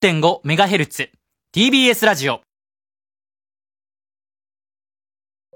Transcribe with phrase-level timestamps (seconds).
[0.00, 1.08] 90.5MHz
[1.52, 2.40] TBS ラジオ。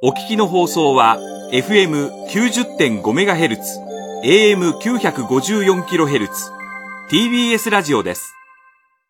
[0.03, 1.17] お聞きの放送は
[1.53, 3.60] FM90.5MHz
[4.25, 6.28] AM954kHz
[7.08, 8.34] TBS ラジオです。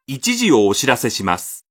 [0.06, 1.64] 一時をお知らせします。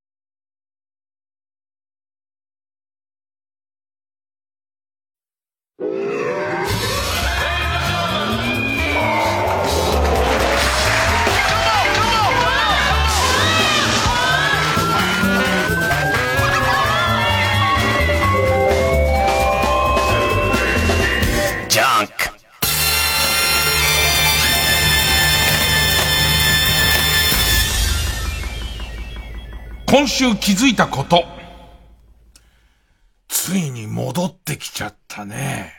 [29.92, 31.22] 今週気づいたこと。
[33.28, 35.74] ついに戻ってきちゃったね。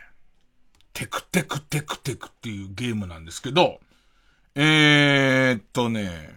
[0.94, 3.80] テクテクテクテクっていうゲームなんですけど、
[4.53, 6.36] えーっとね、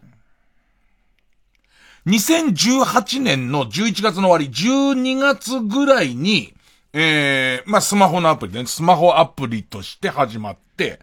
[2.07, 6.55] 2018年の11月の終わり、12月ぐらいに、
[6.95, 11.01] えー、まあ、スマホのアプリね、スマホアプリとして始まって、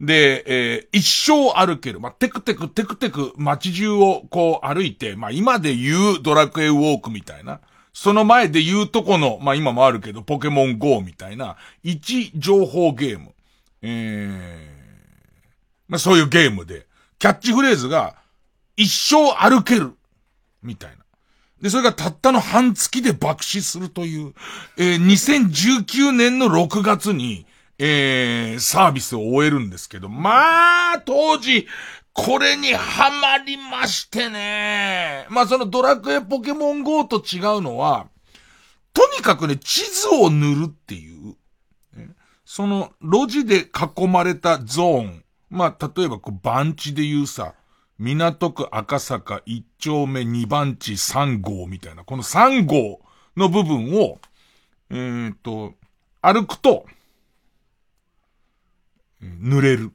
[0.00, 2.00] で、えー一生歩ける。
[2.00, 7.60] まあ、テクテクテクテク街中をこう歩いて、まあ、今で言うドラクエウォークみたいな。
[7.92, 13.34] その前で言うとこの、まあ、今もあるけど、ポケモン GO みたいな、一情報ゲーム。
[13.82, 15.50] えー、
[15.88, 16.86] まあ、そういうゲームで、
[17.18, 18.16] キャッチフレーズが、
[18.76, 19.92] 一生歩ける。
[20.62, 20.96] みたいな。
[21.60, 24.34] で、それがたったの半月で爆死するという、
[24.78, 27.44] えー2019年の6月に、
[27.82, 31.66] えーサービスを終えるんですけど、まあ、当時、
[32.12, 35.26] これにハマりましてね。
[35.30, 38.08] まあ、そのドラクエポケモン GO と違うのは、
[38.92, 41.36] とにかくね、地図を塗るっていう、
[42.44, 45.24] その路地で囲まれたゾーン。
[45.48, 47.54] まあ、例えばこう、番地で言うさ、
[47.98, 53.00] 港区赤坂1丁目2番地3号みたいな、この3号
[53.38, 54.18] の部分を、
[54.90, 55.72] えーっと、
[56.20, 56.84] 歩くと、
[59.20, 59.92] 塗れる。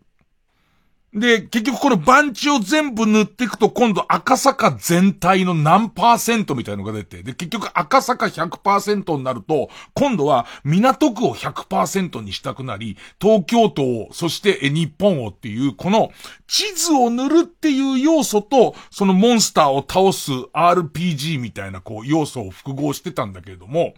[1.15, 16.11] で、結局この番地を全部塗っていくと今度赤坂全体の何パーセントみたいのが出て、で、結局赤坂100%になると、今度は港区を100%にしたくなり、東京都を、そして日本をっていう、この
[16.47, 23.93] 地図を塗るっていう要素と、そのモンスターを倒す RPG みたいなこう要素を複合してたんだけれども、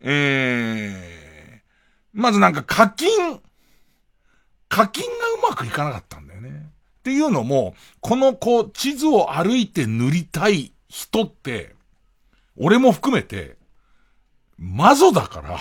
[0.00, 1.60] えー、
[2.12, 3.40] まずなんか課金、
[4.72, 5.10] 課金が
[5.48, 6.48] うまくいかなかったんだよね。
[6.48, 11.74] っていうのも、このこう、地図を歩いて塗りたい人って、
[12.56, 13.56] 俺も含めて、
[14.58, 15.58] マゾだから、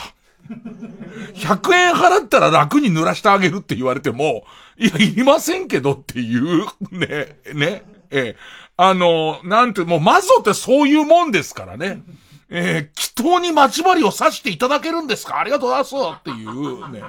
[1.34, 4.46] 100円払ったら楽に塗らしてあげるって言われても、
[4.78, 8.38] いや、いりませんけどっていう、ね、ね、ええ
[8.78, 12.02] あの、なんて、もうマゾってそういうもんですからね。
[12.50, 15.38] え、祈祷に待ち針を刺していただけるんですか？
[15.40, 17.04] ありがとうございますっていうね。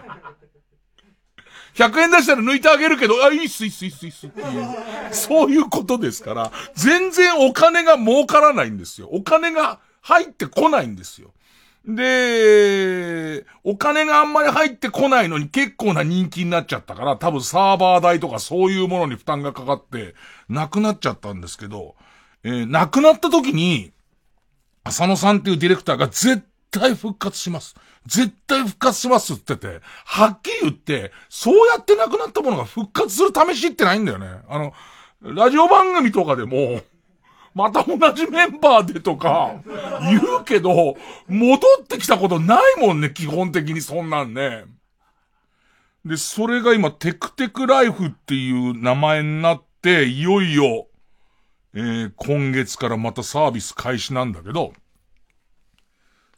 [1.75, 4.69] 100円出したら抜いてあげるけど、あ、いいっす、いいっす、いいっす、いいっすっていう、
[5.13, 9.09] そういうことですから、全然お金が儲からないんですよ。
[9.11, 11.33] お金が入ってこないんですよ。
[11.87, 20.15] で、お金があんまり入ってこないのに結構な人気になっちゃったから、多分サーバー代とかそういうものに負担がかかって、
[20.49, 21.97] なくなっちゃったんですけど、
[22.45, 23.93] えーなくなった時に、
[24.85, 27.75] 浅野さんっていうディレクターが絶対復活します。
[28.07, 34.27] 絶対復活しますって言ってて、はっきり言って、そうやってなくなったものが復活する試しってないんだよね。
[34.49, 34.73] あの、
[35.23, 36.81] ラジオ番組とかでも、
[37.55, 39.55] また同じメンバーでとか、
[40.01, 40.97] 言うけど、
[41.29, 44.65] 戻ってきたことないもんね、基本的にそんなんね。
[46.05, 50.89] で、それが今、テクテクライフっていう名前になって、いよいよ、
[51.75, 54.73] えー今月からまたサービス開始なんだけど、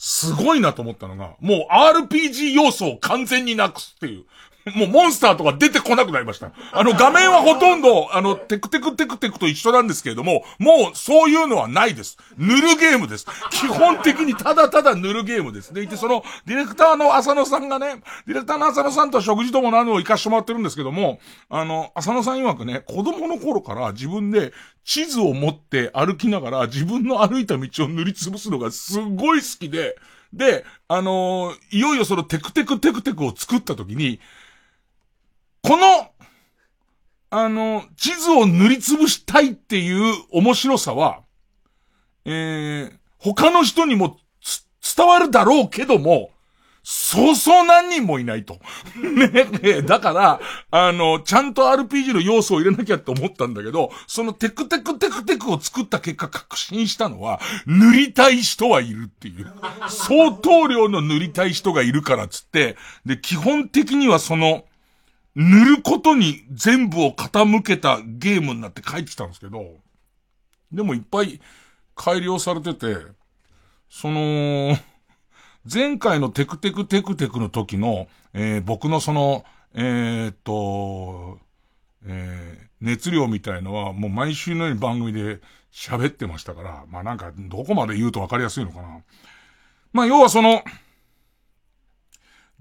[0.07, 4.25] すごいなと思ったのが、もう RPG 要素を完全になくすっていう。
[4.75, 6.51] もうモンスターとか出てこなくなりました。
[6.73, 12.17] あの画面はほとんど、あの、テクテクテクテクと一緒なんですけれども、もうそういうのはないです。
[12.39, 13.27] 塗るゲームです。
[13.51, 15.75] 基本的にただただ塗るゲームです。
[15.75, 17.97] でいて、その、ディレクターの浅野さんがね、
[18.27, 21.19] ディレクターの浅野さんとは食事とも何度も行かしてもらってるんですけども、
[21.51, 24.53] あの、浅野さん曰くね、子供の頃から自分で
[24.85, 29.97] 地図を持って歩きながら自分の歩いた道を塗りつぶすのがすごい好きで、
[30.33, 34.21] で、あのーいよいよそのテクテクテクテクを作った時に、
[35.65, 36.11] この、
[37.31, 41.23] あの、地図を塗りつぶしたいっていう面白さは、
[42.27, 44.19] えー、他の人にも
[44.97, 46.31] 伝わるだろうけども、
[46.83, 48.59] そうそう何人もいないと。
[49.63, 50.41] ね、だから、
[50.71, 59.51] あの、ちゃんと RPG の要素を入れなきゃって思ったんだけど、そのテクテクテクテクを作った結果確信したのは、塗りたい人はいるっていう。
[59.89, 62.77] 相当量の塗りたい人がいるからっつって、
[63.07, 64.67] で、基本的にはその、
[65.37, 69.77] 塗ることに全部を傾けたゲームになって帰ってきたんですけど、
[70.73, 71.41] でもいっぱい
[71.95, 72.97] 改良されてて、
[73.89, 74.77] その、
[75.73, 79.45] 前回のテクテクテクテクの時の、えー、僕のその、
[79.75, 81.39] えー、っと、
[82.07, 85.41] えー、熱量みたいのはもう毎週のように番組で
[85.73, 89.03] 喋ってましたから、まあなんかどこまで言うとわかりやすいのかな。
[89.93, 90.63] まあ要はその、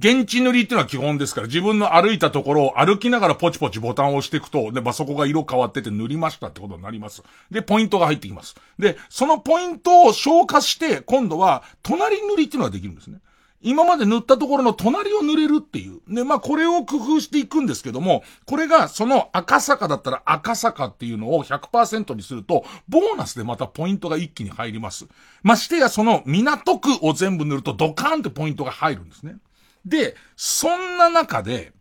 [0.03, 7.23] 現地塗りっていうのは基本ですから、自分の歩いたところを歩きながらポチポチボタンを押していくと、で、ま、そこが色変わってて塗りましたってことになります。
[7.49, 8.53] で、ポイントが入ってきます。
[8.77, 13.19] で、そのポイントを消化して、今度は、隣塗りっていうのができるんですね。
[13.61, 16.01] 今まで塗ったところの隣を塗れるっていう。
[16.13, 25.07] で、まあ、これを工夫していくんですけども、これがその赤坂だったら赤坂っていうのを100%にすると、ボーナスでまたポイントが一気に入ります。
[25.43, 29.37] ましてやその港区を全部塗るとドカーンってポイントが入るんですね。
[29.85, 31.73] で、そんな中で、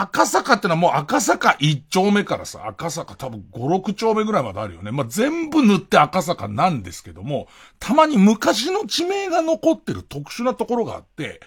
[0.00, 4.92] 赤坂ってのはもう赤坂1丁目からさ、赤坂多分5、6丁目ぐらいまであるよね。
[4.92, 7.48] まあ、全部塗って赤坂なんですけども、
[7.80, 11.40] たまに昔の地名が残ってる特殊なところがあって、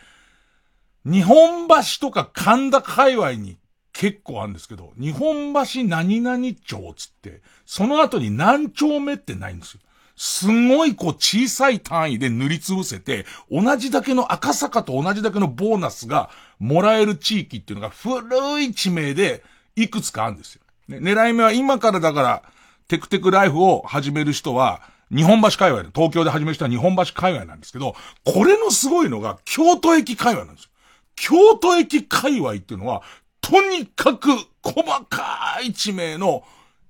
[1.05, 3.57] 日本橋とか神田界隈に
[3.93, 9.79] 結構あるんですけど、日本橋何々町つって、その後に何丁目ってないんですよ。
[10.23, 16.29] すごいこう小さい単位で塗りつぶせて、同じだけの赤坂と同じだけのボーナスが
[16.59, 19.43] もらえる地域っていうのが古い地名で
[19.75, 20.61] いくつかあるんですよ。
[20.89, 22.43] ね、狙い目は今からだから、
[22.87, 30.69] テクテクライフを始める人は、日本橋界隈で、東京で始める人は日本橋界隈なんですけど、これのすごいのが京都駅界隈なんですよ。
[31.15, 33.01] 京都駅界隈っていうのは、
[33.41, 34.29] とにかく
[34.61, 36.43] 細かい地名の、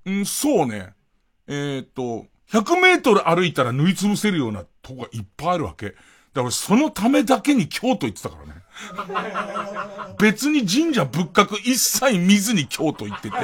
[0.04, 0.92] うんそうね、
[1.48, 5.94] えっ、と、100メートル歩いたら縫い潰せるようなとこがいっぱいあるわけ。
[6.34, 8.62] だからそのためだけに京都行ってたからね。
[10.18, 13.36] 別に神社仏閣一切見ずに京都行ってて。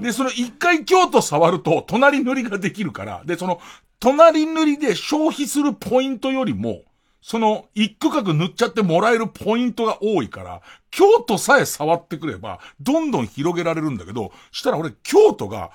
[0.00, 3.60] で、その一回京都触ると隣塗りができるから、で、その
[4.00, 6.82] 隣塗りで消費するポイントよりも、
[7.20, 15.70] その一区画塗っちゃってもらえるポイントが多いから、京都さえ触ってくれば、どんどん広げられるんだけど、したら俺京都が、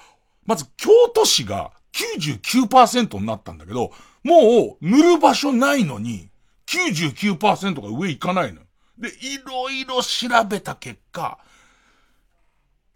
[0.45, 3.91] まず京都市が99%になったんだけど、
[4.23, 6.29] もう塗る場所ないのに、
[6.67, 8.61] 99%が上行かないの。
[8.97, 11.39] で、いろいろ調べた結果、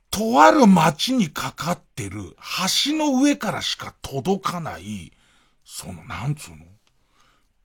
[0.09, 2.35] とある町にかかってる
[2.85, 5.13] 橋の上からしか届かない、
[5.63, 6.65] その、なんつうの？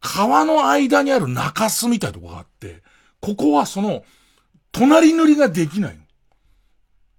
[0.00, 2.84] 川の間にある中州みたいなとこがあって、
[3.20, 4.04] ここはその、
[4.70, 6.02] 隣塗りができないの。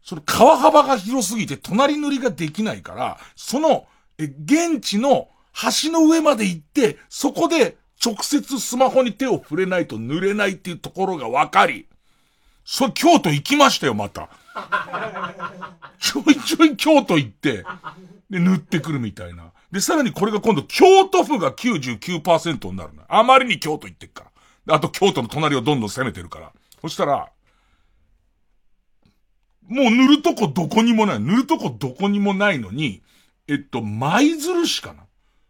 [0.01, 3.85] その川幅が広すぎて隣塗りができないから、その、
[4.17, 5.29] 現地の
[5.83, 11.87] 橋の上まで行って、そこで直接スマホに手を触れないと塗れないっていうところが分かり、
[12.63, 14.29] そ、京都行きましたよ、また。
[15.99, 17.63] ちょいちょい京都行って、
[18.29, 19.51] で、塗ってくるみたいな。
[19.71, 23.03] で、さらにこれが今度、京都府が99%になるの。
[23.07, 24.25] あまりに京都行ってっか
[24.65, 24.75] ら。
[24.75, 26.51] あと京都の隣をどんどん攻めてるから。
[26.81, 27.31] そしたら、
[29.67, 31.19] もう塗るとこどこにもない。
[31.19, 33.01] 塗るとこどこにもないのに、
[33.47, 35.05] えっと、舞鶴市かな？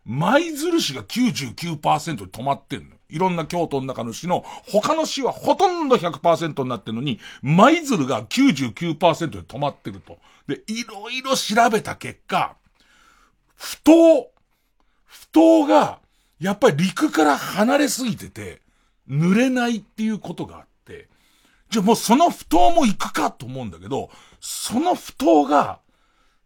[0.06, 2.96] 舞鶴市が99%で止まってんの。
[3.10, 10.18] いろんな京都の中の市の、他の市はほとんど100%になってるのに、舞鶴が99%で止まってると。
[10.48, 12.56] で、いろいろ調べた結果、
[13.56, 14.32] 不当、
[15.06, 16.00] 不当が、
[16.40, 18.62] やっぱり陸から離れすぎてて、
[19.10, 21.10] 濡れないっていうことがあって、
[21.70, 25.80] じゃあもうその不当も行くかと思うんだけど、その不当が、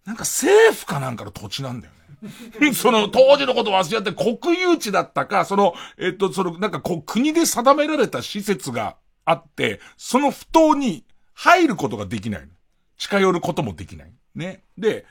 [0.06, 2.02] なんか政府かなんかの土地なんだよね。
[2.74, 12.50] その当時のこと忘れちゃって国有地だったか、その、えっと、その、なんかこう国で定められた施設があって、その不当に入ることができない。
[12.98, 14.14] 近寄ることもできない。
[14.36, 14.64] ね。
[14.78, 15.06] で、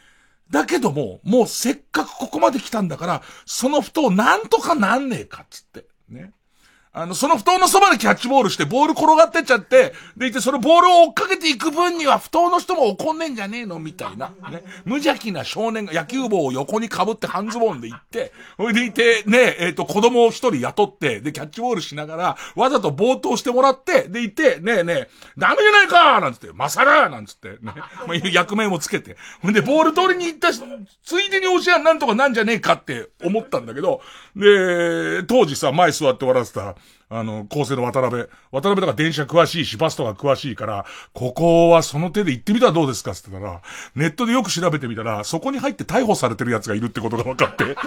[0.50, 5.86] だけども、もうせっかくここまで来たんだから、その不当なんとかなんねえかっつって。
[6.08, 6.32] ね。
[6.92, 14.32] あの、その布団のそばでキャッチボールして、ボール転がってっちゃって、でいて、そのボールを追っかけていく分には、布団の人も怒んねんじゃねえのみたいな。
[14.50, 14.64] ね。
[14.84, 27.58] 無邪気な少年が野球帽を横に被って半ズボンで行って、ほいでいて、ね、えっ、ー、と、子供を一人雇って、で、キャッチボールしながら、わざと冒頭してもらって、でいて、ねえねえ、ダメじゃないかなんつって、まさらなんつって、ね。
[27.62, 27.74] ま
[28.08, 29.16] あ、役名もつけて。
[29.42, 30.60] ほんで、ボール取りに行ったし、
[31.04, 34.00] ついでに押しやなんとかなんじゃねえかって思ったんだけど、
[34.34, 36.74] で、当時さ、前座って笑ってた、
[37.12, 38.22] あの、構成の渡辺。
[38.52, 43.62] 渡辺とから電車詳しいし、バスとか詳しいから、ここはその手で行ってみたらどうですかって言ったら、
[43.96, 47.76] ネットでよく調べてみたら、そこに入って逮捕されてる奴がいるってことが分かって。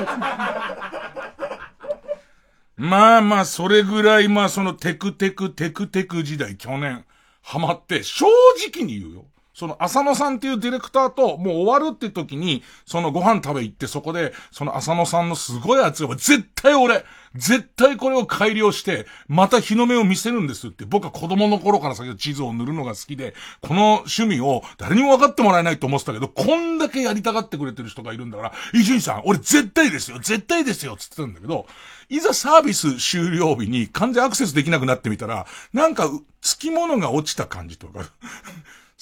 [2.75, 7.05] まあまあ、それぐらい、まあそのテクテクテクテク時代、去年、
[7.41, 8.25] ハマって、正
[8.73, 9.25] 直に言うよ。
[9.53, 17.05] その浅野さんっていうディレクターともう終わるって時に、そのご飯食べ行ってそこで、その浅野さんのすごい圧力絶対俺、
[17.35, 20.85] 絶対これを改良して、また日の目を見せるんですって。
[20.85, 31.67] 僕は子供の頃から先ほど地図を塗るのが好きで、この趣味を誰にも分かってもらえないと思ってたけど、こんだけやりたがってくれてる人がいるんだから、伊集院さん、俺絶対ですよ、絶対ですよ、つってたんだけど、
[32.09, 36.09] いざサービス終了日に完全アクセスできなくなってみたら、なんか、
[36.41, 38.05] 付き物が落ちた感じとか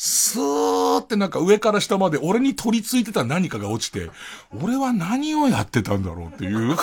[0.03, 4.09] スーってなんか上から下まで俺に取り付いてた何かが落ちて、
[4.59, 6.75] 俺は何をやってたんだろうっていう。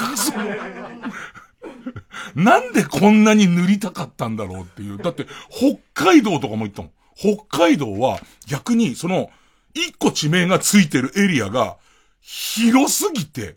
[2.40, 4.98] なんでこんなに塗りたかったんだろうっていう。
[4.98, 6.92] だって、北海道とかも行ったもん。
[7.16, 9.32] 北海道は逆にその、
[9.75, 11.76] 一個地名がついてるエリアが
[12.20, 13.56] 広すぎて、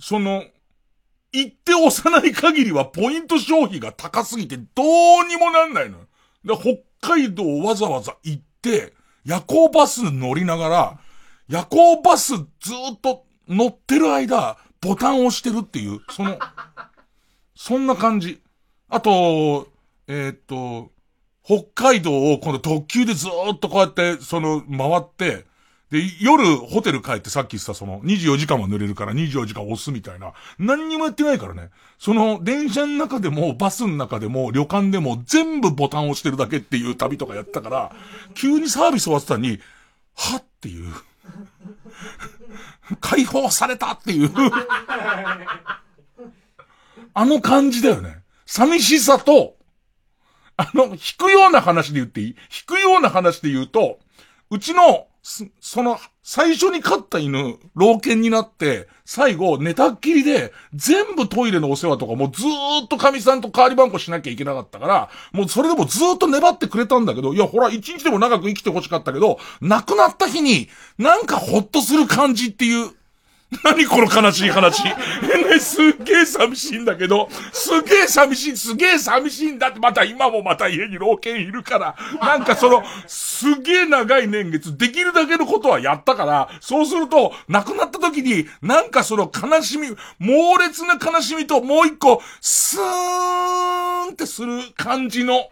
[0.00, 0.46] その、
[1.32, 4.82] 行って押さない限りはポイント消費が高すぎてど
[5.22, 5.98] うにもなんないの。
[6.42, 8.42] で、北海道わざわざ行っ、
[9.24, 10.98] 夜行バス乗りながら、
[11.48, 12.42] 夜行バスず
[12.94, 16.38] っと乗ってる間、ボタンを押してるっていう、その、
[17.54, 18.40] そんな感じ。
[18.88, 19.68] あと、
[20.06, 20.90] えー、っと、
[21.44, 25.46] 北海道を今度特急でずっとこうやって、その、回って、
[25.90, 30.34] で、夜、ホテル帰ってさっき言ったその、24時間は濡れるから24時間押すみたいな。
[30.58, 31.70] 何にもやってないからね。
[31.98, 37.92] その、電車の中でも、バスの中でも、旅館でも、全部ボタン押してるだけっていう旅とかやったから、
[38.34, 39.60] 急にサービス終わってたのに、
[40.14, 40.92] はっていう。
[43.00, 44.30] 解放されたっていう
[47.14, 48.18] あの感じだよね。
[48.46, 49.56] 寂しさと、
[50.56, 52.28] あの、引くような話で言っていい？
[52.28, 53.98] 引くような話で言うと、
[54.50, 55.06] うちの
[55.60, 72.90] その、最初に飼った犬、老犬になって、最後、寝たっきりで、全部トイレのお世話とかもずーっと神さんと代わり番号しなきゃいけなかったから、もうそれでもずーっと粘ってくれたんだけど、いや、ほら、一日でも長く生きて欲しかったけど、亡くなった日に、なんかほっとする感じっていう、
[73.64, 74.82] 何この悲しい話。
[75.58, 89.88] すっげえ寂しいんだけど、すげえ寂しい、すげえ寂しいんだって、また今もまた家に老犬いるから、なんかその、すげえ長い年月、できるだけのことはやったから、そうすると、亡くなった時に、なんかその悲しみ、
[90.18, 95.48] 猛烈な悲しみと、もう一個、スーンってする感じの、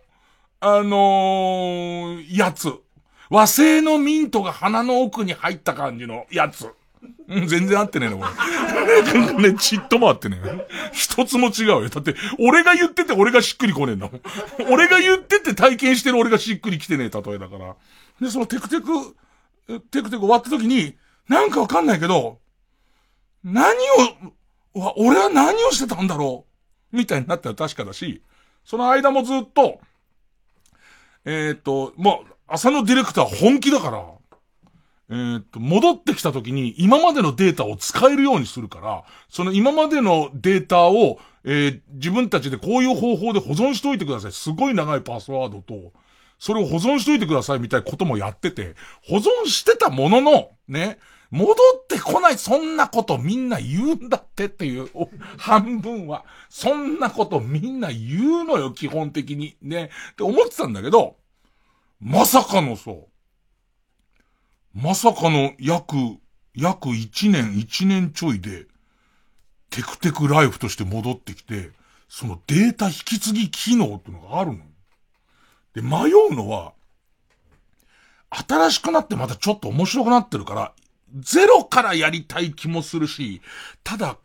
[0.60, 2.74] あのー、やつ。
[3.30, 6.72] 和製のミントが鼻の奥に入った感じのやつ。
[7.28, 8.24] うん、全然合ってねえの、こ
[9.38, 9.50] れ。
[9.52, 10.66] ね、ちっとも合ってねえ。
[10.92, 11.88] 一つも違うよ。
[11.88, 14.20] だって、俺が言ってて俺がしっくりこねえんだもん。
[14.72, 17.76] 俺が言ってて体験してる俺がしっくりきてねえ例えだから。
[18.20, 18.86] で、そのテクテク、
[19.90, 20.96] テクテク終わった時に、
[21.28, 22.38] なんかわかんないけど、
[23.44, 23.74] 何
[24.74, 26.46] を、俺は何をしてたんだろ
[26.92, 26.96] う？
[26.96, 28.22] みたいになったら確かだし、
[28.64, 29.80] その間もずっと、
[31.24, 34.04] えっ、と、もう、朝のディレクター本気だから、
[35.08, 44.32] えー、っと、戻ってきた時に今までのデータを使えるようにするから、その今までのデータを、えー、自分たちでこういう方法で保存しといてください。
[44.32, 45.92] すごい長いパスワードと、
[46.38, 48.74] それを保存しといてくださいみたいなこともやってて、
[49.08, 50.98] 保存してたものの、ね、
[51.30, 54.88] 戻ってこない、そんなことみんな言うんだってっていう、
[55.38, 56.24] 半分は。
[56.48, 59.56] そんなことみんな言うのよ、基本的に。
[59.62, 59.90] ね。
[60.12, 61.16] って思ってたんだけど、
[62.00, 63.15] まさかのそう。
[64.76, 65.96] まさかの約、
[66.54, 68.66] 約1年、1年ちょいで、
[69.70, 71.70] テクテクライフとして戻ってきて、
[72.10, 74.58] そのデータ引き継ぎ機能っていうのがあるの。
[75.72, 76.74] で、迷うのは、
[78.28, 80.72] 新しくなってまたちょっと面白くなってるから、
[81.20, 83.40] ゼロからやりたい気もするし、
[83.82, 84.18] ただ、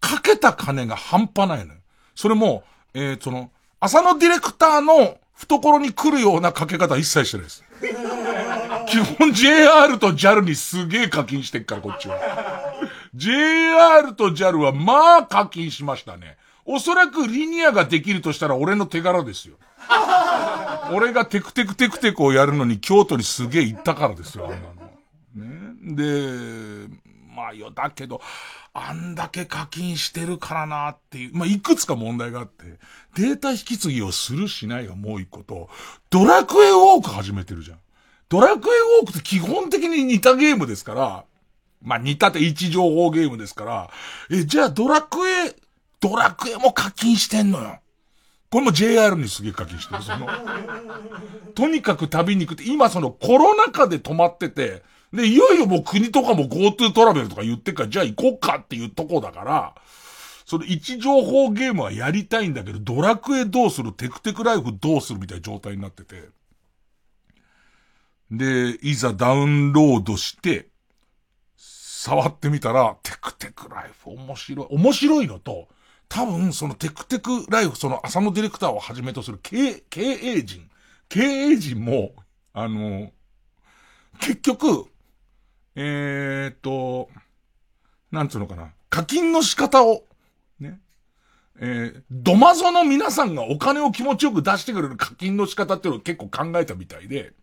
[0.00, 1.80] かけた金が半端ないのよ。
[2.14, 7.62] それも、えー、その、浅野ディレクターの懐に来るようなかけ方一切してないです。
[8.92, 12.18] 基本 JR と JAL にすげえ課金してっから、こっちは。
[13.14, 16.36] JR と JAL はまあ課金しましたね。
[16.66, 19.56] おそらくリニアができるとしたら俺の手柄ですよ。
[20.92, 25.94] 俺がテクテクテクテクをやるのに京都にすげえ行ったからですよ、あんなの。
[25.94, 25.94] ね。
[25.94, 26.88] で、
[27.34, 28.20] まあよ、だけど、
[28.74, 32.78] あんだけ課金してるからなっていう、まあ、いくつか問題があって、
[33.16, 35.70] データ引き継ぎをするしないがもう一個と、
[36.10, 37.78] ドラクエウォーク始めてるじゃん。
[38.32, 41.24] ドラクエウォークって基本的に似たゲームですから、
[41.82, 43.90] まあ、似たって位置情報ゲームですから、
[44.30, 45.54] え、じゃあドラクエ、
[46.00, 47.80] ドラクエも課金してんのよ。
[48.50, 50.02] これも JR にすげえ課金してる。
[50.02, 50.26] その、
[51.54, 59.74] とにかく旅に行くって、今そのコロナ禍で止まってて、で、いよいよもう国とかも GoTo トラベルとか言ってから、じゃあ行こっかっていうとこだから、
[60.46, 63.92] その位置情報ゲームはやりたいんだけど、ドラクエどうする？
[63.92, 65.18] テクテクライフどうする？
[65.18, 66.30] みたいな状態になってて。
[68.32, 70.68] で、いざダウンロードして、
[71.56, 74.66] 触ってみたら、テクテクライフ面白い。
[74.70, 75.68] 面白いのと、
[76.08, 80.68] 多分そのテクテクライフ、その浅野ディレクターをはじめとする経経営陣、
[81.10, 82.14] 経営陣も、
[82.54, 83.12] あの、
[84.18, 84.86] 結局、
[85.74, 87.10] えー、っと、
[88.10, 88.72] なんつうのかな。
[88.88, 90.04] 課金の仕方を、
[90.58, 90.80] ね。
[91.60, 97.34] えー、ドマゾの皆さんがお金を気持ちよく出してくれる課金の仕方っていうのを結構考えたみたいで、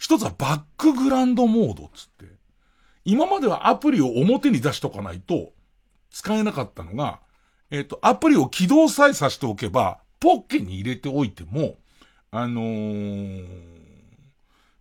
[0.00, 2.24] 一つはバックグラウンドモードっつって、
[3.04, 5.52] 今まではアプリを表に出しとかないと
[6.10, 7.20] 使えなかったのが、
[7.70, 11.76] えっ、ー、と、アプリを起動さえさせておけば、ポッケに入れておいても、
[12.30, 13.80] あのー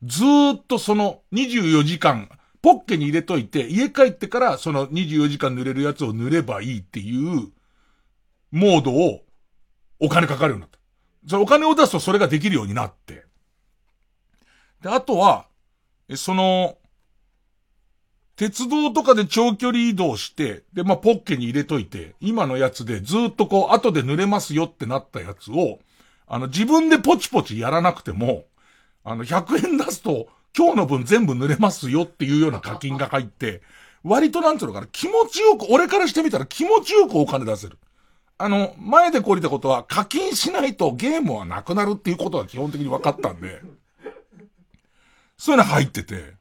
[0.03, 2.29] ずーっとその24時間、
[2.61, 7.51] ポッケに入れといて、家帰ってからその24時間濡れるやつを塗ればいいっていう
[8.51, 9.21] モードを
[9.99, 10.79] お金かかるようになった。
[11.27, 13.25] それお金を出すとそれができるようになって。
[14.81, 15.45] で、あとは、
[16.07, 16.77] えその、
[18.35, 25.79] 鉄道とかで長距離移動して、で、まあ、ポッケに入れといて、今のやつでずっとこう、後で濡れますよってなったやつを、
[26.25, 28.45] あの、自分でポチポチやらなくても、
[29.03, 33.61] あの、100円出すと、今日の分全部濡れますよっていうような課金が入って、
[34.03, 37.77] 割となんつうのかな、気持ちよく、俺からしてみたら気持ちよくお金出せる。
[38.37, 43.61] あの、前でこりたことは課金しないとゲームはなくなるっていうことは基本的に分かったんで、
[45.39, 46.33] そういうの入ってて、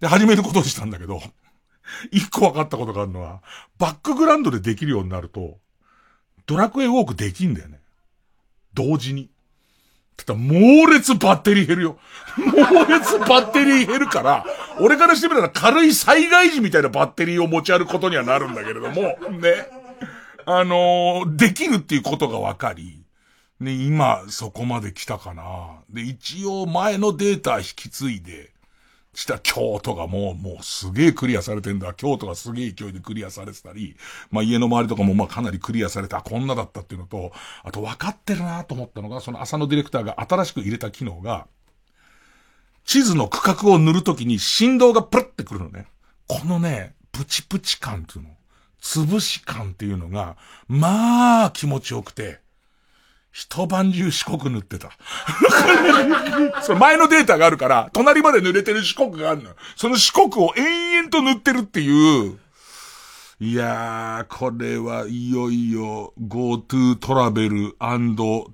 [0.00, 1.20] で、始めることにしたんだけど、
[2.12, 3.42] 一個分かったことがあるのは、
[3.78, 5.58] バックグラウンドでできるようになると、
[6.46, 7.80] ドラクエウォークできんだよね。
[8.74, 9.30] 同時に。
[10.18, 11.98] ただ、猛烈バッテリー減るよ。
[12.36, 14.44] 猛烈バッテリー減るから、
[14.78, 19.68] 俺からしてみたら軽い災害時みたいなバッテリーを持ち歩くことにはなるんだけれども、ね。
[20.44, 23.04] あのー、できるっていうことがわかり、
[23.58, 25.82] ね、今、そこまで来たかな。
[25.94, 28.54] で、一応前のデータ引き継いで、
[29.14, 31.94] した京都がもう、もうすげえクリアされてんだ。
[31.94, 33.96] 京都がすげえ勢いでクリアされてたり、
[34.30, 41.46] まあ家の周りとかもまあかなりクリアされた、こんなだったっていうのと、あと分かってるなと思ったのが、その浅野ディレクターが新しく入れた機能が、
[42.84, 45.86] 地図の区画を塗るときに振動がプルってくるのね。
[46.26, 48.30] このね、プチプチ感っていうの、
[48.80, 50.36] 潰し感っていうのが、
[50.68, 52.40] まあ気持ちよくて、
[53.34, 54.92] 一晩中四国塗ってた。
[56.62, 62.38] その前のデータがあるから、隣まで濡れてる四国があるのその四国を延々と塗ってるっていう。
[63.40, 67.74] いやー、これはいよいよ GoTo トラベル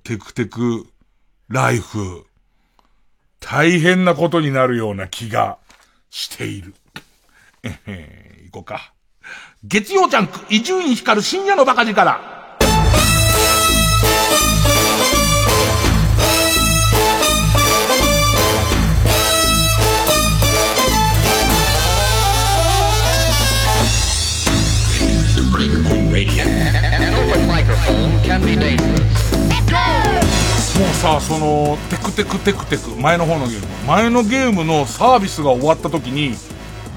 [0.03, 0.87] テクテク
[1.47, 2.25] ライフ。
[3.39, 5.59] 大変なことになるような気が
[6.09, 6.73] している。
[7.61, 8.93] えへ、行こうか。
[9.63, 12.40] 月曜ジャンク、伊集院光る深夜のバカ力。
[30.79, 33.67] もうさ、その、テクテクテクテク、前の方のゲーム。
[33.85, 36.35] 前のゲームのサービスが終わった時に、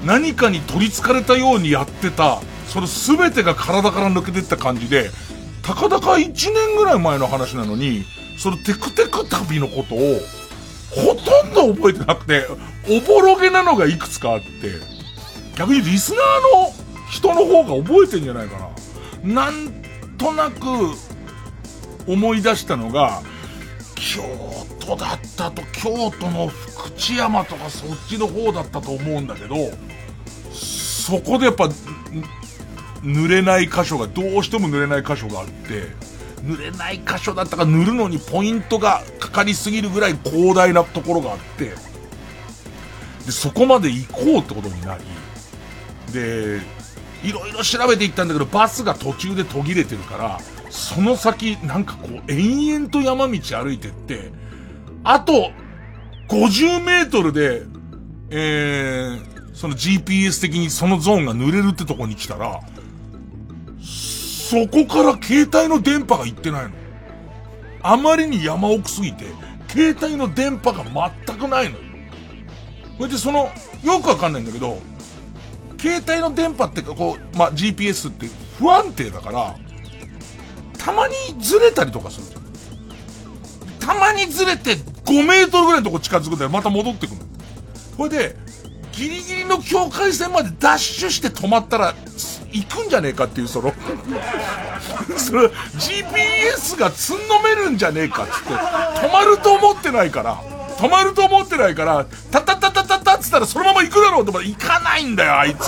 [0.05, 5.09] 何かに取り憑かれたようにやってた、その全てが体から抜けてった感じで、
[5.61, 8.05] たかだか1年ぐらい前の話なのに、
[8.37, 10.19] そのテクテク旅のことを、
[10.89, 12.47] ほとんど覚えてなくて、
[12.87, 14.45] おぼろげなのがいくつかあって、
[15.57, 16.21] 逆にリスナー
[16.63, 16.73] の
[17.11, 18.57] 人の方が覚えてんじゃないか
[19.23, 19.49] な。
[19.49, 19.83] なん
[20.17, 20.95] となく、
[22.07, 23.21] 思い出したのが、
[23.95, 24.21] 京
[24.79, 29.55] 都だったと、京都の福知山とかそっちの方だったと思うんだけど、
[30.51, 31.69] そこでやっぱ、
[33.01, 35.93] 濡れない箇所が、どうしても濡れない箇所があって、
[36.43, 41.73] 濡れない箇所だったか塗るのにポイントがかかりすぎるぐらい広大なところがあって、
[43.25, 45.03] で、そこまで行こうってことになり、
[46.13, 46.61] で、
[47.23, 50.39] いろいろ調べていったんだけど、バスが途中で途切れてるから、
[50.75, 54.33] その先、なんかこう、延々と山道歩いてって、
[55.05, 55.51] あと、
[56.27, 57.63] 50メートルで、
[58.29, 62.59] えー、その GPS 的にそのゾーンが濡れるってとこに来たら、
[63.79, 66.71] そこから携帯の電波が行ってないの。
[67.81, 69.25] あまりに山奥すぎて、
[69.69, 70.83] 携帯の電波が
[71.25, 71.83] 全くないのよ。
[72.97, 73.49] それでその、
[73.81, 74.77] よくわかんないんだけど、
[75.79, 78.27] 携帯の電波ってか、こう、まあ、GPS って
[78.59, 79.55] 不安定だから、
[80.85, 82.27] たまにずれたりとかする。
[83.79, 86.51] たまにずれて5メートルぐらいのとこ近づくんだよ。
[86.51, 87.21] また戻ってくる。
[87.97, 88.35] これで、
[88.91, 91.95] ギリギリの境界線までダッシュして止まったら、
[92.51, 93.73] 行くんじゃねえかっていう、その
[95.17, 100.35] それ、GPS がつんのめるんじゃねえかっつって、止まると思ってないから、
[100.77, 105.67] 止まると思ってないから、タタタタタタっつったらそのまま行くだろうと思ったら行かないんだよ、あいつ。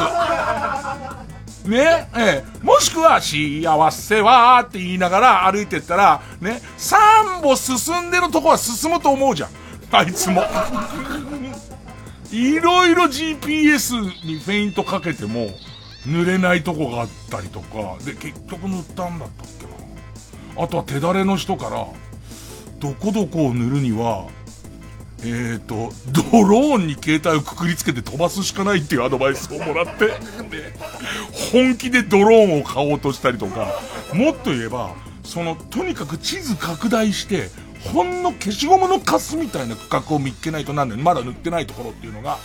[1.67, 9.49] ね、ええ、もしくは、幸せはって言いながら歩いてったら、ね、3歩進んでるとこは進むと思うじゃん。
[9.91, 10.43] あいつも。
[12.32, 15.49] いろいろ GPS にフェイントかけても、
[16.06, 20.63] 塗れないとこがあったりとか、で、結局塗ったんだったっけな。
[20.63, 21.88] あとは手だれの人から、
[22.80, 24.27] どこどこを塗るには、
[25.23, 30.13] えっ、ー、と、ドローンに携帯をくくりつけて飛ばすしかないっていうアドバイスをもらって、で、
[31.51, 33.80] 本気でドローンを買おうとしたりとか、
[34.13, 37.49] もっと言えば、その、とにかく地図拡大して、
[37.93, 41.01] ほんの消しゴムのカスみたいな区画を見っけないとなんだよ。
[41.01, 42.38] まだ塗ってないところっていうのが。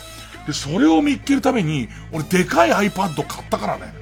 [0.46, 4.01] で、それを見っけるために、俺でかい iPad 買ったからね。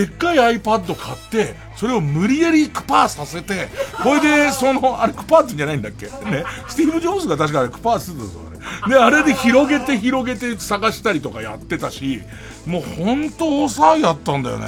[0.00, 3.68] でっかい iPad 買って、それを無理やりクパーさせて、
[4.02, 6.06] これで、その、あれクパーってんじゃないんだっけ？
[6.06, 6.44] ね。
[6.68, 8.94] スティーブ・ジョブズが確かあれクパーするんですよ、あれ。
[8.94, 12.22] で、あれで広げて広げて探したりとかやってたし、
[12.64, 14.66] もうほんと大騒ぎだったんだよね。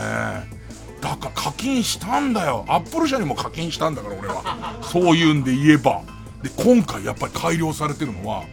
[1.01, 2.67] だから課金したんだよ。
[2.69, 4.79] アップル社にも課金したんだから、俺は。
[4.83, 6.03] そういうんで言えば。
[6.43, 8.45] で、今回やっぱり改良されてるのは、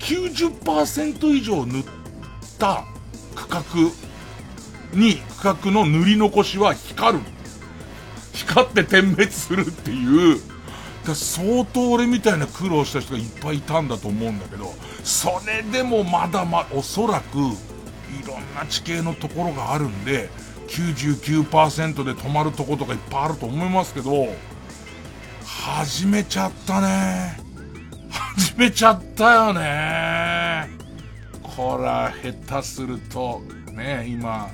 [0.00, 1.84] 90%以上塗っ
[2.58, 2.82] た
[3.36, 3.62] 区画
[4.96, 7.24] に区画の塗り残しは光る。
[8.32, 10.40] 光って点滅するっていう、
[11.06, 17.40] だ相当俺みたいな苦労した人がいっぱいいたんだと思うんだけど、それでもまだま、おそらく、い
[18.26, 20.28] ろんな地形のところがあるんで、
[20.68, 24.28] 99%で止まるとことかいっぱいあると思いますけど、
[25.44, 27.38] 始めちゃったね。
[28.10, 30.68] 始めちゃったよね。
[31.42, 34.50] こら、下手すると、ね、今、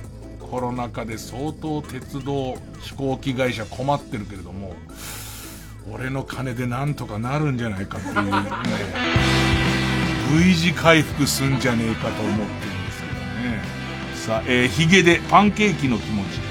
[0.53, 4.75] コロナ禍で相当鉄道飛行機会社困ってるけれども、
[5.91, 8.31] 俺の金でなんとかなるんじゃないかっていうね、
[10.45, 13.63] V 字回復すんじゃねえかと思ってるんですけどね。
[14.13, 16.42] さあ、えー、ヒゲでパンケーキの気持ち。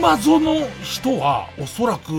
[0.00, 2.12] 謎の人は、おそらく、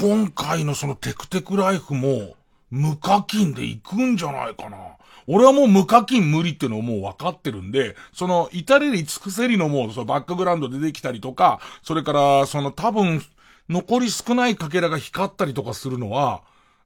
[0.00, 2.36] 今回のそのテクテクライフも、
[2.70, 4.78] 無課金で行くんじゃないかな。
[5.26, 13.22] 俺はもう無課金無理っていうのをもう分かってるんで、その、至れり尽くせりのもう、そのバックグラウンド出てきたりとか、それから、その多分、
[13.68, 16.42] 残り少ないかけらが光ったりとかするのは、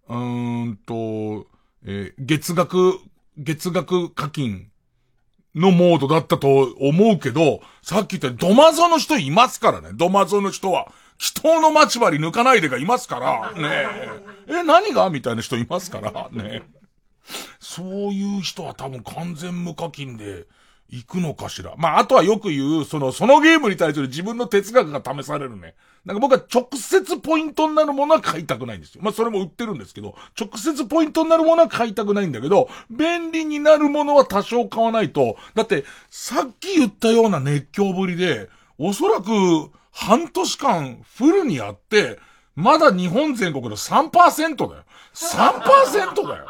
[0.09, 1.46] うーんと、
[1.85, 2.98] えー、月額、
[3.37, 4.70] 月額課金
[5.55, 9.90] のモードだったと思うけど、さっき言ったドマゾの人いますからね。
[9.95, 10.93] ドマゾの人は。
[11.19, 13.87] 祈祷の待ち針抜かないでがいますから、ね
[14.49, 14.59] え。
[14.61, 16.62] え、何がみたいな人いますから、ね
[17.59, 20.47] そういう人は多分完全無課金で、
[20.90, 21.75] 行くのかしら。
[21.77, 25.75] まあ、あとはよく言う、その、そのゲームに対する自分の哲学が試されるね。
[26.05, 29.01] なんか僕は直接ポイントになるものは買いたくないんですよ。
[29.03, 42.18] まあ、それも売ってるんですけど、直接ポイントになるものは買いたくないんだけど、便利になるものは多少買わないと、だって、さっき言ったような熱狂ぶりで、おそらく、半年間フルにやって、
[42.57, 44.85] まだ日本全国の3%だよ。
[45.14, 46.46] 3%だよ。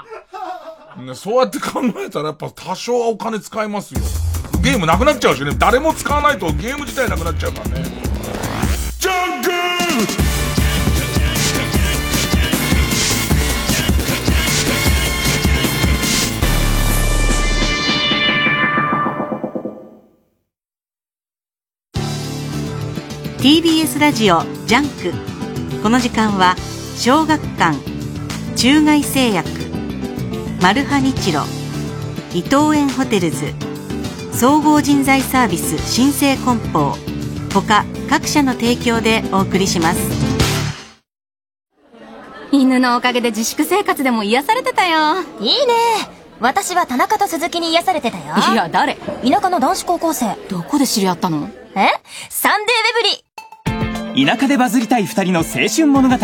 [0.97, 4.01] ね、そうやって考えたらやっぱ多少はお金使いますよ。
[4.63, 5.55] ゲームなくなっちゃうしね。
[5.59, 7.85] 誰も使わないとゲーム自体なくなっちゃうからね。
[8.99, 9.51] ジャンク
[23.43, 26.57] TBS ラジオジャンクこの時間は
[26.97, 27.94] 小学館
[28.57, 29.49] 中外製薬
[30.63, 31.43] マルハニチロ
[32.33, 33.53] 伊藤園ホテルズ
[34.33, 36.95] 総合人材サービス新生梱包
[37.53, 40.01] 他各社の提供でお送りします。
[42.53, 45.21] 犬のおかげで自粛生活でも癒されてたよ。
[45.41, 45.75] いいね。
[46.41, 48.25] 私は田中と鈴木に癒されてたよ。
[48.53, 48.97] いや誰？
[48.97, 50.37] 田舎の男子高校生。
[50.49, 51.49] どこで知り合ったの？
[51.75, 51.89] え？
[52.29, 52.77] サンデー
[53.73, 54.27] ウェブリ。
[54.27, 56.17] 田舎でバズりたい二人の青春物語。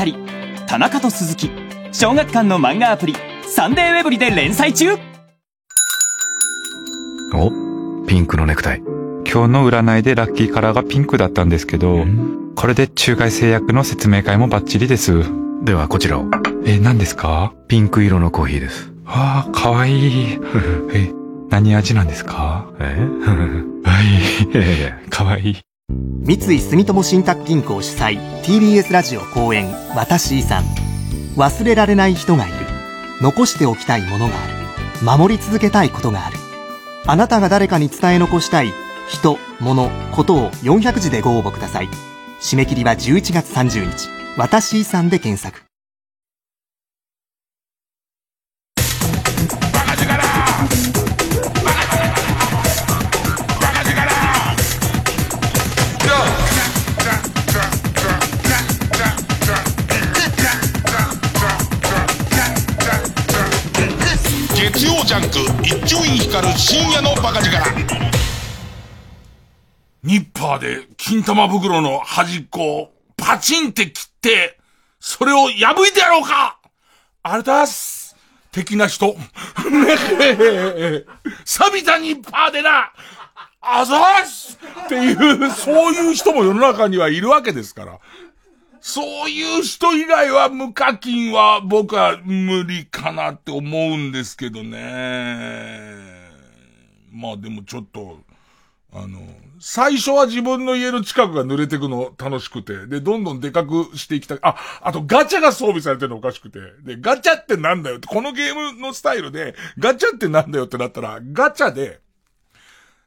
[0.67, 1.51] 田中と鈴木
[1.93, 3.15] 小学館の漫画アプリ
[3.47, 4.95] サンデーウェブリで連載中
[7.35, 7.51] お
[8.07, 8.79] ピンクのネクタイ。
[8.79, 12.05] 今日の占いでラッキーカラーがピンクだったんですけど、
[12.57, 15.23] これで中外製薬の説明会もバッチリです。
[15.65, 16.25] ではこちらを。
[16.65, 17.53] え、何ですか？
[17.69, 18.91] ピンク色のコーヒーです。
[19.07, 20.39] ああ、かわいい。
[20.93, 21.13] え、
[21.51, 22.67] 何味なんですか？
[22.81, 22.83] え？
[23.85, 25.09] はい。
[25.11, 25.57] かわいい。
[25.89, 30.63] 三井住友信託銀行主催 TBS ラジオ公演私遺産
[31.37, 32.57] 忘れられない人がいる
[33.21, 34.55] 残しておきたいものがある
[35.05, 36.37] 守り続けたいことがある
[37.07, 38.73] あなたが誰かに伝え残したい
[39.11, 41.89] 人、物、ことを400字でご応募ください。
[42.41, 44.09] 締め切りは11月30日。
[44.37, 45.70] 私遺産で検索。
[65.11, 67.59] ジャンク一丁院光る深夜のバカ力。
[70.05, 74.61] ニッパーで金玉袋の端っこをパチンって切って、
[75.01, 76.61] それを破いてやろうか。
[77.25, 78.15] あれだす。
[78.53, 79.17] 的な人。
[81.45, 82.93] 錆びたニッパーでな。
[83.61, 84.61] あざーす。
[84.85, 87.99] っていう、そういう人も世の中にはいるわけですから。
[88.81, 96.21] そういう人以外は無課金は僕は無理かなって思うんですけどね。
[97.13, 98.19] まあでもちょっと、
[98.93, 99.21] あの、
[99.61, 104.39] 最初は自分の家の近くが濡れてくの楽しくて、で、どんどんでかくしていきたい。
[104.43, 106.59] あ、あとガチャが装備されてるのおかしくて。
[106.83, 112.01] で、ガチャってなんだよって、このゲームのスタイルで、ガチャってなんだよってなったら、ガチャで、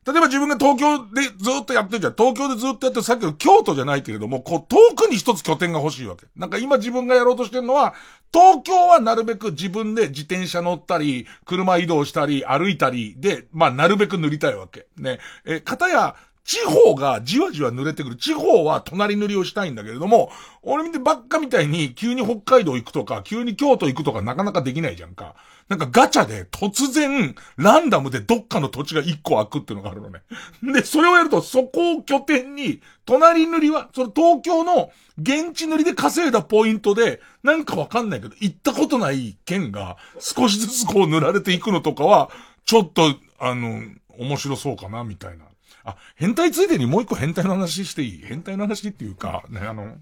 [0.05, 2.13] 例えば自分が東京でずっとやってるじゃん。
[2.13, 6.25] 東京でずっとやってる、さっきの京都じゃないけれども、こう、遠くに一つ拠点が欲しいわけ。
[6.35, 7.93] なんか今自分がやろうとしてるのは、
[8.33, 14.87] 東京はなるべく自分で自転車乗ったり、車移動したり、歩いたりで、まあなるべく塗りたいわけ。
[14.97, 15.19] ね。
[15.45, 18.15] え、片や、地方がじわじわ濡れてくる。
[18.17, 20.29] 地方は隣塗りをしたいんだけれども、
[20.61, 25.35] 俺見てばっかみたいに急に北海道行くとか、急に京都行くとかなかなかできないじゃんか。
[25.69, 30.21] なんかガチャで突然、ランダムでどっかの土地が一個開くっていうのがあるのね。
[30.61, 42.29] で、それをやると、そこを拠点に、隣塗りは、その東京の現地塗りで稼いだポイントで、なんかわかんないけど、行ったことない県が少しずつこう塗られていくのとかは、
[42.65, 43.81] ちょっと、あの、
[44.17, 45.45] 面白そうかな、みたいな。
[45.85, 48.21] あ、変態ついでにもう一個変態の話していい？
[48.23, 49.97] 変態の話っていうか、ね、あの、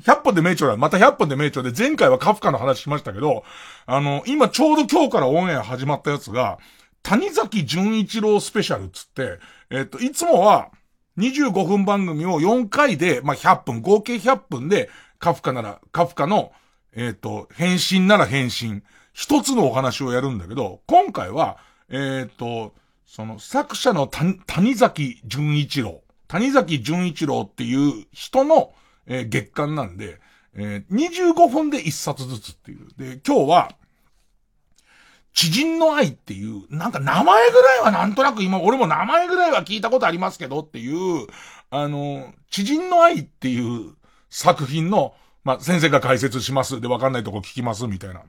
[0.00, 0.76] 100本で名著だ。
[0.76, 3.44] また100本で名著で、前回はカフカの話しましたけど、
[3.86, 6.58] あの、今ちょうど今日からオンエア始まったやつが、
[7.02, 9.38] 谷崎潤一郎スペシャルつって、
[9.70, 10.70] えっと、いつもは、
[11.18, 16.52] 25分番組を4回で、まあ、100分、合計100分で、カフカなら、カフカの、
[16.96, 22.74] えっと、返信なら返信、一つのお話をやるんだけど、今回は、えっと、
[23.06, 28.74] その作者の谷崎潤一郎、谷崎潤一郎っていう人の、
[29.06, 30.20] えー、月間なんで、
[30.54, 32.88] えー、25分で1冊ずつっていう。
[32.96, 33.70] で、今日は、
[35.32, 41.26] 知人の愛っていう、なんか名前ぐらいはなんとなく今、俺も名前ぐらいは聞いたことありますけどっていう、
[41.70, 43.96] あの、知人の愛っていう
[44.30, 46.80] 作品の、まあ、先生が解説します。
[46.80, 48.22] で、わかんないとこ聞きます、みたいな。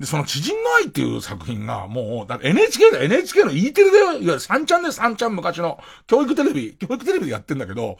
[0.00, 4.04] で、その知人の愛っていう作品が、もう、だ NHK だ、NHK の E テレだよ。
[4.04, 7.98] いわゆる3ちゃんで3ちゃん昔の教育テレビ、教育テレビでやってんだけど、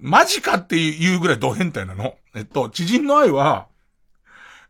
[0.00, 2.14] マジかっていうぐらいド変態なの。
[2.34, 3.68] えっと、知人の愛は、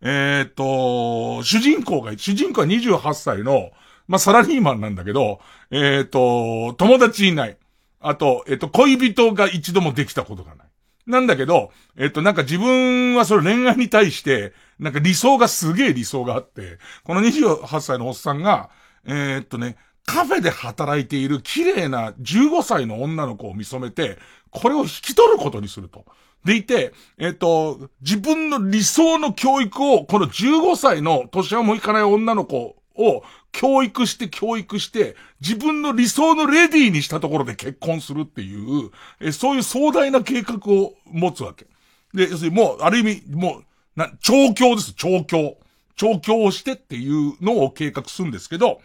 [0.03, 3.71] えー、っと、主人公が、主人公は28歳の、
[4.09, 5.41] まあ、サラリーマンなんだけど、
[5.71, 7.57] えー、っと、友達いない。
[8.01, 10.67] あと、えっと、恋人が一度もできたことがない。
[11.07, 18.71] なんだけど、えっと、なんか自分はそれ恋愛に対して、なんか理想がすげえ理想があって、この28歳のおっさんが、
[19.05, 24.19] えー、っとね、カフェで働いている綺麗な15歳の女の子を見初めて、
[24.51, 26.05] これを引き取ることにすると。
[26.45, 41.67] でいて、えっ、と、自分の理想の教育を、この15歳の年はもういかない女の子を教育して教育して、自分の理想のレディーにしたところで結婚するっていう、えそういう壮大な計画を持つわけ。
[42.15, 45.59] で、要するにもう、ある意味、もう、な、調教です、調教。
[45.97, 48.81] 調教をしてっていうのを計画するんですけど、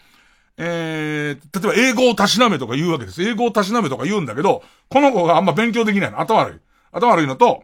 [0.58, 3.22] えー、例えば英語をたしなめとか言うわけです。
[3.24, 6.20] 英語をたしなめとか言うんだけど、この子があんま勉強できないの。
[6.20, 6.60] 頭悪い。
[6.92, 7.64] 頭悪いのと、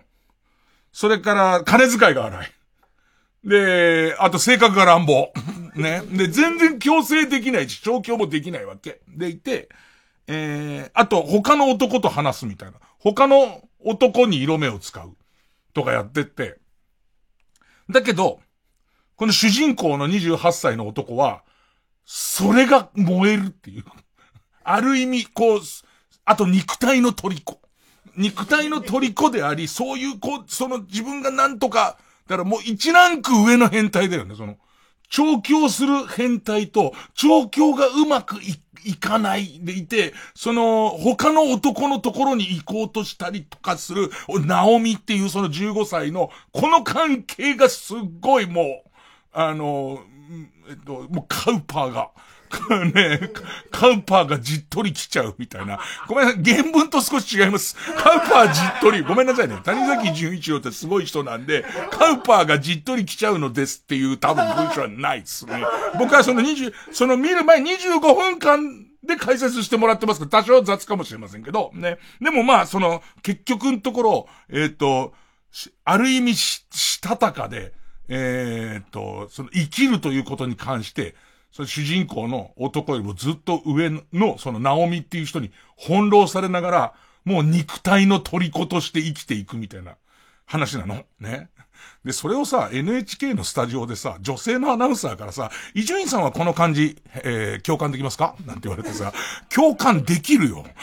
[0.91, 2.51] それから金遣いが荒い。
[3.43, 5.31] で、あと性格が乱暴。
[5.75, 6.01] ね。
[6.11, 9.01] で、全然強制できないし、調教もできないわけ。
[9.07, 9.69] でいて、
[10.27, 12.77] えー、あと他の男と話すみたいな。
[12.99, 15.15] 他の男に色目を使う。
[15.73, 16.57] とかやってって。
[17.89, 18.41] だけど、
[19.15, 21.43] この主人公の28歳の男は、
[22.05, 23.85] それが燃えるっていう。
[24.63, 25.59] ある意味、こう、
[26.25, 27.59] あと肉体の虜。
[28.17, 34.57] 肉体の虜であり、そういう、こう、その自分がなんとか、だからもう一ランク上の変態だよね、その。
[35.09, 44.09] 調教する変態と、調教がうまくい、いかないでいて、その、他の男のところに行こうとしたりとかする、
[44.45, 48.89] ナオミっていうその15歳の、この関係がすっごいもう、
[49.33, 50.01] あの、
[50.69, 52.09] えっと、もうカウパーが、
[52.93, 53.31] ね、
[53.71, 55.79] カウパーがじっとり来ちゃうみたいな。
[56.07, 57.75] ごめんなさい、原文と少し違います。
[57.95, 59.59] カウパーじっとり、ごめんなさいね。
[59.63, 65.63] 谷崎潤一郎ってすごい人なんで、カウパーがじっとり来ちゃうのですっていう多分文章はないですね。
[65.97, 71.97] 僕はその20、その見る前25分間で解説してもらってますけど、多少雑かもしれませんけど、ね。
[72.19, 75.13] でもまあ、その、結局のところ、えっ、ー、と、
[75.83, 77.73] ある意味し、したたかで、
[78.13, 81.15] えっ、と、その生きるということに関して、
[81.53, 86.93] その主人公の男よりもずっと上の、そのナオミっていう人に翻弄されながら、
[87.23, 89.95] もう肉体の虜として生きていくみたいな。
[90.51, 91.05] 話なの。
[91.19, 91.49] ね。
[92.03, 98.35] で、それをさ、NHK のスタジオでさ、女性のアナウンサーからさ、伊集院さんはこの感じ、えー、共感できますか？
[98.45, 99.13] なんて言われてさ、
[99.53, 100.65] 共感できるよ。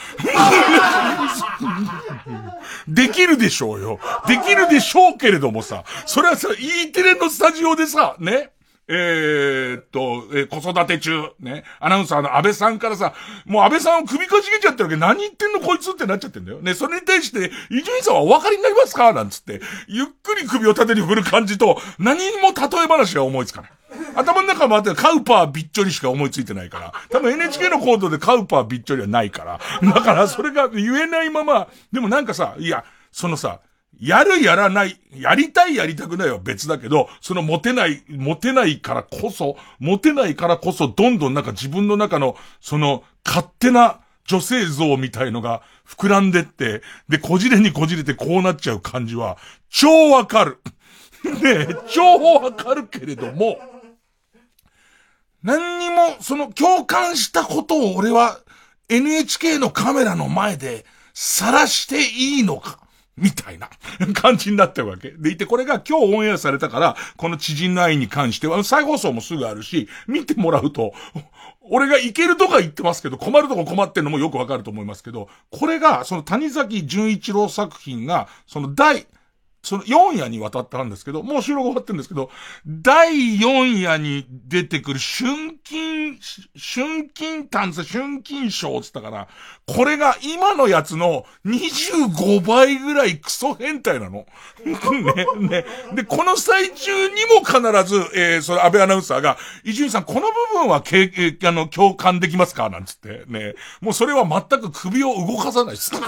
[2.89, 4.01] できるでしょうよ。
[4.27, 8.53] できるでしょうけれどもさ、それはさ、E テレのスタジオでさ、ね、
[8.89, 13.13] えー、っと、えー、子育て中、ね、アナウンサーの安倍さんからさ、
[13.45, 16.61] もう安倍さんを首かしげちゃってるわけ、何言ってんのこいつってなっちゃってんだよ。
[16.61, 19.13] ね、それに対して、伊集院さんはお分かりになりますか？
[19.13, 23.71] なんつって、ゆっくり首を立てに振る感じと、何も例え話が思いつかない。
[24.15, 26.93] 頭の中もあってカウパーびっちょりしか思いついてないから。
[27.11, 29.61] 多分 NHK のコードでカウパーびっちょりはないから。
[29.83, 33.61] だからそれが言えないまま、でもなんかさ、いや、そのさ、
[34.01, 49.37] やるやらない、やりたいやりたくないは別だけど、そのモテない、モテないからこそ、モテないからこそ、どんどんなんか自分の中の、その、勝手な女性像みたいのが膨らんでって、で、こじれにこじれてこうなっちゃう感じは、
[49.69, 50.61] 超わかる。
[51.25, 52.03] ねえ、超
[52.35, 53.59] わかるけれども、
[55.43, 58.41] 何にも、その共感したことを俺は
[58.89, 60.85] NHK のカメラの前で
[61.15, 62.79] 晒していいのか。
[63.19, 63.69] みたいな
[64.15, 65.11] 感じになってるわけ。
[65.11, 70.93] でいて、これが今日オンエアされたから、この知人の愛に関しては、再放送もすぐあるし、見てもらうと、
[71.71, 79.07] 俺が行けるとか言ってますけど、困るとこ困ってんのもよくわかると思いますけど、これが、その谷崎潤一郎作品が、その第、
[79.63, 82.31] その4夜にわたったんですけど、もう収録終わってるんですけど、
[82.67, 86.19] 第4夜に出てくる春金、
[86.57, 89.29] 春金炭素、春金賞っつったから、
[89.67, 94.27] これが今のやつの25倍ぐらいクソ変態なの。
[95.39, 95.65] ね、ね。
[95.95, 100.27] で、この最中にも必ず、えー、その安倍アナウンサーが、伊集院さん、この部
[100.61, 102.71] 分はけ、え、あの、共感できますか？
[102.71, 103.55] なんつって、ね。
[103.81, 105.93] もうそれは全く首を動かさないです。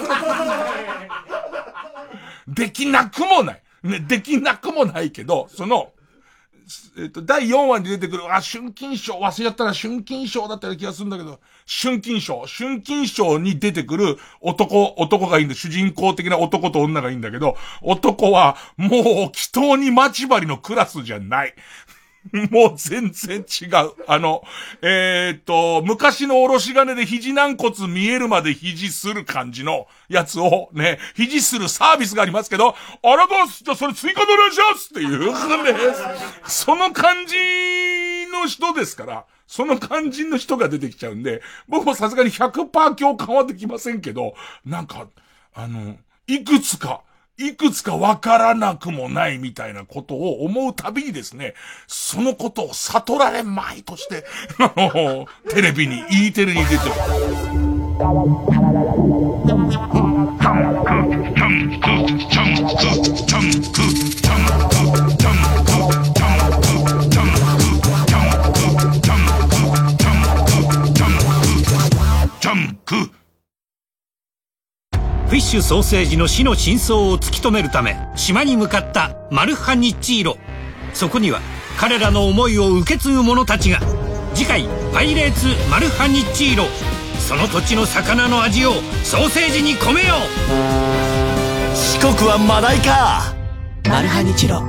[2.54, 3.62] できなくもない。
[3.82, 5.92] ね、できなくもないけど、その、
[6.98, 15.54] えっと、第4話に出てくる、あ、春金賞、忘れちゃったら春金賞だったような気がするんだけど、春金賞、春金賞に出てくる男、男がいいんだ。
[15.54, 21.54] 主人公的な男と女がいいんだけど、男は、もう、祈祷に待ち針のクラスじゃない。
[22.50, 23.92] もう全然違う。
[24.06, 24.42] あの、
[24.82, 35.78] えー、っと、昔のおろし金で肘軟骨見えるまで肘する感じのやつをね、肘するサービスがありますけど、あらどうすじゃあそれ追加でお願いしますっていうね、
[36.46, 37.36] その感じ
[38.30, 45.08] の人ですから、その肝心の人が出てきちゃうんで、僕もさすがに100%共感はできませんけど、なんか、
[45.54, 45.96] あの、
[46.26, 47.02] いくつか、
[47.40, 51.54] いくつかわからなくもないみたいなことを思うたびにですね、
[51.86, 54.26] そのことを悟られまいとして、
[54.60, 56.80] あの、テレビに、E テレに出てる。
[61.34, 61.39] フ
[75.40, 80.36] ッシュソーセージの死の真相を突き止めるため島に向かったマルハニッチーロ
[80.94, 81.40] そこには
[81.78, 83.80] 彼らの思いを受け継ぐ者たちが。
[84.32, 86.64] 次回「パイレーツマルハニッチーロ」
[87.18, 91.76] その土地の魚の味をソーセージに込めよう。
[91.76, 93.34] 四国はマダイか。
[93.88, 94.62] マルハニチロ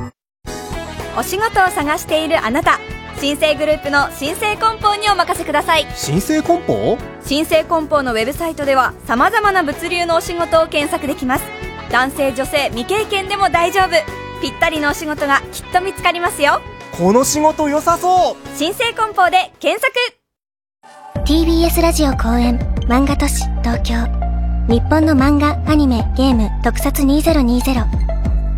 [1.17, 2.79] お仕事を探しているあなた
[3.21, 5.85] 新生グループの新生梱包にお任せください。
[5.95, 6.97] 新生梱包？
[7.23, 11.43] 新生梱包のウェブサイトでは様々な物流のお仕事を検索できます。
[11.91, 13.91] 男性女性未経験でも大丈夫。
[14.41, 16.61] ぴったりのお仕事がきっと見つかりますよ。
[16.97, 18.57] この仕事良さそう！
[18.57, 21.23] 新生梱包で検索。
[21.23, 22.57] TBS ラジオ公演
[22.87, 23.93] 漫画都市東京。
[24.67, 27.61] 日本の漫画アニメゲーム特撮2020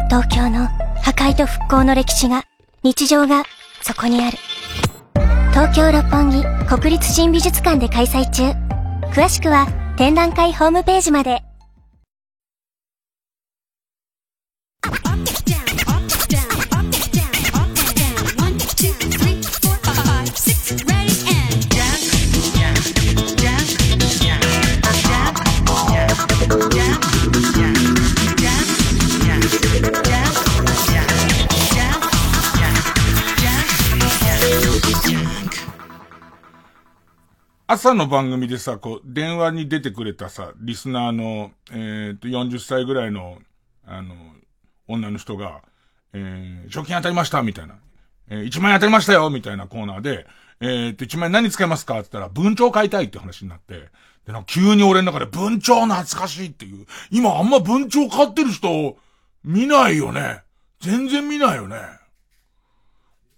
[0.10, 0.68] 東京の
[1.02, 2.46] 破壊と復興の歴史が
[2.84, 3.44] 日常が
[3.82, 4.38] そこにある
[5.54, 8.42] 東京六本木国立新美術館で開催中。
[9.12, 11.44] 詳しくは展覧会ホームページまで。
[37.74, 43.40] 朝の番組でさ、こう、電話に出てくれたさ、リスナーの、えっ、と、40歳ぐらいの、
[43.84, 44.14] あの、
[44.88, 45.64] 女の人が、
[46.14, 47.80] えー、賞金当たりましたみたいな。
[48.30, 50.28] えー、1万円当たりましたよみたいなコーナーで、
[50.62, 51.96] えっ、と、1万円何使いますか？
[51.96, 53.90] って言ったら、文鳥買いたいって話になって、
[54.28, 56.86] で、なんか急に俺の中で文鳥懐かしいっていう。
[57.10, 58.98] 今あんま文鳥買ってる人、
[59.44, 60.44] 見ないよね。
[60.80, 61.78] 全然見ないよね。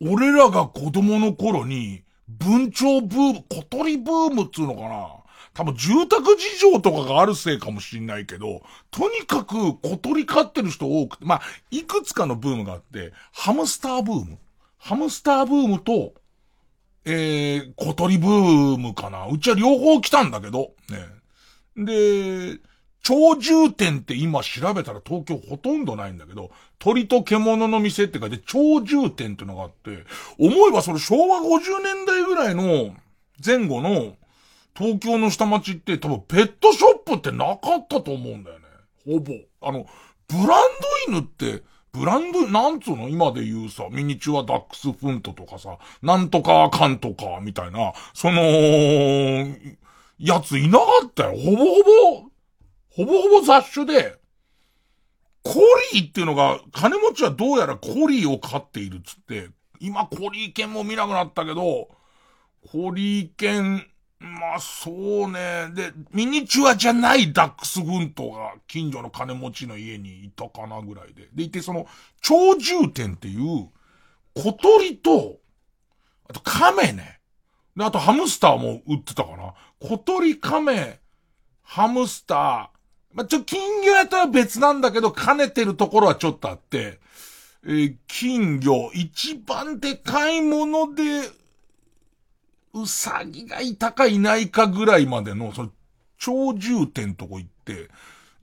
[0.01, 8.61] 俺らが子供の頃に、文鳥ブーム、小鳥ブームっつうのかな多分住宅事情とかがあるせいかもしんないけど、
[8.91, 14.37] とにかく小鳥飼ってる人多くて、まあ、いくつかのブームがあって、ハムスターブーム。
[14.77, 16.13] ハムスターブームと、
[17.05, 19.27] えー、小鳥ブームかな。
[19.27, 21.85] うちは両方来たんだけど、ね。
[21.85, 22.59] で、
[23.07, 26.49] 鳥獣店って今調べたら東京ほとんどないんだけど、
[26.79, 30.05] 鳥と獣の店って書いて鳥獣店ってのがあって、
[30.39, 32.95] 思えばそれ昭和50年代ぐらいの
[33.45, 34.15] 前後の
[34.75, 38.65] 東京の下町って多分ペットショップってなかったと思うんだよね。
[39.05, 39.33] ほぼ。
[39.61, 39.85] あの、
[40.27, 40.47] ブラン
[41.07, 43.07] ド犬って、ブランド、なんつうの？
[43.07, 48.41] 今で言うさ、ミニチュアダックスフントとかさ、なんとかかんとか、みたいな、その、
[50.17, 51.37] やついなかったよ。
[51.37, 52.24] ほぼほぼ、
[52.95, 54.15] ほぼほぼ雑種で、
[55.43, 55.59] コ
[55.93, 59.49] リーっていうのが、金持ちはどうやらコリーを飼っているっつって、
[59.81, 61.89] 今コリー犬も見なくなったけど、
[62.71, 63.85] コリー犬、
[64.19, 65.69] まあそうね。
[65.73, 71.27] で、ミニチュアじゃないダックスフントが近所の金持ちの家にいたかなぐらいで。
[71.33, 71.87] でいてその、
[72.25, 73.69] 鳥獣店っていう、
[74.35, 75.39] 小鳥と、
[76.29, 77.19] あと亀ね。
[77.75, 79.53] で、あとハムスターも売ってたかな。
[79.79, 81.01] 小鳥、亀、
[81.61, 82.74] ハムスター、
[83.15, 86.99] まあ、ちょ、金魚屋とは別なんだけど、兼ねてるところはちょっとあって、
[87.65, 91.31] えー金魚、一番でかいもので、
[92.73, 95.71] うさぎがいたかいないかぐらいまでの、その、
[96.23, 97.89] 鳥獣店とこ行って、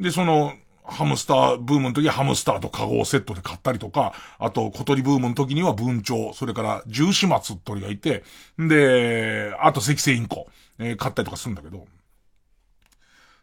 [0.00, 0.54] で、その、
[0.84, 8.24] ハムスターブームの時はハムスターとカゴをセットで買ったりとか、あと小鳥ブームの時には文鳥、それから十四松鳥がいて、
[8.58, 10.48] で、あと赤星インコ、
[10.78, 11.86] えー買ったりとかするんだけど、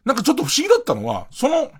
[0.04, 1.70] なんかちょっと不思議だったのは、その、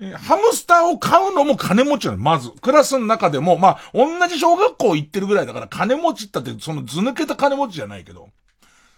[0.00, 2.50] えハムスターを買うのも金持ちなの、まず。
[2.62, 8.30] クラスの中でも、まあ、同じ小学校行ってるぐらいだから、金持ちったって、その図抜けた金持ちじゃないけど、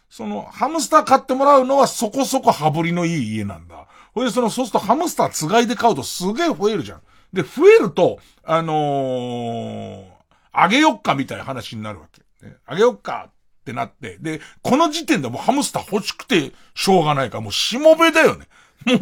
[0.08, 3.88] その、ハムスター買ってもらうのはそこそこ羽振りのいい家なんだ。
[4.14, 7.00] ほいで、その、そうするとハムスターつがいで買うとすげえ増えるじゃん。
[7.32, 10.04] で、増えると、あのー、
[10.52, 12.46] あげよっかみたいな話になるわけ。
[12.46, 13.30] ねあげよっか
[13.62, 18.48] ってなって、で、この時点でもうハムスター欲しくてしょうがないから、もうしもべだよね。
[18.84, 18.98] もう、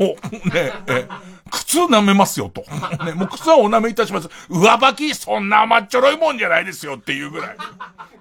[0.50, 1.08] ね、え、
[1.50, 2.62] 靴舐めますよと。
[3.04, 4.28] ね、もう靴はお舐めいたします。
[4.50, 7.56] 上履き、そんな甘っちょろいもんじゃないですよっていうぐらい。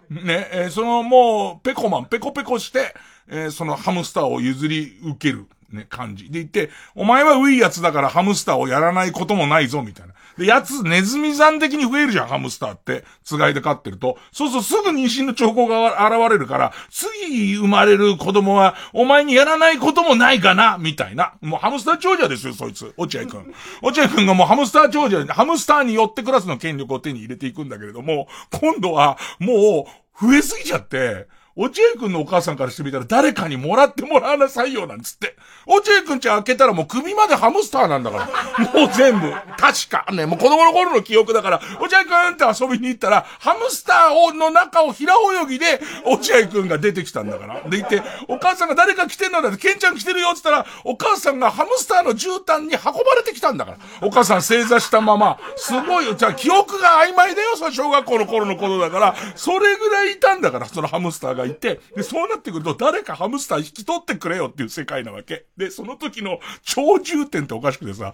[0.09, 2.95] ね、えーそのもう、ペコマン、ペコペコして、
[3.27, 6.31] えーそのハムスターを譲り受ける、ね、感じ。
[6.31, 10.13] で言って、お前はウィいやつだからハムスターをやらないこともないぞ、みたいな。
[10.39, 13.03] で、やつ、ネズミ山的に増えるじゃん、ハムスターって。
[13.25, 14.17] つがいで飼ってると。
[14.31, 21.33] そうそう、すぐ妊娠の兆候が現れるから、次生まれる子供は、お前にやらないこともないかな、みたいな。
[21.41, 22.93] もうハムスター長者ですよ、そいつ。
[22.95, 23.53] 落合くん。
[23.83, 28.29] 落合くんがもうハムスター長者、ハムスターによってクラスの権力を手に入れていくんだけれども、
[28.61, 29.87] 今度は、も
[30.21, 31.27] う、増えすぎちゃって、
[31.59, 35.35] 落合くんのお母さんからしてみたら誰かにもらってもらわなさいよ、なんつって。
[35.65, 38.79] 落合くんちゃん開けたらもう首までハムスターなんだから。
[38.79, 39.29] もう全部。
[39.57, 40.05] 確か。
[40.13, 47.55] ね、もう子供の頃の記憶だから、落合くんって遊びに行ったら、ハムスターをの中を平泳ぎで、落合くんが出てきたんだから。
[47.69, 53.77] で、言って、お母さんが誰か来てんのだって、ケンちゃん来てるよって言ったら、お母さんがハムスターの絨毯に運ばれてきたんだから。
[54.01, 56.13] お母さん正座したまま、すごいよ。
[56.13, 65.45] じゃあ記憶が曖昧だよ、その小学校の頃のことだから、それぐらいいたんだから、そのハムスターがいて、で、そうなってくると、誰かハムスター引き取ってくれよっていう世界なわけ。
[65.57, 68.13] で、その時の超重点っておかしくてさ、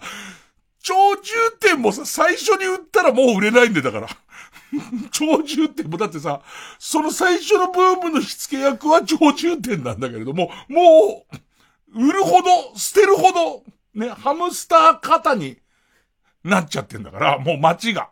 [0.80, 1.20] 超重
[1.58, 4.08] 点もさ、最初に売ったらもう売れないんでだから。
[5.10, 6.42] 超重点もだってさ、
[6.78, 11.26] その最初のブームの火付け役は超重点なんだけれども、も
[11.92, 13.64] う、売るほど、捨てるほど、
[13.94, 15.58] ね、ハムスター型に
[16.44, 18.10] なっちゃってんだから、もう街が。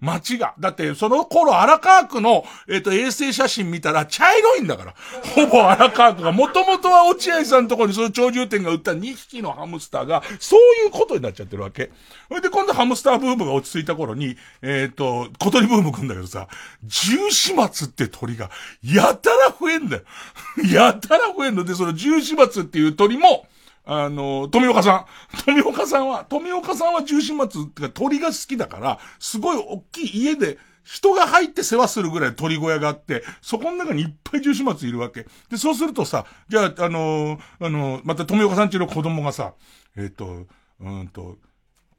[0.00, 0.54] 街が。
[0.58, 4.94] だって、その頃荒川区の、えっ、と、衛星写真見たら茶色いんだから。
[5.34, 11.90] ほぼ荒川区が、もともとは落合さんのところにその長寿店が売った2匹のハムスターが、そういうことになっちゃってるわけ。
[12.28, 16.48] それで今度ハムスターブームが落ち着いた頃に、えっ、と、小鳥ブーム来んだけどさ、
[16.84, 18.50] 十四松って鳥が、
[18.82, 20.02] やたら増えんだよ。
[20.70, 23.46] やたら増えんので、その十四松っていう鳥も、
[23.84, 25.06] あの、富岡さん。
[25.44, 35.26] 富岡さんは、富岡さんは重心松ってか鳥が好きだから、すごい大きい家で、人が入って世話するぐらい鳥小屋があって、そこの中にいっぱい重心松いるわけ。
[35.48, 39.54] で、そうするとさ、じゃあ、あのあのまた富岡さんちの子供がさ、
[39.96, 40.46] えっ、と、
[40.80, 41.38] うんと、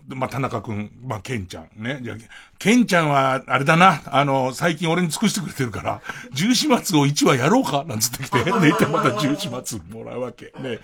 [0.08, 2.00] まあ、田中くん、まあ、ケンちゃんね。
[2.02, 2.18] じゃあ
[2.60, 10.54] ケンちゃんは、あれだな、あの、最近俺に尽くしてくれてるから、十四松を1話やろうかなんつってきて、で、また十四松もらうわけ。
[10.60, 10.80] ね。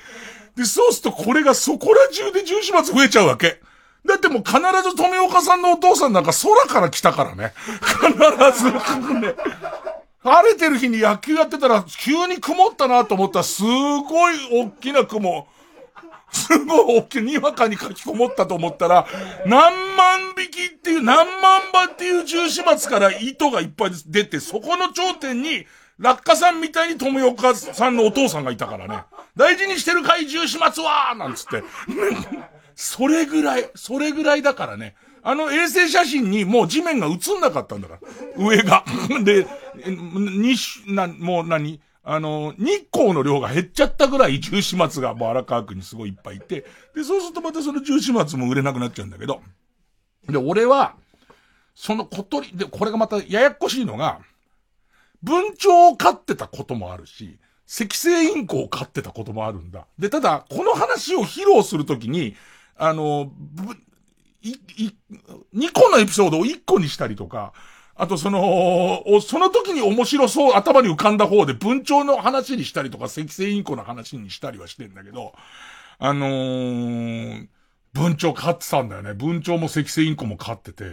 [0.55, 3.61] で、そうするとこれがそこら中で十四松増えちゃうわけ。
[4.05, 7.53] だってもう必ず富岡さんのお父さんなんか空から来たからね。
[7.55, 8.71] 必ず、
[9.19, 9.35] ね。
[10.23, 15.47] 晴れてる日に野球やってたら急に曇ったなと思ったらすごい大きな雲。
[16.31, 19.05] すごい大きい、にわかに書きこもったと思ったら、
[19.45, 25.65] 何万匹っていう、何万羽っていう十四松から糸がいっぱい出て、そこの頂点に、
[26.01, 29.03] 落下さんみたいに富岡さんのお父さんがいたからね。
[29.35, 31.63] 大事にしてるかい十四松はなんつって。
[32.75, 34.95] それぐらい、それぐらいだからね。
[35.23, 38.43] あの衛星写真にもう地面が映んなかったんだから。
[38.43, 38.83] 上が。
[39.23, 39.45] で、
[39.85, 40.55] に、
[40.87, 41.79] な、もう何？
[42.03, 49.43] あの、日光の量が減っちゃったぐらい重始末がもう荒川区にすごいいっぱいいて、で、そうするとまたその重始末も売れなくなっちゃうんだけど、
[50.27, 50.95] で、俺は、
[51.75, 54.19] その小鳥、で、これがまたややこしいのが、
[55.23, 59.87] 文鳥を飼ってたこともあるし、赤星インコを飼ってたこともあるんだ。
[59.97, 62.35] で、ただ、この話を披露するときに、
[62.75, 63.75] あの、ぶ
[64.41, 64.95] い、い、
[65.55, 67.53] 2個のエピソードを1個にしたりとか、
[67.95, 75.33] あとその、その時に面白そう頭に浮かんだ方で文鳥の話にしたりとか、赤星インコの話にしたりはしてんだけど、
[75.99, 77.47] あのー、
[77.93, 79.13] 文鳥飼ってたんだよね。
[79.13, 80.85] 文鳥も赤星インコも飼ってて。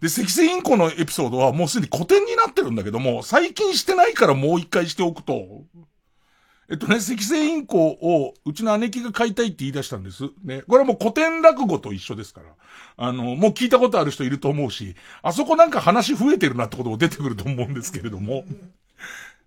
[0.00, 5.64] で、赤星インコのエピソードはもうすでに古典になってるんだけども、最近してないからもう一回しておくと、
[6.68, 10.24] えっとね、赤星インコを、うちの姉貴が飼いたいって言い出したんです。
[10.42, 10.62] ね。
[10.62, 12.48] これはもう古典落語と一緒ですから。
[12.96, 18.44] あの、もう聞いたことある人いると思うし、あそこなんか話増えてるなってことも出てくると思うんですけれども。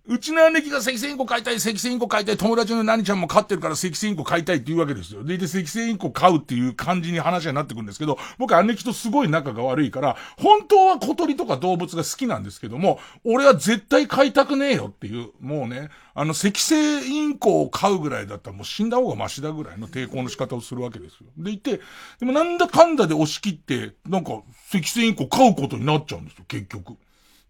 [0.06, 5.22] うちの姉貴が赤線インコ飼いたい、赤線インコ飼いたい、友達の何ちゃんも飼ってるから赤線インコ飼いたいって言うわけですよ。
[5.22, 21.26] で、で、赤線インコ飼うっていう感じに話になってくるんですけど、僕姉貴とすごい仲が悪いから、本当は小鳥とか動物が好きなんですけども、俺は絶対飼いたくねえよっていう、もうね、あの、赤星インコを飼うぐらいだったらもう死んだ方がマシだぐらいの抵抗の仕方をするわけですよ。
[21.36, 21.80] でいて、
[22.18, 24.42] でもなんだかんだで押し切って、なんか、
[24.74, 26.96] 赤星インコ飼うことになっちゃうんですよ、結局。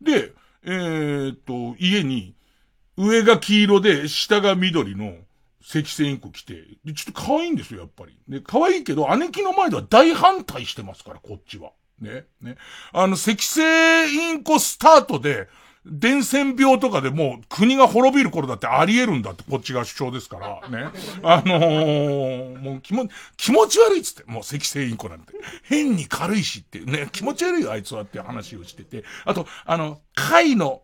[0.02, 0.32] で、
[0.64, 2.34] えー、っと、家に、
[3.00, 5.14] 上が黄色で、下が緑の
[5.62, 8.18] 赤星インコ来て、で、ちょっと可愛いんですよ、やっぱり。
[8.28, 11.72] で、可愛いけど、姉貴の前では大反対してますから、こっちは。
[12.00, 12.56] ね、ね。
[12.92, 15.48] あの、赤星インコスタートで、
[15.86, 20.90] 伝染病とかでもう国が滅びる頃だってあり得るんだってこっちが主張ですから、ね。
[21.22, 25.32] あのー、もう気も、気持ち悪いっつって、もう赤星インコなんて。
[25.62, 29.04] 変に軽いしってね、気持ち悪いよあいつはって話をしてて。
[29.24, 30.82] あと、あの、貝の、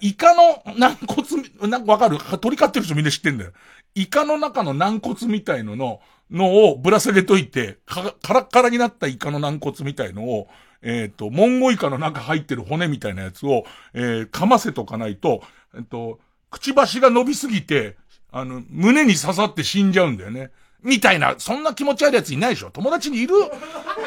[0.00, 2.18] イカの軟骨、なんかわかる？
[2.40, 3.52] 鳥飼ってる人みんな知ってんだよ。
[3.94, 10.48] イカの中の軟骨みたいのの、のをぶら下げといて、か、カラッカラになったイカの軟骨みたいのを、
[10.82, 15.42] えっ、ー、と、モンゴイカの中入ってる骨みたいなやつを、えー、噛ませとかないと、
[15.74, 16.18] えっ、ー、と、
[16.50, 17.96] くちばしが伸びすぎて、
[18.30, 20.50] あの、胸に刺さって死んじゃうんだよね。
[20.82, 22.70] みたいな、そんな気持ち悪いやついないでしょ。
[22.70, 23.34] 友達にいる？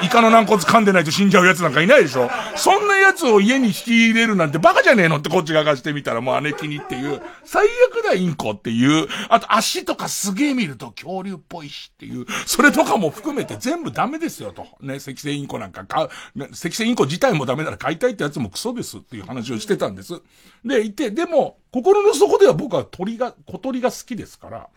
[0.03, 2.29] イカの軟骨噛んでないと死んじゃうやつなんかいないでしょ。
[2.57, 14.67] そんなやつを家に引き入れるなんてバカじゃねえのってこっちがかしてみたらもう姉貴にっていう、最悪だインコっていう、あと足とかすげえ見ると恐竜っぽいしっていう、それとかも含めて全部ダメですよと。
[14.81, 15.85] ね、赤星インコなんか。
[15.85, 16.09] 買う、
[16.43, 20.21] 赤星インコ自体もダメなら買いたいってやつもクソですっていう話をしてたんです。
[20.65, 24.67] で、いて、でも、心の底では僕は鳥が、小鳥が好きですから、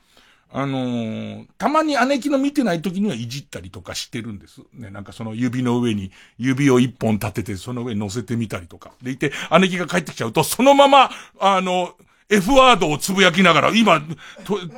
[0.51, 4.63] あのー、たまに姉貴の見てない時にはいじったりとかしてるんです。
[4.73, 8.93] ね、なんかその指の上に指を一本立ててその上に乗せてみたりとか。
[9.03, 11.95] でいて、姉貴が帰ってきちゃうと、そのまま、あの、
[12.31, 14.03] F ワードをつぶやきながら、今、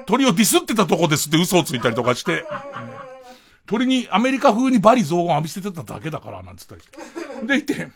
[0.07, 2.45] 鳥をディスってたとこですって嘘をついたりとかして、
[3.66, 7.47] 鳥にアメリカ風にバリ雑言浴びせてただけだから、なんつったりして。
[7.47, 7.89] でいて、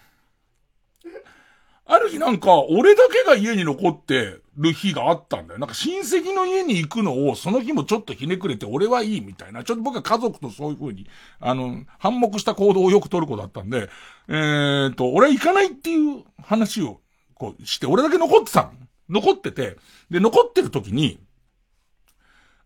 [1.86, 5.60] ある日なんか、俺だけが家に残ってる日があったんだよ。
[5.60, 9.64] なんか親戚の家に行くのを、その日もちょっとひねくれて、俺はいいみたいな。
[9.64, 11.06] ちょっと僕は家族とそういう風に、
[11.40, 13.88] あの、反目した行動をよく取る子だったんで、
[14.28, 17.00] えーと、俺は行かないっていう話を、
[17.34, 18.72] こうして、俺だけ残ってたの。
[19.08, 19.76] 残ってて、
[20.10, 21.18] で、残ってる時に、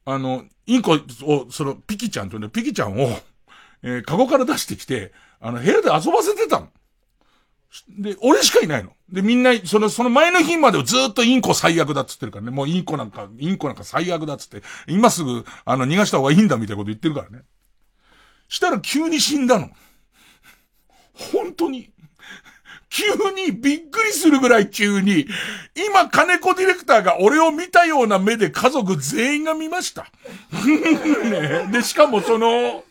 [0.05, 3.09] あの、インコを、その、ピキちゃんというね、ピキちゃんを、
[3.83, 6.69] えー、カゴから出してきて、あの、部屋で遊ばせてたの。
[7.89, 8.93] で、俺しかいないの。
[9.11, 12.51] で、みんな、その、その前の日までずっとインコ最悪だっつってるからね。
[12.51, 17.45] もうインコなんか、インコなんか最悪だっつって、今すぐ、あの、逃がした方がいいんだみたいなこと言ってるからね。
[18.49, 19.71] したら急に死んだの。
[21.33, 21.93] 本当に。
[22.91, 25.27] 急にびっくりするぐらい急に、
[25.91, 30.07] 今金子ディレクターが俺を見たような目で家族全員が見ました。
[30.65, 32.85] ね、で、しかもその、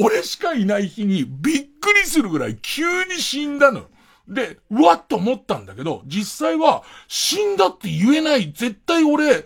[0.00, 3.86] 俺しかいない日にびっくりするぐらい急に死んだの。
[4.28, 8.52] で、うわっと思ったんだけど、実際は死んだって言えない。
[8.52, 9.44] 絶対俺、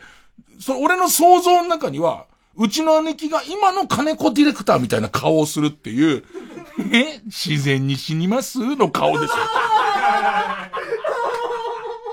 [0.59, 2.27] そ俺の想像の中には、
[2.57, 6.25] うちの姉貴が今の金子ディレクターみたいな顔をするっていう、
[6.93, 7.21] え？
[7.27, 8.59] 自然に死にます？
[8.77, 9.37] の顔ですよ。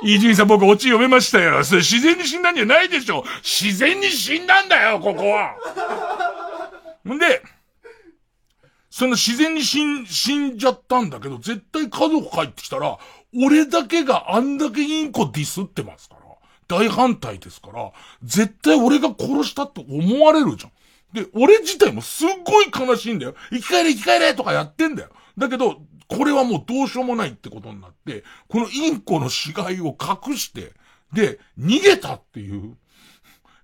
[0.01, 1.61] 伊集院さん僕オチ読めましたよ。
[1.65, 3.25] それ自然に死んだんじゃないでしょ。
[3.43, 5.55] 自然に死んだんだよ、ここは。
[7.13, 7.41] んで、
[8.89, 12.97] その自然に死ん、死んじゃったんだけど、絶対家族帰ってきたら、
[13.35, 16.21] 俺だけがあんだけインコディスってますから、
[16.67, 17.91] 大反対ですから、
[18.23, 20.71] 絶対俺が殺したって思われるじゃん。
[21.13, 23.35] で、俺自体もすっごい悲しいんだよ。
[23.51, 25.09] 生き返れ生き返れとかやってんだよ。
[25.37, 30.73] だけど、これはもうどうしようもないってことになって、このインコの死骸を隠して、
[31.13, 32.75] で、逃げたっていう、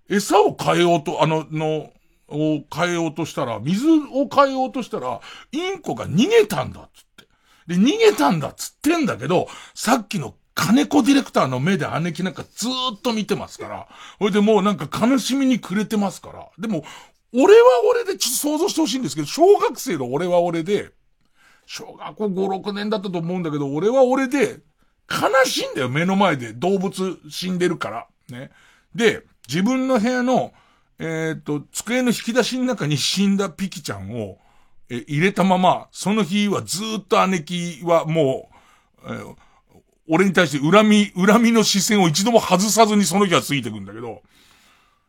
[0.10, 1.92] 餌を変えようと、あの、の、
[2.30, 5.22] を変えようとしたら、水を変えようとしたら、
[5.52, 7.28] インコが逃げたんだっつって。
[7.68, 13.88] で、逃げたんだっつってんだけど、さっきの金子ディレクターの目で姉貴なんかずーっと見てますから、
[14.20, 16.84] ほいでもうなんか悲しみに暮れてますから、でも、
[17.34, 20.92] 俺は俺でちょっと想像してほしいんですけど、小学生の俺は俺で、
[21.66, 24.62] 小学校5、6年だったと思うんだけど、俺は俺で、
[25.10, 28.08] 悲しいんだよ、目の前で動物死んでるから。
[28.30, 28.52] ね。
[28.96, 30.54] で、自分の部屋の
[31.00, 34.38] えっ、と、机の引き出しの中に死んだピキちゃんを、
[34.90, 38.50] え入れたまま、その日はずっと姉貴はも
[39.04, 39.36] う、えー、
[40.08, 44.22] 俺に対して恨み、恨みの視線を一度も外さずにその日は過ぎてくんだけど、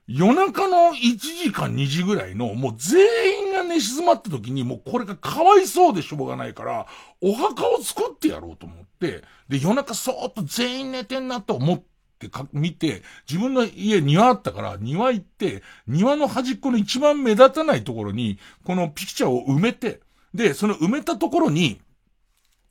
[0.09, 6.87] 夜中の1時か2時ぐらいの、もう全員が寝静まった時に、もうこれがかわいそうでしょうがないから、
[7.21, 20.01] お墓を作ってやろうと思って、で、夜中そーっと全員寝てんなと思ってってか見て、自分の家庭あったから、庭行って、庭の端っこの一番目立たないところに、このピクチャーを埋めて、
[20.33, 21.81] で、その埋めたところに、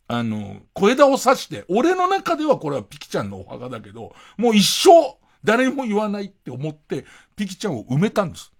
[0.07, 8.51] あの、小枝を刺して、俺の中ではこれはピキちゃんのお墓だけど、もう一生誰も言わないって思って、ピキちゃんを埋めたんです。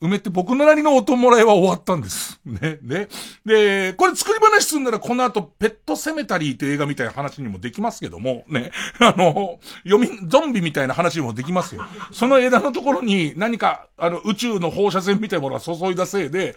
[0.00, 2.40] 埋めて僕のなりのお弔いは終わったんです。
[2.44, 3.08] ね、ね。
[3.44, 8.70] で、これ作り話すんならこの後、ペットセメタリーっていう映画みたいな話にもできますけども、ね。
[9.00, 11.84] あの、読み、ゾンビみたいな話にもできますよ。
[12.12, 16.54] その枝のところに何か、あの、宇宙の放射線みたいなものが注いだせいで、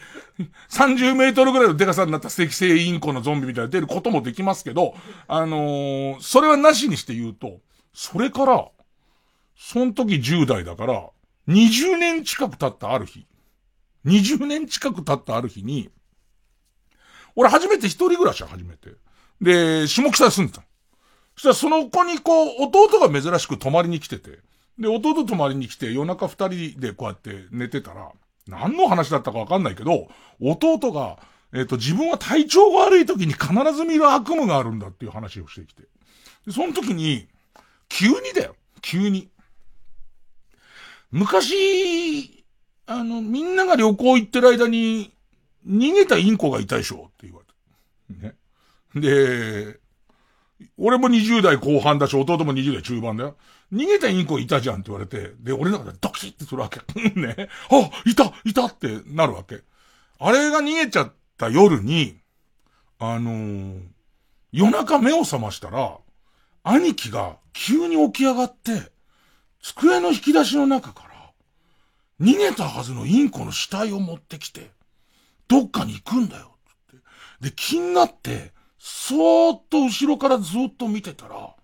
[0.70, 4.94] 30メートルぐらいのデカさになった赤星インコのゾンビみたいな出ることもできますけど、
[5.28, 7.60] あのーそれはなしにして言うと、
[7.94, 8.68] それから、
[9.58, 11.10] その時10代だから、
[11.48, 13.26] 20年近く経ったある日、
[14.06, 15.90] 20年近く経ったある日に、
[17.36, 18.92] 俺初めて一人暮らし始めて、
[19.42, 20.64] で、下北に住んでた。
[21.36, 24.40] そしたらその子にこう、弟が珍しく泊まりに来てて、
[24.78, 28.12] で、弟泊まりに来て夜中二人でこうやって寝てたら、
[28.48, 30.08] 何の話だったかわかんないけど、
[30.42, 31.20] 弟が、
[31.54, 35.84] えっ、と、自分は体調が悪い時に必ず見る悪夢があるんだっていう話をしてきて。
[36.46, 37.28] で、その時に、
[37.90, 38.56] 急にだよ。
[38.82, 39.30] 急に。
[41.12, 42.41] 昔、
[42.92, 45.14] あの、みんなが旅行行ってる間に、
[45.68, 47.42] 逃げたインコがいたでしょって言わ
[48.10, 48.28] れて。
[48.28, 48.36] ね。
[48.96, 49.80] で、
[50.78, 53.38] 俺も20代後半だし、弟も20代中盤だよ。
[53.72, 56.82] 逃げたインコいたじゃんって言われて、で、俺の中でドキッてするわけ。
[57.20, 57.50] ね。
[57.70, 59.62] あ、いたいたってなるわけ。
[60.20, 62.20] あれが逃げちゃった夜に、
[63.00, 63.82] あのー
[64.52, 65.98] 夜中目を覚ましたら、
[66.64, 68.92] 兄貴が急に起き上がって、
[69.62, 71.11] 机の引き出しの中から、
[72.22, 74.70] 逃げたはずのインコの死体を持ってきて、
[75.48, 76.52] どっかに行くんだよ、
[76.92, 77.50] つって。
[77.50, 81.56] で、気になって、そーっと後ろからずっと見てたら、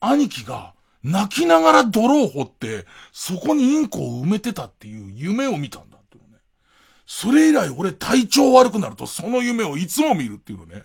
[0.00, 6.22] 兄貴が泣きながら泥を掘って、そこにインコを埋めてたっていう夢を見たんだってね。
[7.04, 10.84] それ以来俺体調悪くなるとその夢をいつも見るっていうのね。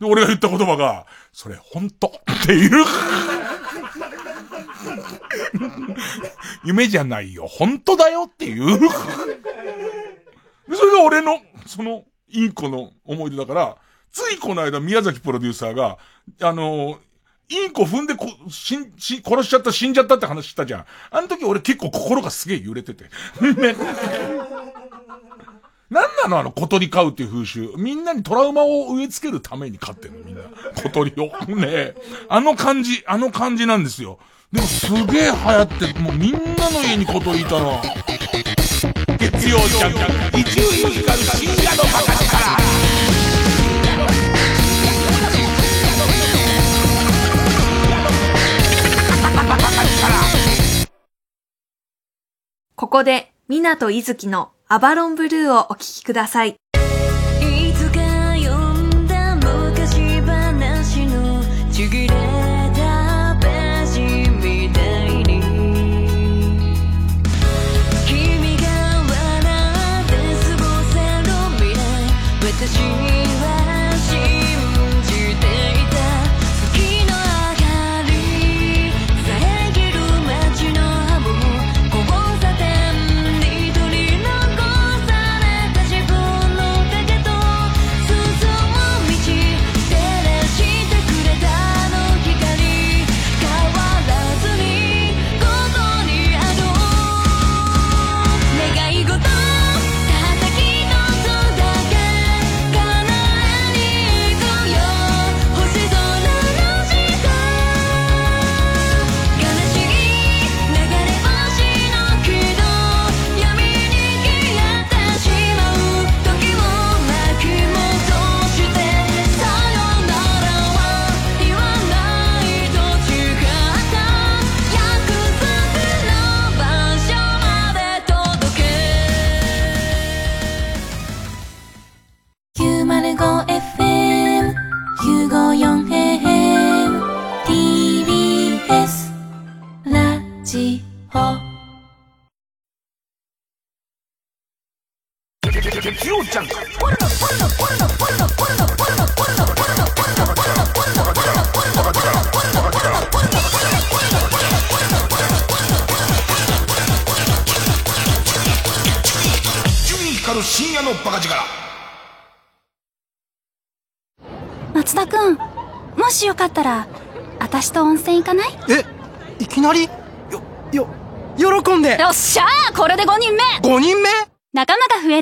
[0.00, 2.12] で、俺が言った言葉が、それ本当っ
[2.46, 2.84] ていう。
[6.64, 7.46] 夢じゃないよ。
[7.46, 8.78] 本当だよっていう。
[10.74, 13.76] それが俺の、その、インコの思い出だから、
[14.10, 15.98] ついこの間宮崎プロデューサーが、
[16.40, 16.98] あの
[17.48, 20.86] インコ踏んでこ、死ん、死、殺しちゃった、死んじゃったって話したじゃん。
[21.10, 23.04] あの時俺結構心がすげえ揺れてて。
[23.04, 23.76] ね。
[25.90, 27.72] なんなのあの小鳥飼うっていう風習。
[27.76, 30.42] みんなにトラウマを植え付けるために飼ってんのみんな。
[30.82, 31.26] 小鳥を。
[31.54, 31.94] ね。
[32.28, 34.18] あの感じ、あの感じなんですよ。
[34.54, 36.38] でもすげえ流行って、もうみんな
[36.70, 37.82] の家に小鳥いたな。
[39.18, 39.92] 月曜ジャン
[40.30, 42.24] ク、一流ミュージカル深夜のバカ力。
[52.76, 56.54] ここで、ミナとイズキのアバロンブルーをお聴きください。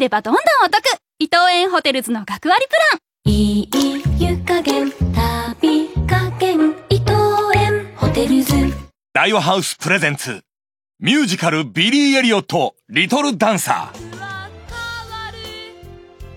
[0.03, 0.83] ればどんどんお得
[1.19, 3.69] 伊藤園ホテルズの学割プランいい
[4.19, 7.13] 湯加減旅加減伊藤
[7.55, 8.55] 園ホテルズ
[9.15, 10.41] 大和ハウスプレゼンツ。
[10.99, 13.93] ミュージカルビリー・エリオット、リトル・ダンサ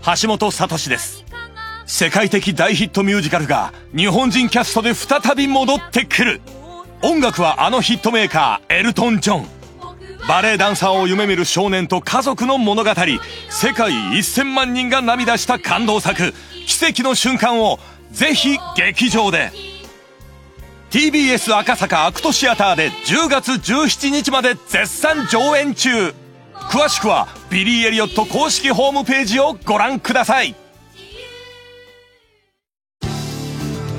[0.04, 0.22] ー。
[0.22, 1.24] 橋本聡です。
[1.86, 6.42] 世界的大ヒットミュージカルが日本人キャストで再び戻ってくる。
[7.02, 9.55] 音楽はあのヒットメーカー、エルトン・ジョン。
[10.28, 12.90] バレエダンサーを夢見る少年と家族の物語。
[13.50, 16.34] 世界1000万人が涙した感動作、
[16.66, 17.80] 奇跡の瞬間を
[18.12, 19.52] ぜひ劇場で。
[20.90, 26.16] TBS 赤坂アクトシアターで10月17日まで絶賛上演中。
[26.54, 30.56] 詳しくはビリー・エリオット公式ホームページをご覧ください。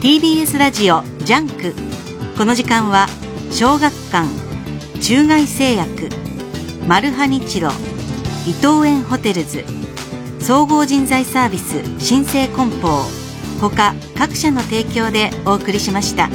[0.01, 1.75] TBS ラジオジャンク。
[2.37, 3.07] この時間は
[3.53, 4.46] 小学館。
[5.01, 6.09] 中外製薬
[6.87, 7.71] マルハニチロ
[8.47, 9.65] 伊藤園ホテルズ
[10.41, 13.05] 総合人材サービス新生梱包
[13.61, 16.29] 他各社の提供でお送りしました。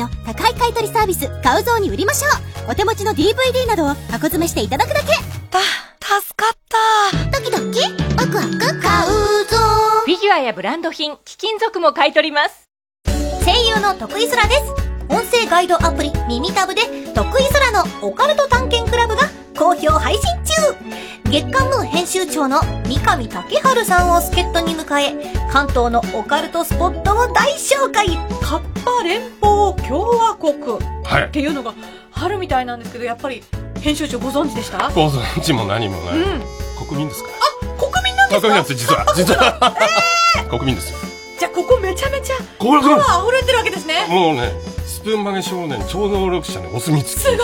[0.00, 2.28] の高い買取サービス買う像に売りましょ
[2.66, 2.72] う。
[2.72, 5.08] お手持ちの DVD などを箱詰めしていただくだけ。
[5.50, 5.60] た
[6.20, 7.38] 助かった。
[7.38, 7.80] ドキドキ。
[8.16, 8.80] ワクワク。
[8.80, 9.56] 買うぞ
[10.04, 12.68] フィギュアやブランド品貴金属も買い取ります。
[13.44, 14.79] 声優の徳井空です
[15.10, 16.82] 音声ガイドアプリ耳タブで
[17.14, 19.22] 徳井空のオカルト探検クラブが
[19.56, 20.50] 好評配信中。
[21.30, 28.08] 月刊ムー編集長の三上竹春さんを助っ人に迎え関東のオカルトスポットを大紹介。
[28.42, 30.54] カッパ連邦共和国。
[31.04, 31.24] はい。
[31.26, 31.74] っていうのが
[32.12, 33.42] あるみたいなんですけどやっぱり
[33.80, 34.90] 編集長ご存知でした？
[34.90, 36.42] ご存知も何もない、うん。
[36.86, 37.30] 国民ですか
[37.78, 38.48] 国民なんですか？
[38.48, 39.06] 国民です実は。
[39.16, 39.76] 実は、
[40.50, 40.98] 国民ですよ。
[41.38, 44.06] じゃあここめちゃめちゃここパワー溢れてるわけですね。
[44.08, 44.52] もうね
[45.00, 47.18] スプーン曲げ少年超能力者のお墨付き。
[47.18, 47.38] すごい。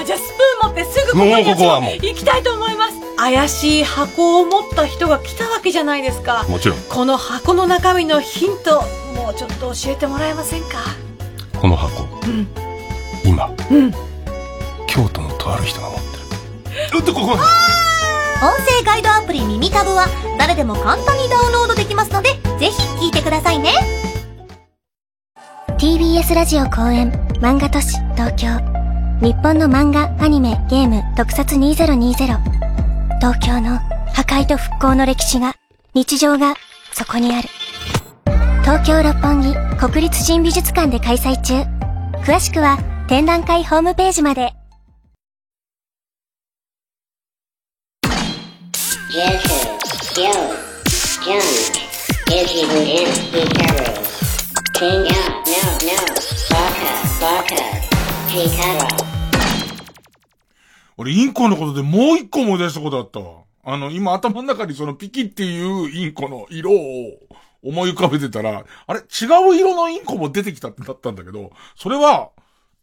[0.00, 1.94] あじゃあスプーン持ってすぐここにここはもう。
[1.94, 2.94] 行きたいと思います。
[3.16, 6.46] 怪しい箱を持った人が来たわけじゃないですか。
[6.48, 6.78] もちろん。
[6.88, 8.82] この箱の中身のヒント
[9.16, 10.84] もうちょっと教えてもらえませんか？
[11.60, 12.04] この箱。
[12.04, 12.46] うん。
[13.24, 13.50] 今。
[13.72, 13.92] うん。
[14.86, 16.02] 京都のとある人が持って
[16.92, 16.98] る。
[17.00, 17.38] うっとここ音
[18.64, 20.06] 声ガイドアプリ耳タブは
[20.38, 22.30] 誰でも簡単にダウンロードできますので
[22.60, 23.72] ぜひ聞いてくださいね
[25.80, 27.10] TBS ラジオ公演
[27.40, 28.48] 漫画都市東京。
[29.26, 32.12] 日本の漫画アニメゲーム特撮2020
[33.18, 33.78] 東京の
[34.12, 35.54] 破壊と復興の歴史が
[35.94, 36.54] 日常が
[36.92, 37.48] そこにある。
[38.60, 41.54] 東京六本木国立新美術館で開催中。
[42.26, 42.76] 詳しくは
[43.08, 44.52] 展覧会ホームページまで。
[49.08, 50.52] Skill,
[51.24, 51.40] junk,
[52.26, 53.99] Izzy Budinsky
[60.96, 63.42] 俺、インコのことでもう一個思い出したことあったわ。
[63.62, 67.12] あの、今頭の中にそのピキっていうインコの色を
[67.62, 72.30] 思い浮かべてたら、あれ違う色のインコも出てきたってなったんだけど、それは、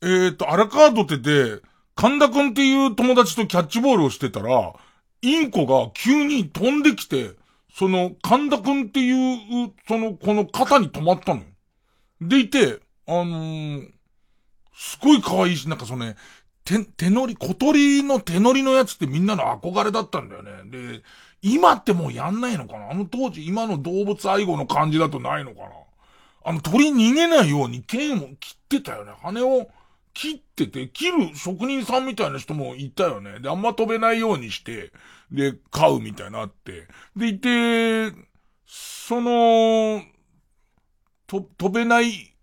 [0.03, 1.63] えっ、と、アラカードテで、
[1.95, 4.75] 神田くんっていう友達とキャッチボールをしてたら、
[5.23, 7.31] インコが急に飛んできて、
[7.73, 11.47] その、神田くんっていう、その、この肩に止まったのよ。
[12.21, 13.91] でいて、あのー
[14.79, 16.15] すごい可愛いし、なんかそのね、
[16.63, 20.51] 手、手乗り、小鳥の手乗りのやつってみんなの憧れだったんだよね。
[20.65, 21.01] で、
[21.41, 22.91] 今ってもうやんないのかな？
[22.91, 25.69] あの当時、今の動物愛護の感じだとないのかな？
[26.45, 29.13] あの鳥逃げないように剣を切ってたよね。
[29.23, 29.67] 羽を
[30.13, 33.39] 切ってて、切る職人さんみたいな人もいたよね。
[33.39, 34.91] で、あんま飛べないようにして、
[35.31, 36.87] で、飼うみたいなって。
[37.15, 38.11] で、いて、
[38.67, 40.03] その、
[41.27, 42.33] と、飛べない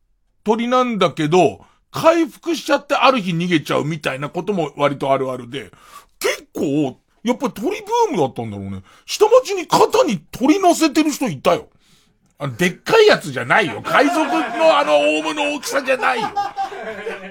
[0.45, 5.71] 鳥なんだけど、回復しちゃってある日逃げちゃうみたいなことも割とあるあるで、
[6.19, 8.83] 結構、やっぱり鳥ブームだったんだろうね。
[9.07, 11.69] 下町に肩に鳥乗せてる人いたよ。
[12.39, 13.81] あ、でっかいやつじゃないよ。
[13.83, 16.29] 海賊のあの、オウムの大きさじゃないよ。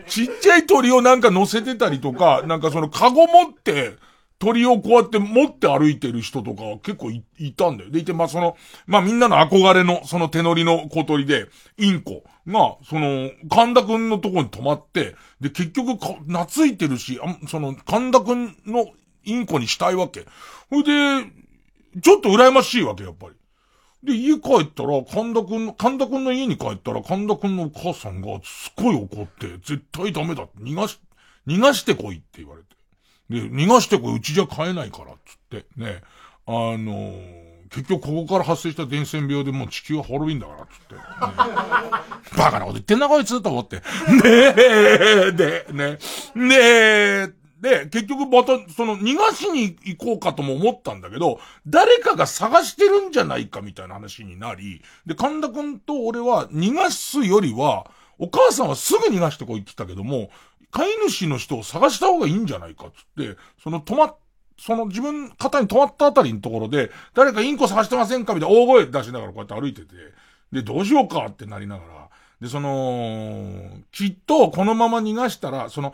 [0.08, 3.96] ちっちゃい鳥をなんか乗せてたりとか、なんかそのカゴ持って、
[4.44, 7.24] 鳥をこうやって持って歩いてる人とか結構い
[7.54, 7.92] たんだよ。
[7.92, 18.88] でいて、まあその、まあみんなの憧れのその手乗りの小鳥で、インコが、その、神田くんのとこに止まって、で結局懐いてるし、あその、神田くんの
[19.24, 20.26] インコにしたいわけ。
[20.70, 20.92] ほいで、
[22.02, 23.36] ちょっと羨ましいわけ、やっぱり。
[24.04, 30.48] で、家帰ったら、神田くん、神田くんの家に帰ったら、神田くんのお母さんがすっごい怒って、絶対ダメだ。
[30.60, 31.00] 逃がし、
[31.48, 32.83] 逃がしてこいって言われて。
[33.30, 36.02] で、逃がしてこい、うちじゃ買えないから、つって、ね。
[36.46, 42.38] あのー結局ここから発生した伝染病でもう地球は滅びんだから、つって。
[42.38, 43.78] バカなこと言ってんなこいつと思って。
[43.78, 43.82] ね
[44.26, 45.98] え、で、ね、
[46.36, 60.30] ねえ、で、結局また、その、逃がしに行こうかとも思ったんだけど、誰かが探してるんじゃないかみたいな話になり、で、神田くんと俺は逃がすよりは、お母さんはすぐ逃がしてこいって言ったけども、
[60.74, 64.16] 飼い主の人を探した方がいいんじゃないかっつって、その止まっ、
[64.58, 68.34] その自分、肩に止まったあたりのところで、誰かインコ探してませんか？
[68.34, 69.96] みたいな大声出しながらこうやって歩いてて、
[70.52, 71.28] で、どうしようか？
[71.28, 72.10] ってなりながら、
[72.42, 75.94] で、その、きっとこのまま逃がしたら、その、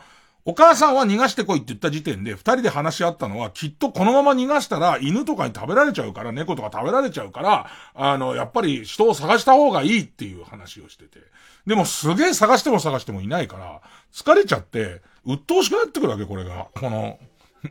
[0.49, 11.19] お母さんは逃がしてこいって言った時点で、二人で話し合ったのは、きっとこのまま逃がしたら、犬とかに食べられちゃうから、猫とか食べられちゃうから、あの、やっぱり人を探した方がいいっていう話をしてて。
[11.67, 13.81] でもすげえ探しても探してもいないから、
[14.11, 16.65] 疲れちゃって、鬱陶しくなってくるわけ、これが。
[16.73, 17.19] この、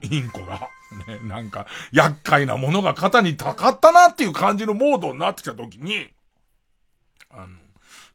[0.09, 0.68] インコが。
[1.09, 6.11] ね、なんか、厄介なものが肩にたかったなっていう感じのモードになってきた時に、
[7.29, 7.49] あの、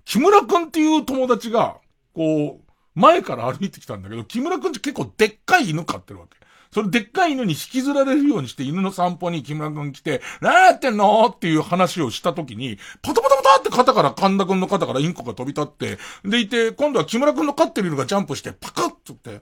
[0.05, 1.75] 木村くんっていう友達が、
[2.13, 2.62] こう、
[2.95, 6.37] 前から歩いてきたんだけど、木村くんって結構でっかい犬飼ってるわけ。
[6.73, 11.27] そのでっかい犬に引きずられるようにして犬の散歩に木村くん来て、何やってんの？
[11.27, 19.41] っていう話をした時に、パタパタパタって肩から神田くんの肩からインコが飛び立って、でいて、今度は木村くんの飼ってる犬がジャンプして、パカッとって、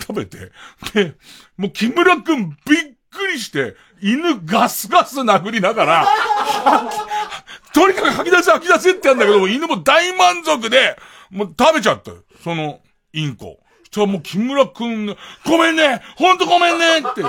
[0.00, 0.52] 食べて、
[0.94, 1.16] で、
[1.58, 2.58] もう木村くんびっ
[3.10, 6.08] くりして、犬ガスガス殴りながら、
[7.74, 10.96] とにかく吐き出せ吐き出せってやんだけど、犬も大満足で、
[11.32, 12.18] もう食べちゃったよ。
[12.44, 12.80] その、
[13.14, 13.58] インコ。
[13.90, 17.22] じゃあもう木村くんが、ごめんねほんとごめんねって、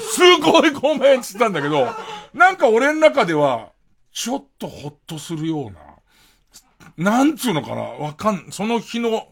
[0.00, 1.88] すごいごめんって言ったんだけど、
[2.34, 3.70] なんか俺の中では、
[4.12, 9.28] ちょっとほっとするような、なんつうのかなわかん、その日の、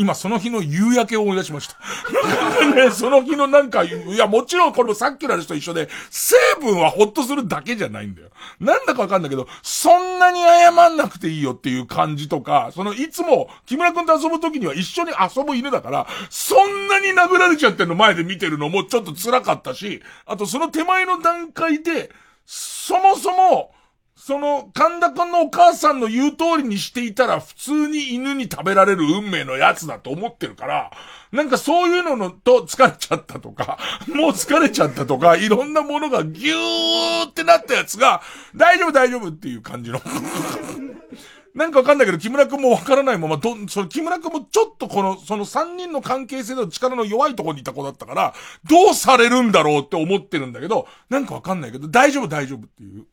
[0.00, 1.76] 今その日の夕焼けを思い出しました。
[2.74, 8.28] ね、その日のなんか、いやもちろんこれもさっきの話と一緒で、成分はほっとするだけじゃないんだよ。
[8.60, 22.10] なんだかわかんないけど、そんなに謝んなくていいよっていう感じとか、そのいつも木村くんと遊ぶ時には一緒に遊ぶ犬だから、そんなに殴られちゃってるの前で見てるのもちょっと辛かったし、あとその手前の段階で、
[22.46, 23.74] そもそも、
[24.22, 30.90] その、神田くんのお母さんの言う通りにしていたら、普通に犬に食べられる運命のやつだと思ってるから、
[31.32, 33.78] なんかそういうののと疲れちゃったとか、
[34.14, 38.20] もう疲れちゃったとか、いろんなものがギューってなったやつが、
[38.54, 40.02] 大丈夫大丈夫っていう感じの。
[41.54, 48.34] なんかわかんないけど、木村くんもわからないまま、ど、その木村くんもちょっとこの、その三人の関係性の力の弱いところにいた子だったから、
[48.68, 53.06] どうされるんだろうって思ってるんだけど、なんかわかんないけど、大丈夫大丈夫っていう。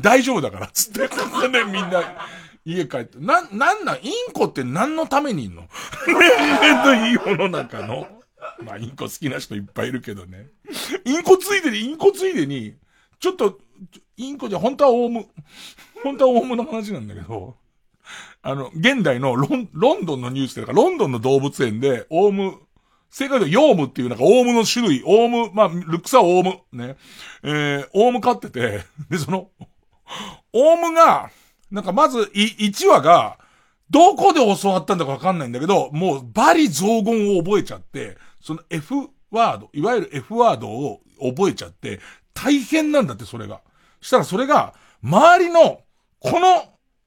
[0.00, 1.00] 大丈夫だから、つって。
[1.48, 2.02] ね、みんな、
[2.64, 3.18] 家帰って。
[3.18, 5.62] な、なんなん、インコって何のためにいんの？
[5.62, 5.68] ね、
[7.10, 8.06] いい世の中の？
[8.62, 10.48] まあ、インコ好きな人いっぱいいるけどね。
[11.04, 12.74] インコついでに、インコついでに、
[13.20, 13.58] ちょっと、
[14.16, 15.26] インコじゃ、本当はオウム。
[16.02, 17.56] 本当はオウムの話なんだけど、
[18.42, 22.58] あの、現代のロン、ロンドンのニュースで、ロンドンの動物園で、オウム、
[23.10, 26.96] 正解でヨウムっていうなんかオウムの種類、オウム、まあ、ルックサオウム、ね。
[27.42, 29.50] えー、オウム飼ってて、で、その、
[30.52, 31.30] オウムが、
[31.70, 33.38] なんかまず、い、1話が、
[33.90, 38.94] どこで教わったんだかわかんないんだけど、もう、バリ雑言を覚えちゃって、その F
[39.30, 42.00] ワード、いわゆる F ワードを覚えちゃって、
[42.34, 43.60] 大変なんだって、それが。
[44.00, 45.80] したらそれが、周りの、
[46.20, 46.64] この、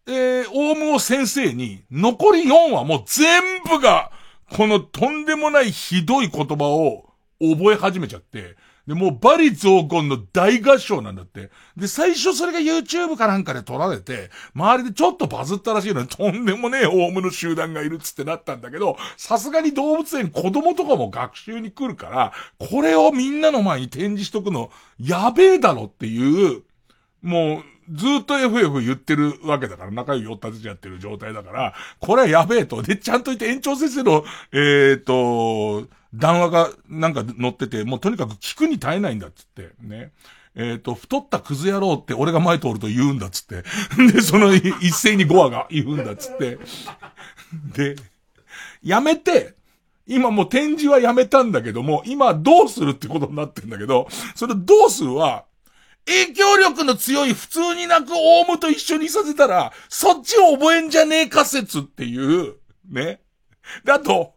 [0.08, 4.12] えー、オウムを先生に、残り4話もう全部が、
[4.52, 8.56] このとんでもないひどい言葉を覚え始めちゃって、
[8.88, 11.52] で、もうバリ増言の大合唱なんだって。
[11.78, 26.64] で、最初それが YouTube かなんかで撮られて、周りでちょっとバズったらしいのに、とんでもねえオウムの集団がいるっつってなったんだけど、さすがに動物園子供とかも学習に来るから、これをみんなの前に展示しとくの、やべえだろっていう、
[27.22, 32.82] もう、ずっと FF 言ってるわけだから、仲良いおったちやってる状態だから、これはやべえと。
[32.82, 34.24] で、ちゃんと言って園長先生の、
[34.54, 40.12] えっ、と、談話がなんか載ってて、もうとにかく聞くに耐えないんだっつって、ね。
[40.56, 43.64] えっ、と、太ったクズ野郎って俺が前通ると言うんだっつって。
[44.12, 46.60] で、その一斉に5話が言うんだっつって。
[47.74, 47.96] で、
[48.84, 49.56] やめて、
[50.08, 55.46] 今もう展示はやめたんだけども、今どうするってことになってんだけど、それどうするは、
[56.06, 62.56] 影響力の強い普通に泣くオウムと一緒にさせたら、そっちを覚えんじゃねえ仮説っていう、
[62.90, 63.22] ね。
[63.84, 64.34] で、あと、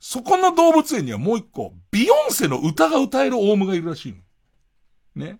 [0.00, 4.18] そこの動物園にはもう一個、ビヨンセの歌が歌えるオウムがいるらしいの。
[5.26, 5.38] ね。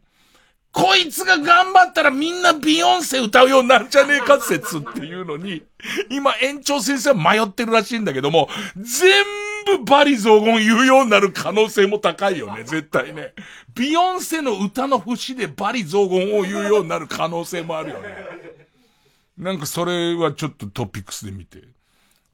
[0.72, 5.62] こいつが頑張ったらみんなビヨンセ歌うようになるんじゃねえか説っていうのに、
[6.10, 9.24] 今園長先生は迷ってるらしいんだけども、全
[9.64, 13.32] 部バリ雑言言うようになる可能性も高いよね、絶対ね。
[13.74, 18.08] ビヨンセの歌の節でバリ雑言を言うようになる可能性もあるよね。
[19.38, 21.62] なんかそれはちょっとトピックスで見て。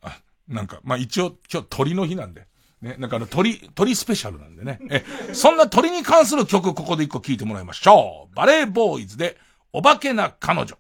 [0.03, 0.19] あ、
[0.49, 2.47] なんか、まあ、一応今日鳥の日なんで。
[2.81, 4.79] ね、なんかあの鳥、鳥スペシャルなんでね。
[4.91, 8.37] え、そんな鳥に関する曲ここで一個聴いてもらいましょう。
[8.37, 9.37] バレーボーイズで、
[9.73, 10.79] お化けな彼女。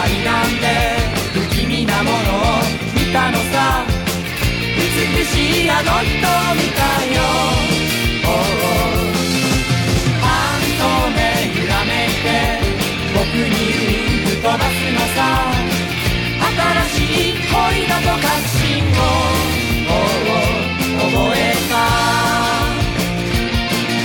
[0.00, 0.64] の階段で
[1.34, 2.18] 不気味なものを
[2.94, 3.84] 見たのさ。
[4.76, 7.20] 美しいあの人を見たよ、
[8.24, 8.34] おう
[10.20, 10.26] 半
[10.78, 11.20] 透明
[11.60, 12.26] 揺らめいて
[13.12, 15.18] 僕にウインク飛ばすのさ。
[16.40, 16.56] 新
[16.88, 17.54] しい恋
[17.88, 18.58] だと確信
[18.90, 18.98] を、
[19.86, 21.72] おうおう覚えた。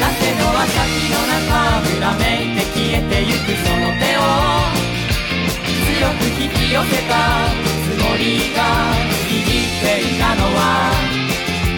[0.01, 1.41] 風の朝日の中
[1.97, 4.84] 裏めいて消えてゆくその手を。
[5.95, 7.15] 強く引き寄せた。
[7.87, 8.59] つもりが
[9.31, 10.91] 握っていたのは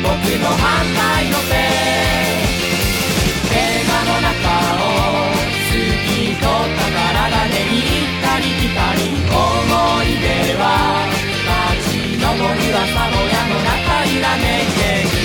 [0.02, 0.10] 僕
[0.42, 0.66] の反
[0.98, 1.54] 対の手。
[3.54, 4.34] 映画の中
[4.74, 4.90] を
[5.54, 9.00] 透き通った体で行ったり来たり。
[9.30, 10.26] 思い出
[10.58, 10.66] は
[11.78, 14.74] 立ち上る朝の矢の中揺らめい
[15.12, 15.17] て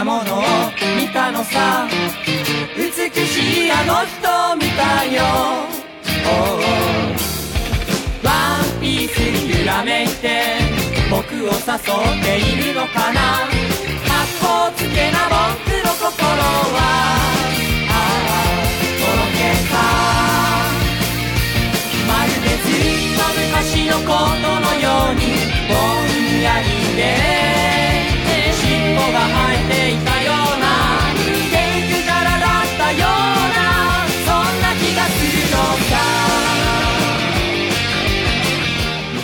[0.00, 0.42] なものを
[0.98, 1.86] 見たのさ。
[2.74, 2.90] 美
[3.26, 5.22] しいあの人を見たよ、
[6.24, 6.60] おうおう。
[8.24, 8.30] ワ
[8.62, 10.56] ンピースに揺らめいて
[11.10, 11.52] 僕を誘っ
[12.24, 13.46] ているのかな。
[14.08, 16.80] 格好つけな僕の心は。
[17.88, 18.48] ああ
[18.96, 19.38] とろけ
[19.68, 19.76] た。
[22.08, 24.08] まるでずっと昔のこ
[24.40, 25.20] とのように
[25.68, 26.64] ぼんやり
[26.96, 27.69] で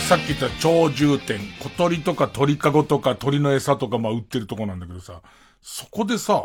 [0.08, 5.20] さっき言った鳥獣店、小鳥とか鳥かごとか鳥の餌とかまあ売ってるとこなんだけどさ、
[5.60, 6.44] そこでさ、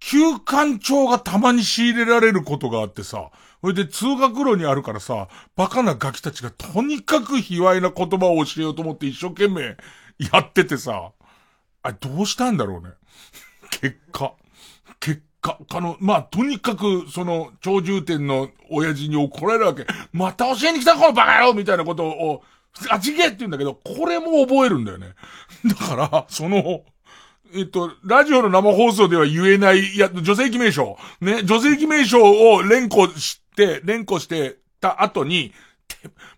[0.00, 3.30] 休館長がたまに仕入れられることがあってさ、
[3.60, 9.76] それで通学路にあるからさ、バカなガキたちがとにかく卑猥な言葉を教えようと思って一生懸命
[10.32, 11.12] やっててさ、
[11.84, 12.94] あどうしたんだろうね。
[13.70, 14.32] 結果。
[14.98, 19.86] 結果、あの、まあ、とにかく、その、鳥獣店の親父に怒られるわけ。
[20.12, 22.42] また教えに来たこのバカ野郎みたいなことを、
[22.90, 25.14] あちげえって言うんだけど、これも覚えるんだよね。
[25.66, 26.82] だから、その、
[27.54, 30.96] えっと、ラジオの生放送では言えない、いや、女性記名称。
[31.20, 35.52] ね、女性記名称を連呼して、連呼してた後に、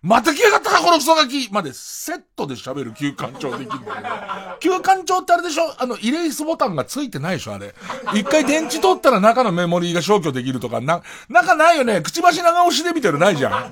[0.01, 4.57] また来やがったか、このクソガキまでセットで喋る休館長できるんだよ。
[4.59, 5.73] 休館長ってあれでしょ？
[5.77, 7.73] あの、イレイスボタンがついてないでしょあれ。
[8.13, 12.01] 一回電池取ったら中のメモリーが消去できるとか、な、中ないよね。
[12.01, 13.71] くちばし長押しで見てるないじゃん。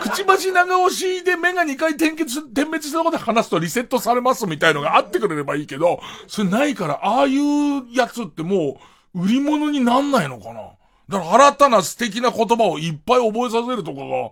[0.00, 8.78] くちばし長押しで目が2回点結、点滅したとで話すとリセットされますみたいのがあってくれればいいけど、それないから、ああいうやつっても
[9.14, 10.62] う、売り物になんないのかな？
[11.08, 14.30] だから新たな素敵な言葉をいっぱい覚えさせるとかが、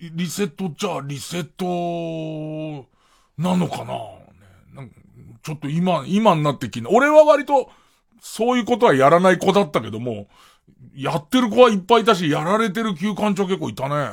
[0.00, 2.86] リセットじゃあリセット、
[3.36, 4.26] なのかな、ね、
[4.74, 4.94] なんか
[5.42, 6.90] ちょっと今、今になってきな。
[6.90, 7.70] 俺は割と、
[8.20, 10.28] そういうことはやらない子だったけども、
[10.96, 14.10] やってる子はいっぱいいたし、やられてる休館長結構いたね。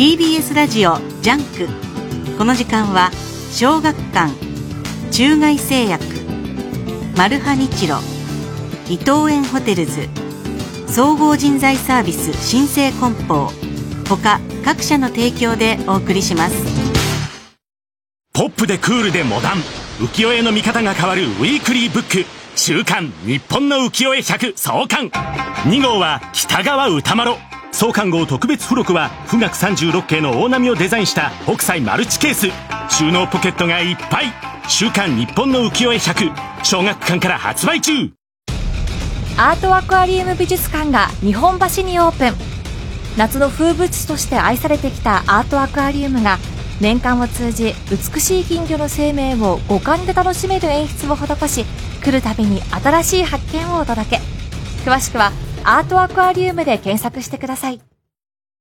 [0.00, 1.68] TBS ラジオジャンク。
[2.38, 3.10] この時間は
[3.52, 4.32] 小学館
[5.12, 6.02] 中外製薬
[7.18, 7.98] マルハニチロ
[8.88, 10.08] 伊藤園ホテルズ
[10.86, 13.50] 総合人材サービス新生梱包
[14.08, 16.56] 他各社の提供でお送りします。
[18.32, 19.58] ポップでクールでモダン
[19.98, 25.10] 浮世絵の見方が変わるウィークリーブック週刊日本の浮世絵100創刊。
[25.64, 27.32] 2号は北川歌丸
[27.72, 32.48] 創刊号特別付録は富岳36景の大波をデザインした北斎マルチケース。
[32.94, 34.26] 収納ポケットがいっぱい。
[34.68, 37.92] 週刊日本の浮世絵100小学館から発売中。
[39.38, 42.34] アートアクアリウム美術館が日本橋にオープン。
[43.16, 46.38] 夏の風物詩として愛されてきたアートアクアリウムが
[46.80, 51.64] 年間を通じ美しい金魚の生命を五感で楽しめる演出を施し
[52.02, 54.20] 来るたびに新しい発見をお届け。
[54.84, 55.32] 詳しくは
[55.64, 57.80] アートアクアリウムで検索してください。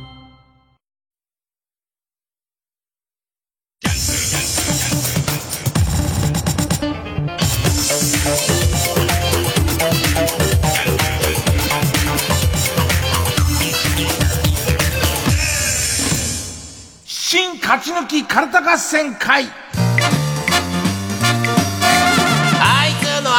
[17.68, 19.46] 勝ち抜きカルタ合戦会。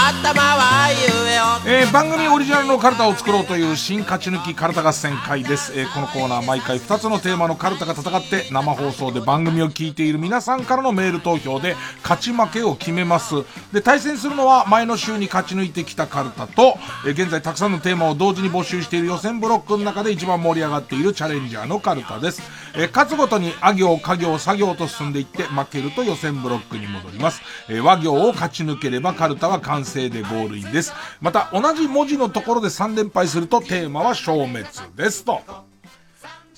[0.09, 13.35] えよえー番組オリジナルのカルタを作ろうという新勝ち抜きカルタ合戦会です、えーこのコーナー毎回2つのテーマのカルタが戦って生放送で番組を聞いている皆さんからのメール投票で勝ち負けを決めます。
[13.71, 22.41] で対戦するのは前の週に勝ち抜いてきたカルタと、えー現在たくさんのテーマを同時に募集している予選ブロックの中で一番盛り上がっているチャレンジャーのカルタです、
[22.75, 29.98] えー勝つごとにあ行家行作業と進んでいって負けると予選ブロックに戻ります、え和行を勝ち抜ければカルタは完成。
[30.09, 34.65] でゴールインですまた同じ文字のところで3連敗するとテーマは消滅
[34.97, 35.43] ですと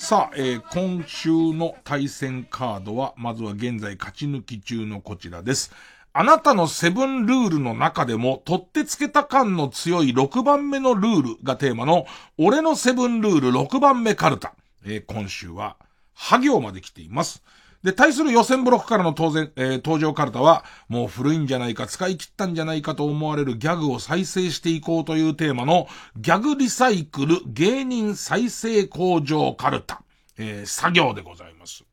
[0.00, 5.72] さあ、えー今週の対戦カードは、まずは現在勝ち抜き中のこちらです。
[6.14, 12.06] あなたのセブンルールの中でも、取ってつけた感の強い6番目のルールがテーマの、
[12.38, 14.54] 俺のセブンルール6番目カルタ。
[14.86, 15.76] えー今週は、
[16.14, 17.42] ハ行まで来ています。
[17.82, 30.02] で、対する予選ブロックからの当然、えー登場カルタは、もう古いんじゃないか、使い切ったんじゃないかと思われるギャグを再生していこうというテーマの、ギャグリサイクル芸人再生工場カルタ。
[30.36, 31.84] えー作業でございます。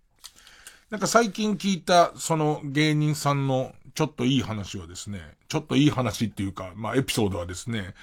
[0.90, 7.94] なんか最近聞いた、その芸人さんのちょっといい話はですね、ちょっといい話っていうか、まあエピソードはですね、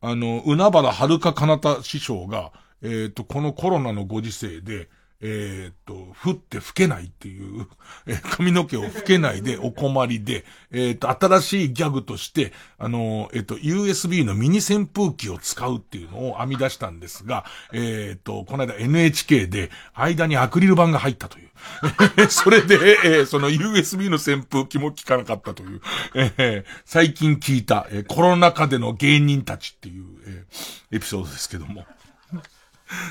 [0.00, 2.52] あの、海原遥か彼方師匠が、
[2.82, 4.88] えっ、と、このコロナのご時世で、
[5.26, 7.66] えっ、と、降って吹けないっていう、
[8.06, 21.48] えー髪の毛を吹けないで お困りで、えっ、と、新しいギャグとして、あの、えっ、と、USB のミニ扇風機を使うっていうのを編み出したんですが、えっ、と、この間 NHK で間にアクリル板が入ったという。
[22.28, 25.80] それで、えーその USB の扇風機も効かなかったという、
[26.14, 31.86] えー最近聞いた、えーコロナ禍での芸人たちっていう、えーエピソードですけども。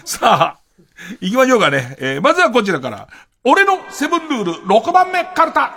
[0.06, 0.63] さあ、
[1.22, 1.96] 行きましょうかね。
[2.00, 3.08] えーまずはこちらから。
[3.44, 5.74] 俺のセブンルール6番目カルタ。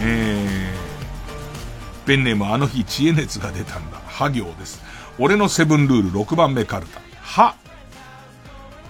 [0.00, 3.98] えー、ペンネームあの日知恵熱が出たんだ。
[4.06, 4.82] は行です。
[5.18, 7.00] 俺のセブンルール6番目カルタ。
[7.22, 7.56] は、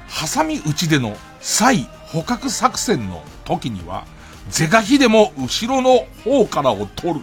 [0.09, 4.07] ハサミ打ちでの再捕獲作戦の時には、
[4.51, 7.21] 是が非でも後ろの方からを取る。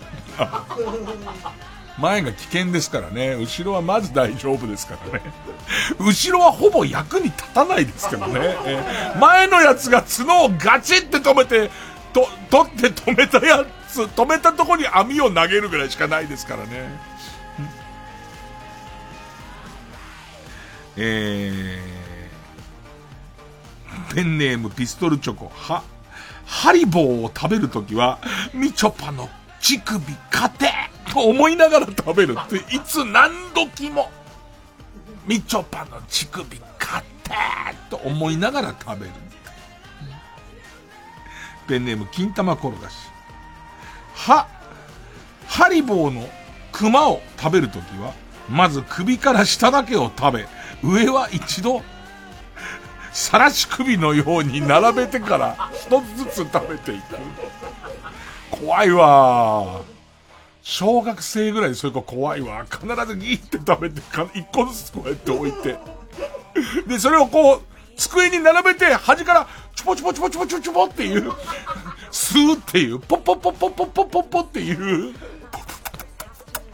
[2.00, 3.36] 前が危険ですからね。
[3.36, 5.26] 後ろはまず大丈夫ですからね。
[6.00, 8.56] 後ろはほぼ役に立たないですからね。
[9.20, 11.70] 前のやつが角をガチって止めて、
[12.12, 17.14] と、取って止めたやつ、止めたとこに網を投げるぐらいしかないですからね。
[20.96, 25.84] えー、ペンネームピストルチョコ、は、
[26.54, 28.20] ハリボーを食べるときは、
[28.54, 29.28] みちょぱの
[29.60, 30.00] 乳首
[30.32, 30.70] 勝て
[31.12, 34.12] と思いながら食べるって、いつ何時も、
[35.26, 37.32] みちょぱの乳首勝て
[37.90, 39.12] と思いながら食べる。
[41.68, 42.96] ペンネーム金玉転がし。
[44.14, 44.48] は、
[45.48, 46.30] ハリボーの
[46.72, 48.14] 熊を食べるときは、
[48.48, 50.48] まず首から下だけを食べ、
[50.84, 51.82] 上は一度、
[53.14, 57.18] さらし首のように並べてから一つずつ食べていた。
[58.50, 59.82] 怖いわ
[60.64, 62.66] 小学生ぐらいそういう子怖いわ。
[62.66, 64.02] 必ずギーって食べて、
[64.34, 65.78] 一個ずつこうやって置いて。
[66.88, 67.62] で、それをこう、
[67.98, 71.32] 机に並べて、端から、チュポチュポチュポチュポチュポチュポっていう、
[72.12, 75.12] スーっていう、ポッポッポッポッポッポッポッポっていう、ポッ
[75.52, 76.30] ポッポッポ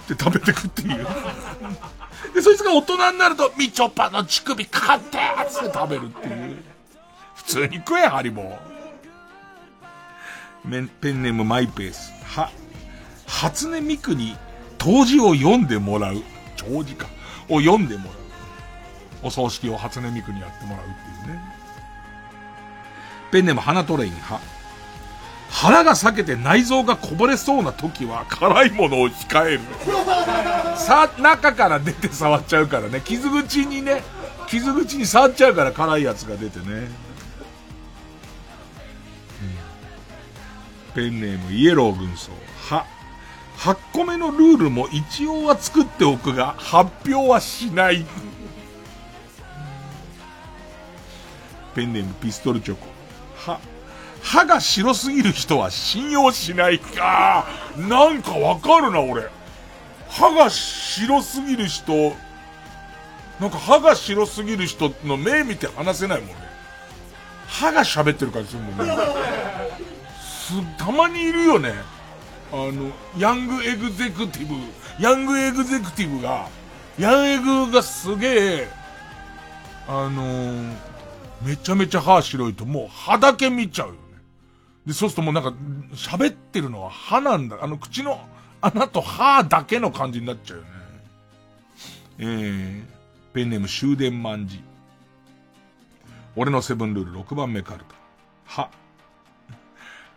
[0.10, 1.07] ッって食べてくっていう。
[2.40, 6.64] で、そいつが大人になると、みちょぱの乳首買ってーっつって食べるっていう。
[7.36, 8.57] 普通に食え、ハリボー。
[11.02, 12.14] ペンネームマイペース。
[12.24, 12.49] は、
[13.28, 14.38] 初音ミクに、
[14.78, 16.24] 当時を読んでもらう。
[16.56, 17.10] 長時間
[17.49, 18.14] を読んでもらう。
[19.24, 20.90] お葬式を初音ミクにやってもらうっ
[21.26, 21.44] ていうね。
[23.32, 24.40] ペンネーム花トレインは。
[25.50, 29.62] 腹が裂けて内臓がこぼれそうな時は辛いものを控える。
[30.78, 33.02] さ、中から出て触っちゃうからね。
[33.04, 34.04] 傷口にね、
[34.48, 37.10] 傷口に触っちゃうから辛いやつが出てね。
[40.96, 42.32] ペンネームイエロー軍曹。
[42.70, 42.86] は、
[43.58, 48.06] 8個目のルールも一応は作っておくが、発表はしない。
[51.76, 52.88] ペンネームピストルチョコ。
[53.52, 53.60] は、
[54.22, 57.48] 歯が白すぎる人は信用しないか。
[57.78, 59.30] なんかわかるな、俺。
[60.10, 62.16] 歯が白すぎる人、
[63.40, 66.36] なんか歯が白すぎる人の目見て話せないもんね。
[67.48, 68.96] 歯が喋ってる感じするもんね。
[70.22, 71.74] す、たまにいるよね。
[72.52, 74.56] あの、ヤングエグゼクティブ、
[75.00, 76.48] ヤングエグゼクティブが、
[76.98, 78.68] ヤンエグがすげえ、
[79.88, 80.76] あのー、
[81.41, 83.94] めちゃめちゃ歯白いともう歯だけ見ちゃうよ。
[84.90, 85.53] で、そうするともうなんか、
[85.94, 87.60] 喋ってるのは歯なんだ。
[87.61, 88.20] あの口の
[88.60, 90.70] 穴と歯だけの感じになっちゃうよね。
[92.18, 92.84] えー、
[93.32, 94.64] ペンネーム終電万事。
[96.36, 98.61] 俺のセブンルール6番目カルタ。
[98.64, 98.72] は。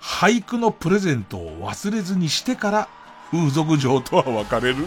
[0.00, 2.88] 俳句のプレゼントを忘れずにしてから
[3.30, 4.86] 風俗嬢とは別れる。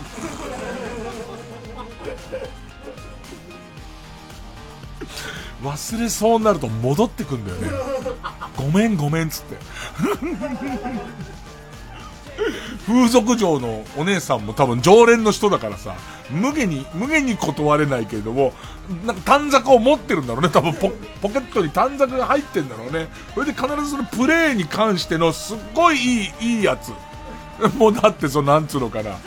[5.63, 7.69] 忘れそうになると戻ってくんだよね。
[8.57, 9.57] ごめんごめんっつって。
[12.85, 15.95] 風俗嬢のお姉さんも多分常連の人だからさ、
[16.29, 18.53] 無下に、無下に断れないけれども、
[19.05, 20.49] なんか短冊を持ってるんだろうね。
[20.49, 20.91] 多分ポ
[21.21, 23.07] ポケットに短冊が入ってんだろうね。
[23.33, 26.91] それで必ずそのプレイに関してのすっごいいい、いいやつ。
[27.77, 29.17] もうだってそのなんつうのかな。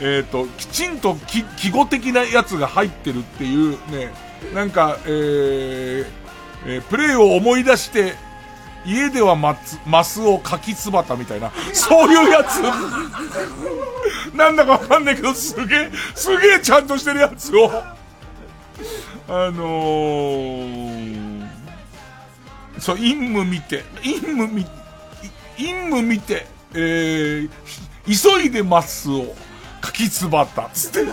[0.00, 4.12] えっ、ー、と、きちんと記記号的なやつが入ってるっていうね、
[4.54, 6.06] なんか、えー、
[6.66, 8.14] えー、プレイを思い出して、
[8.84, 12.60] 家ではマツ、マスを柿つばたみたいな、そういうやつ。
[14.34, 17.70] なんだかわかんないけど、すげえ、すげえちゃんとしてるやつを、
[19.28, 21.46] あのー、
[22.78, 24.66] そう、陰夢見て、陰夢見、
[25.56, 27.50] 陰夢見て、えー、
[28.06, 29.34] 急いでマスを、
[29.80, 31.04] 柿つばた、つって。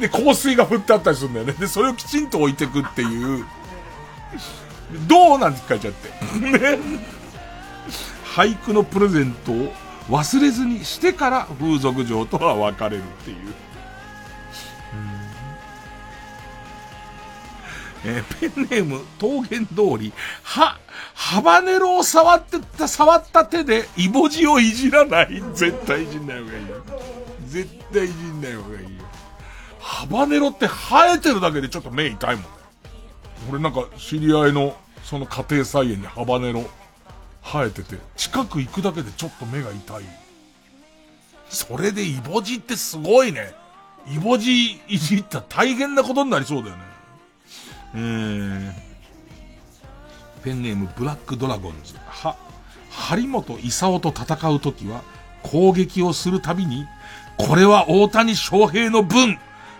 [0.00, 1.52] で、香水が振ってあったりするんだよね。
[1.52, 3.44] で、それをきちんと置いてくっていう。
[5.06, 6.08] どうなんて書いちゃって。
[6.38, 6.78] ね。
[8.24, 9.72] 俳句のプレゼントを
[10.08, 13.36] 忘れずにしてから風俗嬢とは別れるっていう。
[18.02, 20.78] えー、ペンネーム、桃源通り、は、
[21.14, 25.42] ハバネロを触ってた、触った手で、イボジをいじらない。
[25.54, 27.19] 絶対いじんない方がいい。
[27.50, 28.90] 絶対いじんない方がいいよ。
[29.80, 32.48] ハバネロって生えてるだけでちょっと目痛いもんね。
[33.50, 36.64] 俺なんか知り合いのその家庭菜園にハバネロ
[37.42, 40.04] 生えてて、近く行くだけでちょっと目が痛い。
[41.48, 43.52] それでイボジってすごいね。
[44.06, 46.82] イボジいじったら大変なことになりそうだよね。
[47.94, 48.72] えー、
[50.44, 51.94] ペンネームブラックドラゴンズ。
[52.06, 52.36] は、
[52.90, 55.02] 張本勲と戦うときは
[55.42, 56.86] 攻撃をするたびに、
[57.46, 59.38] これは大谷翔平の分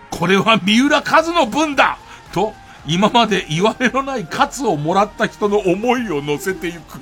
[0.09, 1.97] これは三浦和の分だ
[2.33, 2.53] と、
[2.85, 6.99] 今まで言われのない喝をもらった人の思いを乗せていく。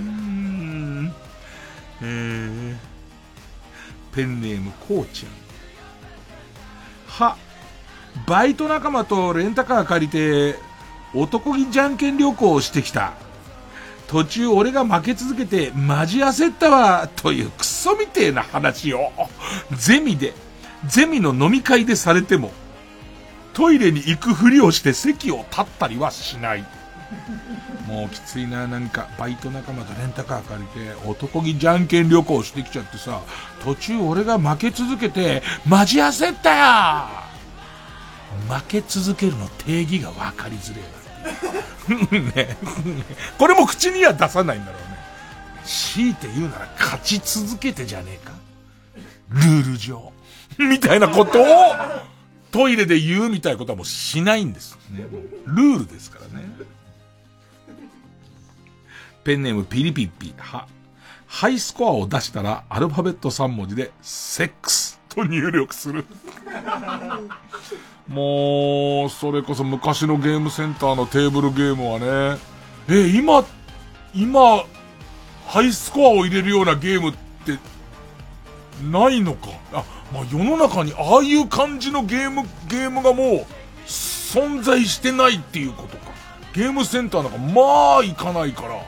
[0.00, 1.14] うん。
[2.02, 2.76] えー、
[4.12, 5.32] ペンネームこうちゃん。
[7.06, 7.36] は、
[8.26, 10.56] バイト仲間とレンタカー借りて、
[11.14, 13.12] 男気じゃんけん旅行をしてきた。
[14.06, 19.10] 途中俺が負け続けてマジ焦ったわ、というクソみてえな話を、
[19.72, 20.34] ゼミで、
[20.86, 22.52] ゼミの飲み会でされても、
[23.54, 26.64] トイレに行くふりをして席を立ったりはしない。
[27.86, 33.20] もうきついな、なんか、バイト仲間とレンタカー借りて、男気じゃんけん旅行してきちゃってさ、
[33.62, 37.24] 途中俺が負け続けて、マジ焦ったよ
[38.48, 41.03] 負け続けるの定義が分かりづれえな。
[42.34, 42.56] ね。
[43.38, 44.98] これも口には出さないんだろうね。
[45.64, 48.32] 強いて言うなら勝ち続けてじゃねえか
[49.30, 50.12] ルール上。
[50.58, 51.46] みたいなことを、
[52.52, 54.78] トイレで言うみたいなことはもうしないんです。
[54.90, 55.06] ね、
[55.46, 56.46] ルールですからね。
[59.24, 60.34] ペンネームピリピッピ。
[60.38, 60.68] は、
[61.26, 66.04] ハイスコアを出したらアルファベット3文字で、セックスと入力する。
[68.08, 72.38] もう、それこそ昔のゲームセンターのテーブルゲームはね、
[72.88, 73.44] え、今、
[74.14, 74.64] 今、
[75.46, 77.58] ハイスコアを入れるようなゲームって、
[78.82, 79.48] ないのか？
[79.72, 83.46] あ、まあ、世の中にああいう感じのゲーム、ゲームがもう、
[83.86, 86.12] 存在してないっていうことか。
[86.54, 88.80] ゲームセンターなんかまあ行かないから、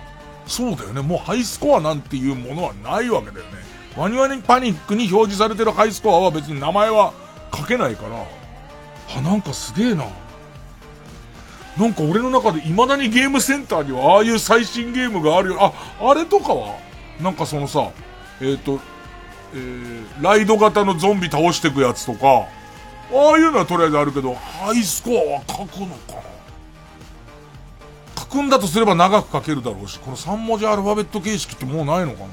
[0.46, 1.02] そうだよね。
[1.02, 3.52] もうハイスコアなんていうものはないわけだよね。
[3.96, 7.12] ワニワニパニックに表示されてるハイスコアは別に名前は
[7.54, 8.24] 書けないから、
[9.16, 10.04] あ、なんかすげえな。
[11.78, 15.58] なんか俺の中で未だにゲームセンターにはああいう最新ゲームがあるよ。
[15.60, 16.78] あ、あれとかは
[17.20, 17.90] なんかそのさ、
[18.40, 18.80] えっ、と、
[19.54, 22.46] えー、ライド型のゾンビ倒してくやつとか、
[23.12, 26.22] ああいうのはとりあえずあるけど、ハイスコアは書くのかな
[28.18, 32.24] 書くんだとすれば長く書けるだろうし、この3文字アルファベット形式ってもうないのか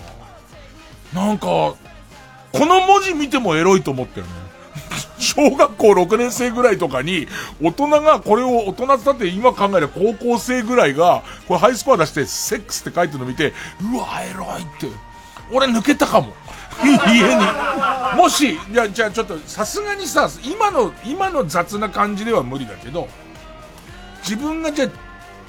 [1.14, 1.78] ななんか、こ
[2.54, 4.32] の文字見てもエロいと思ったよね。
[5.36, 7.28] 小学校6年生ぐらいとかに、
[7.62, 14.88] 大人がこれを大人だって今考えれば高校生ぐらいが、これハイスコア出してセックスって書いてるの見て、うわ、エロいって。
[15.52, 16.34] 俺抜けたかも。
[16.84, 18.18] 家に。
[18.18, 23.08] もし、いや、じゃあちょっと、さすがにさ、今の、今の雑な感じでは無理だけど、
[24.22, 24.90] 自分がじゃあ、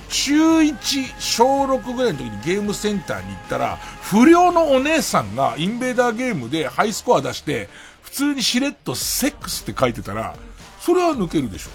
[0.09, 7.69] 中1、小6ぐらいの時にゲームセンターに行ったら、不良のお姉さんがインベーダーゲームでハイスコア出して、
[8.15, 10.37] 通にしれっとセックスって書いてたら、
[10.81, 11.71] それは抜けるでしょ。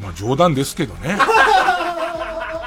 [0.00, 1.16] まあ冗談ですけどね。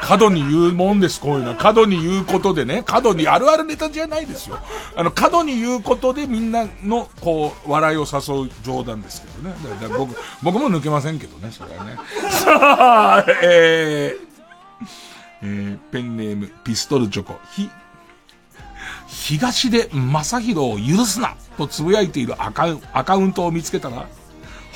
[0.04, 1.56] 過度に言うもんです、こういうのは。
[1.56, 4.60] 過度に言うことでね、過度にあるあるネタじゃないですよ。
[4.98, 9.56] あの、過度に言うことでみんなの、こう、笑いを誘う冗談ですけどね。
[9.80, 11.98] だから僕、僕も抜けませんけどね、それはね。
[12.30, 14.88] さあ、えー、
[15.41, 17.70] えー、ペンネーム、ピストルチョコ、ひ、
[19.24, 24.06] 東出正宏を許すなと呟いているアカウアカウントを見つけたら、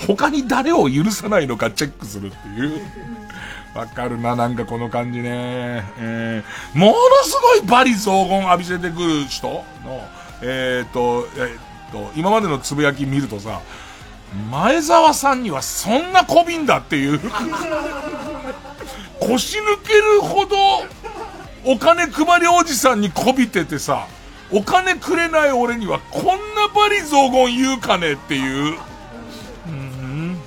[0.07, 2.81] 他に誰を許さないのかチェックするっていう。
[3.75, 5.83] わかるな、なんかこの感じね。
[5.99, 6.93] えー、もの
[7.25, 9.49] すごいバリ雑言浴びせてくる人？
[9.49, 9.65] の、
[10.41, 13.59] えっ、ー、と、えっ、ー、と、今までのつぶやき見るとさ、
[14.49, 17.19] 前澤さんにはそんなこびんだっていう。
[19.19, 20.55] 腰抜けるほど、
[21.65, 24.07] お金配りおじさんにこびててさ、
[24.51, 28.77] お金くれない俺にはこんなバリ雑言言うかねっていう。
[29.67, 30.37] うん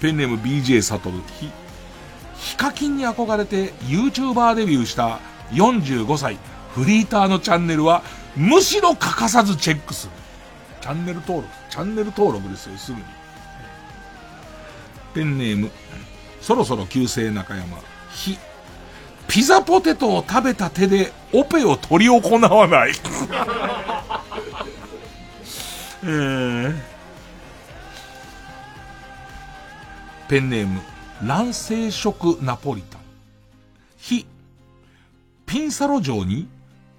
[0.00, 1.18] ペンネーム BJ サトル。
[1.38, 1.50] ヒ、
[2.36, 5.20] ヒカキンに憧れて YouTuber デビューした
[5.52, 6.38] 45歳
[6.74, 8.02] フリーターのチャンネルは
[8.36, 10.12] むしろ欠かさずチェックする。
[10.80, 13.04] チャンネル登録、チャンネル登録ですよ、すぐに。
[15.14, 15.70] ペンネーム、
[16.40, 17.78] そろそろ旧姓中山。
[18.12, 18.38] ひ、
[19.30, 22.92] ピザポテトを食べた手でオペを取り行わない。
[26.02, 26.74] えー、
[30.28, 30.80] ペンネーム、
[31.22, 33.02] 卵生食ナポリタン。
[33.98, 34.26] ひ、
[35.46, 36.48] ピンサロ城に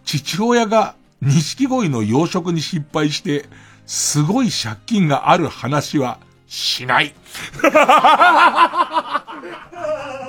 [0.06, 3.50] 父親が錦鯉の養殖に失敗して、
[3.86, 6.18] すごい借金がある話は
[6.48, 7.14] しない。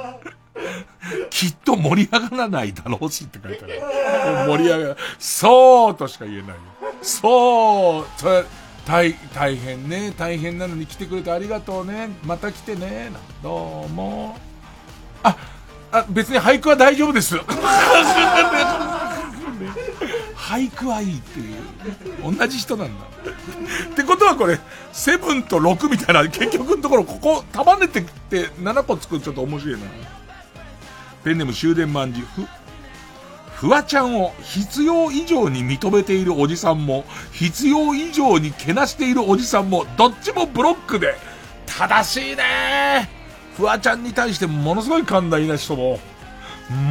[1.30, 3.66] きっと盛り上がらないだろうしって書いてあ
[4.44, 4.48] る。
[4.48, 4.96] 盛り上がる。
[5.18, 6.54] そうとしか言えないよ。
[7.02, 8.44] そう、それ
[8.86, 10.12] 大、大変ね。
[10.16, 12.10] 大変なのに来てくれてありがとうね。
[12.24, 13.10] また来てね。
[13.42, 14.36] どうも。
[15.22, 15.36] あ、
[15.92, 17.36] あ、別に俳句は大丈夫です。
[20.34, 21.56] 俳句はいいっていう。
[22.36, 23.04] 同じ人なんだ。
[23.92, 24.58] ってことはこれ、
[24.92, 29.86] セブンと6みたいな、結局のところここ束ねてって7個作るちょっと面白いな。
[31.24, 32.20] ペンネーム終電まんじ。
[32.20, 32.46] ふ、
[33.54, 41.14] フワちゃんを必要以上に認めているおじさんも、必要以上にけなしているおじさんも、どっちもブロックで、
[41.66, 43.08] 正しいね
[43.56, 46.00] フワちゃんに対してものすごい寛大な人も、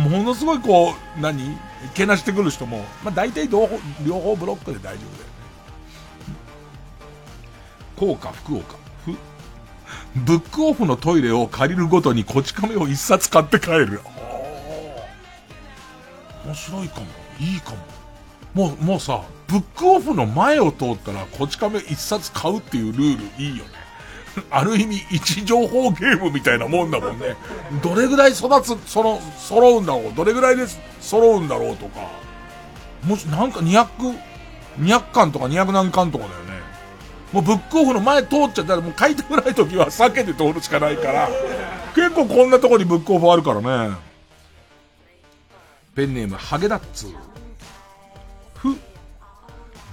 [0.07, 1.57] ものすごいこう、何？
[1.95, 5.05] けなしてくる人も、まあ大体両方、両方ブロックで大丈夫だよね。
[7.97, 8.75] こうか、福岡。
[9.03, 9.11] ふ、
[10.15, 14.01] ブックオフのトイレを借りるごとにこち亀を一冊買って帰るよ。
[16.51, 17.07] 面白いかも。
[17.39, 17.77] いいかも。
[18.53, 23.71] もう、もうさ、ブックオフの前を通ったら、こち亀一冊買うっていうルールいいよね。
[24.51, 27.35] ある意味、位置情報ゲームみたいなもんだもんね。
[27.81, 30.13] どれぐらい育つ、その、揃うんだろう。
[30.13, 30.65] どれぐらいで
[30.99, 32.01] 揃うんだろうとか。
[33.05, 33.87] もし、なんか200、
[34.79, 36.61] 200巻とか200何巻とかだよね。
[37.31, 41.29] もうブックオフの前通っちゃったらもう買いたくない時は避けて通るしかないから。
[41.95, 44.10] 結構こんなとこにブックオフあるからね。
[45.95, 47.07] ペンネーム、ハゲダッツ。
[48.55, 48.77] ふ、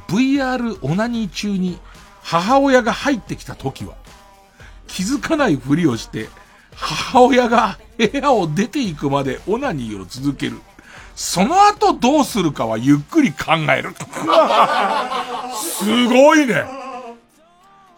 [0.08, 1.78] VR オナニー中に
[2.22, 3.94] 母親が入ってきた時は、
[4.86, 6.28] 気づかないふりをして、
[6.74, 10.60] 母親が部屋を出ていくまでオナニーを続ける。
[11.16, 13.92] その後どうするかはゆっくり考える。
[15.56, 16.64] すごいね。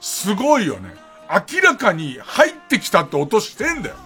[0.00, 0.94] すごいよね。
[1.30, 3.96] 明らかに入ってきたって音してんだよ。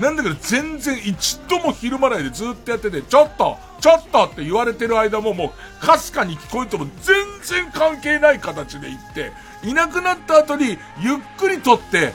[0.00, 5.52] なんだけど全然一度もひるまないでずっとやってて、ちょっとちょっとって言われてる間もも
[5.82, 9.32] う、かすかに聞こえても全然関係ない形で言って、
[9.62, 12.12] いなくなった後にゆっくり撮って、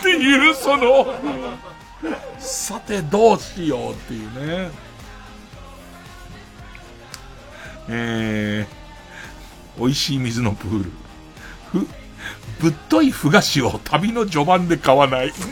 [0.00, 1.14] っていう、その、
[2.38, 4.70] さてどうしようっていうね。
[7.88, 10.92] えー、美味しい水のプール。
[11.72, 11.86] ふ、
[12.60, 15.32] ぶっといふ菓子を旅の序盤で買わない。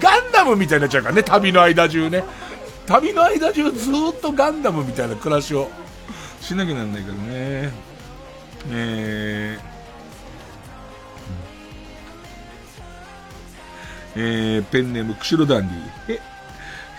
[0.00, 2.24] ガンダムみたいになっちゃうからね、旅の間中ね。
[2.86, 5.70] 旅の間中ずっとガンダムみたいな暮らしを
[6.40, 7.72] しなきゃなんないからね。
[8.70, 9.74] えー、
[14.16, 15.68] えー、ペンネーム、クシロダン
[16.06, 16.16] ディ。
[16.16, 16.20] え、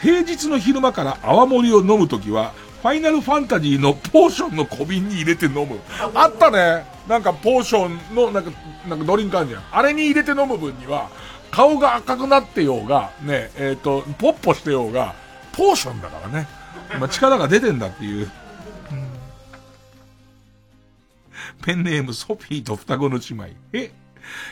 [0.02, 2.54] 平日の昼間から泡盛を飲むときは、
[2.86, 5.80] ファイナルファンタジーのポーションの小瓶に入れて飲む。
[6.14, 6.86] あったね。
[7.08, 8.52] なんかポーションの、なんか、
[8.88, 9.64] なんかドリンクあるじゃん。
[9.72, 11.10] あれに入れて飲む分には、
[11.50, 15.16] 顔が赤くなってようが、ね、えっ、と、ポッポしてようが、
[15.54, 16.48] ポーションだからね。
[17.00, 18.30] まあ、力が出てんだっていう。
[21.64, 23.48] ペンネームソフィーと双子の姉妹。
[23.74, 23.92] え、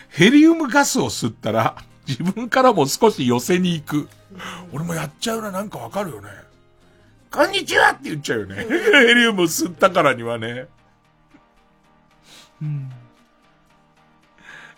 [0.09, 1.75] ヘリウムガスを吸ったら、
[2.07, 4.09] 自分からも少し寄せに行く。
[4.73, 6.29] 俺もやっちゃうな、なんかわかるよね。
[7.33, 8.57] こんにちはって言っちゃうよね。
[8.69, 10.67] ヘリウム吸ったからにはね。
[12.61, 12.91] うん、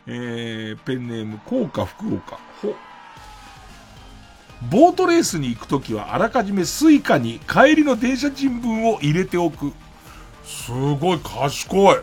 [0.08, 2.40] えー、ペンネーム、高価福岡。
[2.62, 2.74] ほ。
[4.72, 9.74] ボートレースに行くときはあらかじめスイカに帰りの電車賃分を入れておく。
[10.46, 11.98] すごい賢い。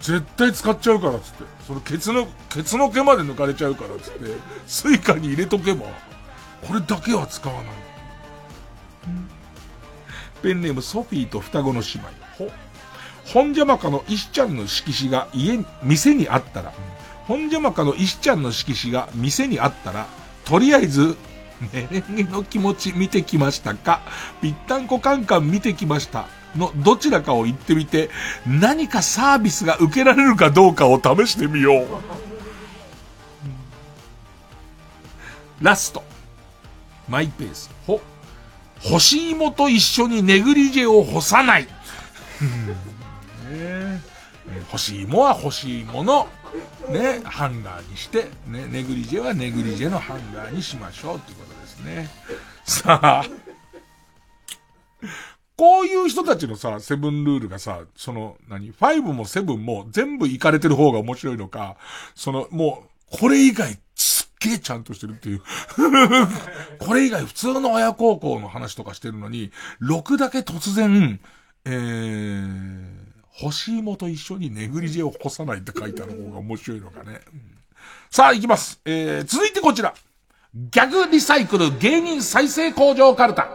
[0.00, 1.44] 絶対使っちゃうからっつって。
[1.68, 4.36] それケツの、ケツの毛まで抜かれちゃうからっつって。
[4.66, 5.86] スイカに入れとけば、
[6.66, 7.89] これだけは使わない。
[10.42, 12.08] ペンネームソフィーと双子の姉妹。
[12.38, 12.50] ほ。
[13.26, 16.72] ホンジャマカの石ちゃんの色紙が家に、店にあったら、
[17.26, 20.06] ホンジャマカの石ちゃんの色紙が店にあったら、
[20.44, 21.16] とりあえず、
[21.72, 24.00] メレンゲの気持ち見てきましたか？
[24.40, 26.26] ぴったんこカンカン見てきました。
[26.56, 28.10] のどちらかを言ってみて、
[28.46, 31.86] 何かサービスが受けられるかどうかを試してみよう。
[35.60, 36.02] ラスト。
[37.08, 37.70] マイペース。
[37.86, 38.00] ほ。
[38.82, 41.66] 干し芋と一緒にネグリジェを干さない。
[43.50, 44.00] ね。
[44.70, 46.28] 干し芋は干し芋の、
[46.88, 52.08] ね、ハンガーにして、ね、ネグリジェはネグリジェのハンガーにしましょうっていうことですね。
[52.64, 53.24] さあ、
[55.56, 61.76] こういう人たちのさ、セブンルールがさ、その、何、ファイブもセブンも全部行かれてる方が面白いのか、
[62.14, 63.78] その、もう、これ以外
[64.40, 65.42] げえちゃんとしてるっていう。
[66.80, 69.52] これ以外普通の親孝行の話とかしてるのに、
[69.82, 71.20] 6だけ突然、
[71.64, 72.86] えー、
[73.30, 77.20] 干し芋と一緒にネグリジェを干さないって書いてある方が面白いのかね。
[77.32, 77.60] うん
[78.10, 78.80] さあ、行きます。
[78.84, 79.94] えー、続いてこちら。
[80.52, 83.46] ギャグリサイクル芸人再生工場カルタ。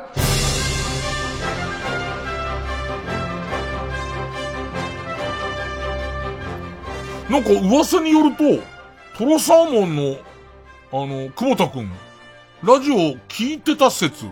[7.29, 8.63] なんか噂によると、
[9.17, 10.17] トロサーモンの、
[10.95, 11.91] あの、久保田くん、
[12.63, 12.95] ラジオ
[13.27, 14.23] 聞いてた説、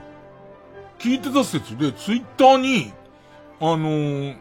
[0.98, 2.94] 聞いてた説で、ツイッターに、
[3.60, 4.38] あのー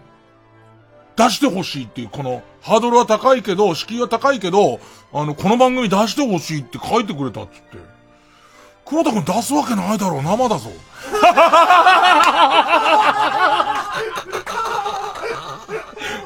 [1.14, 4.80] 出してほしいっていう、この、ハードルは高いけど、敷居は高いけど、
[5.12, 7.76] あの、この番組出してほしいって書いてくれたっつって。
[8.86, 10.70] 久保田くん出すわけないだろう、生だぞ。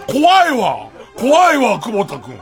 [0.06, 2.40] 怖いわ怖いわ、久保田くん。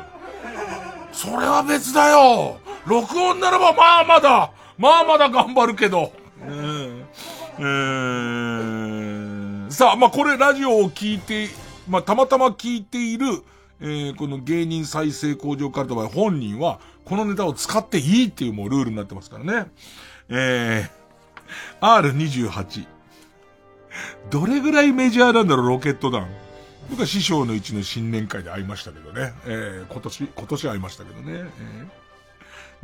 [1.12, 6.12] それは別だよ録音ならばまあまだまあまだ頑張るけど。
[6.40, 7.04] うん
[7.58, 8.84] えー
[9.70, 11.48] さあ、まあこれラジオを聞いて、
[11.88, 13.26] まあたまたま聞いている、
[13.80, 19.70] えーこの芸人再生工場カルトバイ本人は、このネタを使っていいっていうもうルールになってますからね。
[20.28, 22.86] えー、R28。
[24.30, 26.28] どれぐらいメジャーなんだろう、ロケット団。
[26.90, 29.32] 僕は師匠のうちの新年会で会いましたけどね。
[29.46, 31.32] えー、今年、今年会いましたけどね。
[31.32, 32.03] えー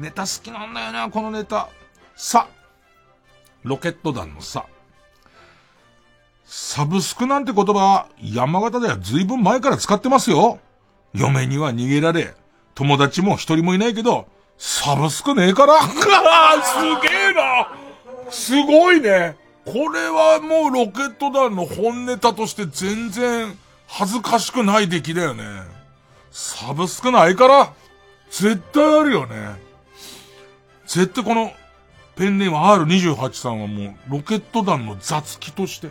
[0.01, 1.69] ネタ好きなんだよな、このネタ。
[2.17, 2.49] さ、
[3.65, 4.65] ロケット団のさ。
[6.47, 10.59] サブスクなんて言葉山形では随分前から使ってますよ。
[11.13, 12.35] 嫁には逃げられ、
[12.75, 15.83] 友達も一人もいないけど、サブスクねえから。
[15.85, 17.69] すげえな
[18.31, 19.37] すごいね。
[19.67, 23.55] これはもうロケット団の本ネタとして全然
[23.87, 25.45] 恥ずかしくない出来だよね。
[26.31, 27.75] サブスクないから、
[28.31, 29.70] 絶対あるよね。
[30.91, 31.53] 絶対この、
[32.17, 35.87] ペンネーム R28 さんはもう、ロケット団の雑記として、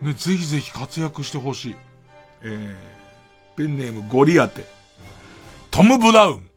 [0.00, 1.76] ね、ぜひぜひ活躍してほしい。
[2.40, 4.64] えー、ペンネームゴリアテ。
[5.70, 6.50] トム・ブラウン。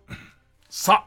[0.70, 1.06] さ、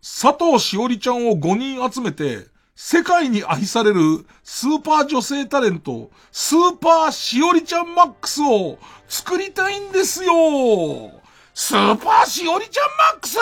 [0.00, 2.46] 佐藤しおりちゃんを5人集めて、
[2.76, 8.78] 世界に愛されるスーパー女性タレント、スーパーしおりちゃんマックスを
[9.08, 11.23] 作りたいんですよ
[11.56, 13.38] スーパーしおりちゃんマックス？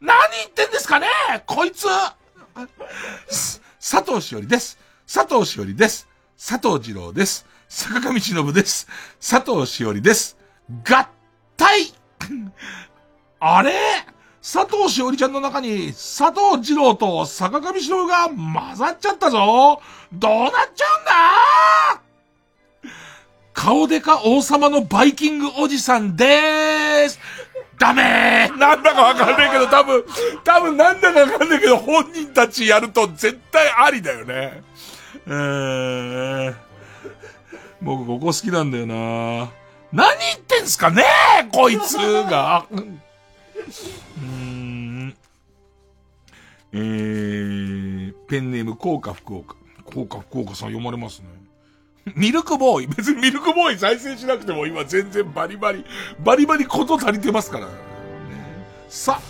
[0.00, 1.06] 何言ってんですかね？
[1.46, 1.86] こいつ
[3.80, 4.78] 佐藤しおりです。
[5.10, 6.06] 佐藤しおりです。
[6.36, 7.46] 佐藤二郎です。
[7.66, 8.86] 坂上忍です。
[9.26, 10.36] 佐藤しおりです。
[10.86, 11.08] 合
[11.56, 11.94] 体
[13.40, 13.72] あれ？
[14.42, 19.80] 佐藤しおりちゃんの中に佐藤二郎と坂上忍が混ざっちゃったぞ
[20.12, 22.02] どうなっちゃうんだ？
[23.52, 27.18] 顔でか王様のバイキングおじさんでーす
[27.78, 30.04] ダメーなんだかわかんないけど多分、
[30.44, 34.62] 多分なんだかわかんないけど本人たちやると絶対ありだよね。
[35.26, 36.54] えー、
[37.80, 39.50] 僕ここ好きなんだよな
[39.92, 41.02] 何言ってんすかね
[41.52, 42.66] こいつが。
[42.70, 45.16] うーん。
[46.72, 49.56] えー、ペンネーム、効果福岡。
[49.86, 51.39] 効果福岡さん読まれますね。
[52.16, 52.86] ミルクボーイ。
[52.86, 55.84] 別にミルクボーイ再生しなくても今全然バリバリ、
[56.20, 57.66] バリバリこと足りてますから。
[57.66, 57.72] ね、
[58.88, 59.20] さ、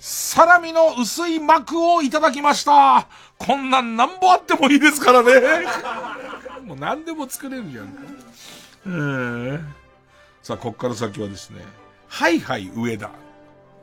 [0.00, 3.08] サラミの薄い膜をいただきました。
[3.38, 5.66] こんなんなんぼあってもいいですからね。
[6.64, 7.92] もう何でも作れるじゃんか。
[8.86, 9.60] えー、
[10.42, 11.60] さあ、こっから先はですね。
[12.08, 13.10] はいはい上田。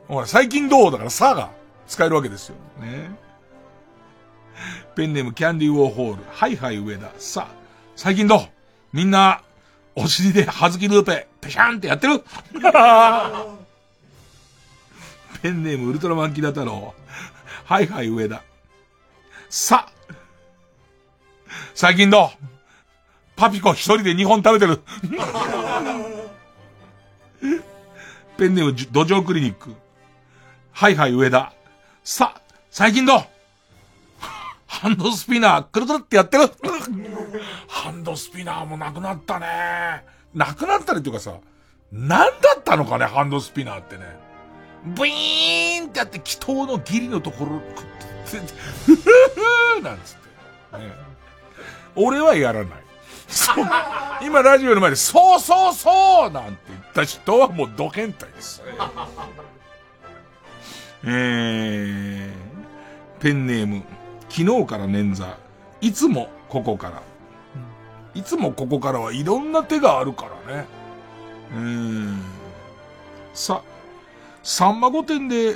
[0.08, 1.50] ほら、最近どうだからさが
[1.86, 2.56] 使えるわけですよ。
[2.80, 3.10] ね。
[4.94, 6.22] ペンネームキャンディーウォーホール。
[6.30, 7.10] はいはい上田。
[7.18, 7.63] さあ、
[7.96, 8.40] 最近どう？
[8.92, 9.42] みんな、
[9.94, 12.22] お尻ではずきルーペ、ペシャンってやってる？
[15.42, 16.94] ペンネームウルトラマンキーダ太郎。
[17.64, 18.42] はいはい上田。
[19.48, 19.88] さ、
[21.74, 22.30] 最近どう？
[23.36, 24.80] パピコ一人で2本食べてる。
[28.36, 29.74] ペンネーム土壌クリニック。
[30.72, 31.52] はいはい上田。
[32.02, 32.40] さ、
[32.70, 33.24] 最近どう？
[34.84, 36.44] ハンドスピナー、くるくるってやってる
[37.68, 40.04] ハンドスピナーもなくなったね。
[40.34, 41.38] なくなったりっていうかさ、
[41.90, 44.04] 何だったのかね、ハンドスピナーってね。
[44.84, 47.62] ブイーンってやって、祈祷のギリのところ、
[48.26, 50.16] ふふふなんつっ
[50.72, 50.76] て。
[50.76, 50.92] ね、
[51.96, 52.84] 俺はやらない。
[54.20, 58.62] 今ラジオの前で、そうそうそうなんて言った人はもうド変態です。
[61.04, 62.32] えー、
[63.22, 63.82] ペンネーム、
[64.34, 65.32] 昨日から捻挫。
[65.80, 67.02] いつもここから。
[68.16, 70.66] いつもここからはいろんな手があるからね。
[71.52, 72.20] うーん。
[73.32, 73.62] さ、
[74.42, 75.54] さんま御殿で、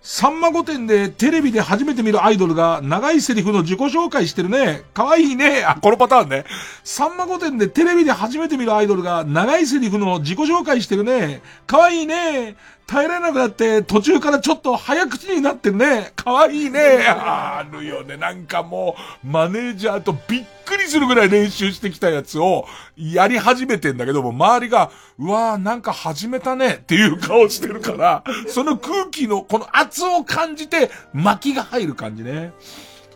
[0.00, 4.84] さんま御殿でテレビで初めて見るアイドルが長いセリフの自己紹介してるね。
[4.94, 5.62] かわいいね。
[5.62, 6.46] あ、このパターンね。
[6.82, 11.42] さんま御殿でテレビで初めて見るアイドルが長いセリフの自己紹介してるね。
[11.66, 12.56] かわいいね。
[12.86, 16.12] 耐えられなくなって途中からちょっと早口になってるね。
[16.16, 17.04] かわいね。
[17.08, 18.16] あるよね。
[18.16, 22.66] なんかもう、マネージャーとびっくりするぐらい練習してきたやつを
[22.96, 32.52] やり始めてんだけども、周りが、うわーなんか始めたねっていう顔してるから、その空気のこの圧を感じて巻きが入る感じね。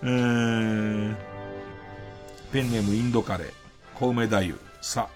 [0.03, 1.17] うー。
[2.53, 3.53] ペンネームインドカレー。
[3.95, 4.59] 小梅太夫。
[4.81, 5.09] さ。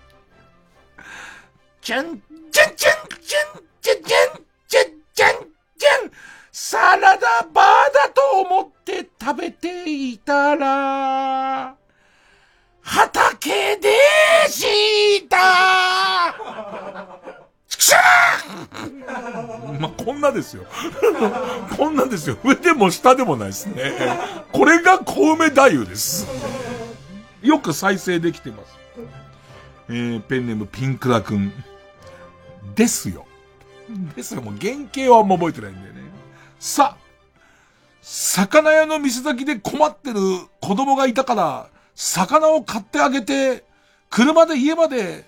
[1.81, 2.05] じゃん、
[2.51, 5.33] じゃんじゃんじゃんじゃんじゃんじゃんじゃん
[5.77, 6.11] じゃん
[6.53, 11.75] サラダバーだと思って食べていたら、
[12.81, 13.91] 畑で
[14.49, 16.35] した
[17.67, 20.65] ちくしゃーまあ、こんなですよ。
[21.77, 22.37] こんなですよ。
[22.45, 23.95] 上でも下でもないですね。
[24.53, 26.29] これが小梅太夫です。
[27.43, 28.79] よく再生できてます。
[29.89, 31.53] えー、ペンネームピンクラくん。
[32.77, 33.27] ですよ。
[34.17, 34.43] ですよ。
[34.43, 36.03] もう原型はあんま覚えてないんだよね。
[36.59, 36.97] さ、
[38.01, 40.21] 魚屋の店先で困ってる
[40.61, 43.65] 子供がいたから、魚を買ってあげて、
[44.11, 45.25] 車で家まで、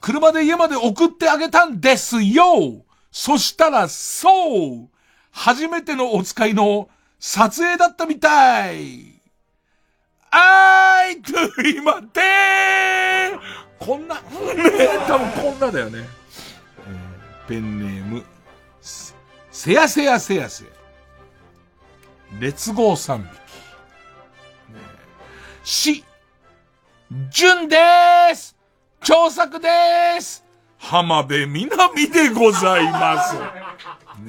[0.00, 4.88] 車で家まで送ってあげたんですよそしたら、そう
[5.30, 6.88] 初めてのお使いの
[7.18, 9.20] 撮影だったみたい
[10.30, 13.38] あーいといまてー
[13.78, 14.20] こんな、ね、
[15.06, 16.19] 多分こんなだよね。
[17.50, 18.24] ペンネーム、
[19.50, 20.70] せやせやせやせや。
[22.38, 23.28] 列号三匹。
[23.28, 23.34] ね
[25.64, 26.04] し、
[27.28, 28.56] じゅんでーす
[29.02, 30.44] 調作でーす
[30.78, 33.34] 浜辺美波でございます。
[33.34, 33.40] ね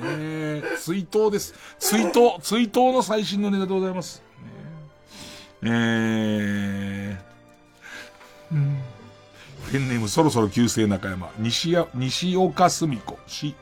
[0.04, 1.54] え、追悼です。
[1.78, 4.24] 追悼、追悼の最新のネタでございます。
[5.62, 8.91] ねえー、うん
[9.72, 11.30] ペンネームそろそろ旧姓中山。
[11.40, 13.18] 西や、西岡澄子。
[13.28, 13.56] し、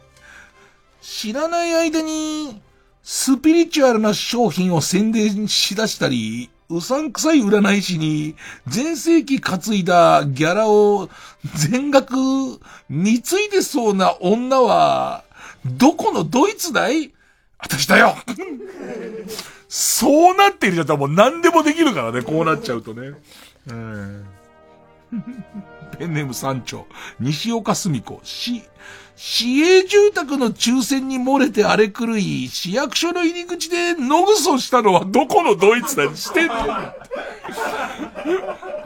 [1.01, 2.61] 知らない間に、
[3.03, 8.35] スピリチュアルな商品を宣伝しだしたり、うさんくさい占い師に、
[8.67, 11.09] 全盛期担いだギャラを
[11.55, 12.15] 全額
[12.89, 15.23] 貢いでそうな女は、
[15.65, 17.13] どこのドイツだい？
[17.59, 18.15] 私だよ
[19.67, 23.11] そうなってるじゃったらもう何でもできるからね、こうなっちゃうとね。
[23.67, 24.25] うん
[25.99, 26.87] ペンネーム山頂。
[27.19, 28.21] 西岡澄子。
[28.23, 28.63] し、
[29.15, 36.53] 市営住宅の抽選に漏れて荒れ狂い、市役所の入り口で野ぐそしたのはどこのドイツだにしてんの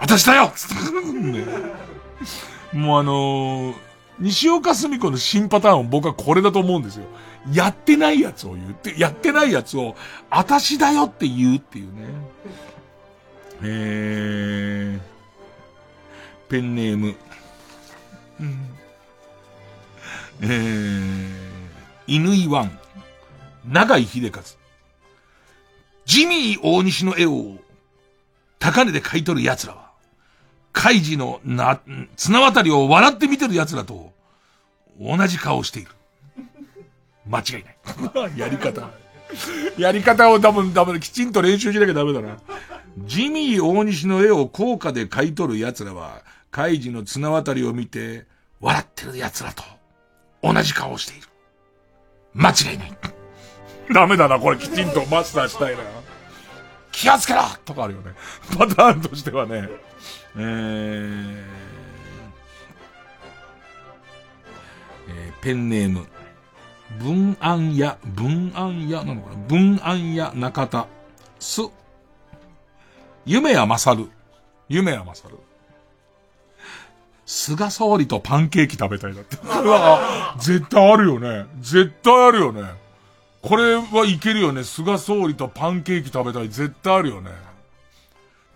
[0.02, 0.52] 私だよね
[2.74, 7.06] もうあのー西岡澄子の新パターンを僕はこれだと思うんですよ。
[7.52, 9.96] やってないやつを言って、やってないやつを、
[10.30, 11.92] 私だよって言うっていうね。
[13.64, 15.13] えー、
[16.54, 17.16] ペンネーム。
[18.40, 18.58] うん
[20.42, 21.28] えー、
[22.06, 22.80] 犬井ワン、
[23.66, 24.44] 長井秀和。
[26.06, 27.58] ジミー大西の絵を
[28.60, 29.94] 高値で買い取る奴らは、
[30.74, 31.80] カイジのな、
[32.18, 34.12] 綱渡りを笑って見てる奴らと
[35.00, 35.90] 同じ顔をしている。
[37.26, 38.38] 間違いない。
[38.38, 38.92] やり方。
[39.80, 42.38] やり方を多分、多分きちんと練習しなきゃダメだな。
[43.00, 46.22] ジミー大西の絵を高価で買い取る奴らは、
[46.54, 48.28] カイジの綱渡りを見て、
[48.62, 49.64] 笑ってる奴らと
[50.44, 51.28] 同じ顔をしている。
[52.36, 52.94] 間違いない。
[53.92, 55.82] ダメだな、これきちんとマスターしたいな。
[56.92, 58.12] 気をつけろとかあるよね。
[58.56, 59.68] パターンとしてはね。
[60.36, 61.44] えー
[65.10, 66.06] えーペンネーム。
[67.00, 70.86] 文案屋、文案屋なのかな文案屋中田。
[71.40, 71.62] す。
[73.26, 74.12] 夢や勝る。
[74.70, 75.40] 夢や勝る。
[77.36, 79.38] 菅総理とパンケーキ食べたいだって。
[80.40, 81.48] 絶対あるよね。
[81.62, 82.62] 絶対あるよね。
[83.42, 84.64] これはいけるよね。
[84.64, 86.50] 菅総理とパンケーキ食べたい。
[86.50, 87.32] 絶対あるよね。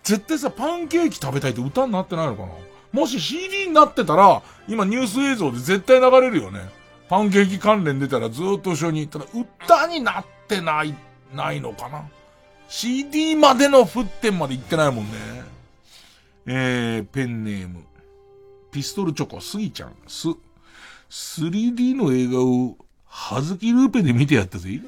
[0.04, 2.48] 絶対さ、パンケーキ食べたいって歌になってないのかな？
[2.92, 6.60] もし CD になってたら、今ニュース映像で絶対流れるよね。
[7.08, 10.94] パンケーキ関連出たらずっと一緒に行ったら、歌になってない、
[11.34, 12.04] ないのかな
[12.68, 15.10] ?CD までの沸点まで行ってないもんね。
[16.46, 17.82] えー、ペンネーム。
[18.70, 20.28] ピストルチョコ、スギちゃん、す、
[21.10, 22.76] 3D の映画を、
[23.06, 24.80] はずきルーペで見てやったぜ。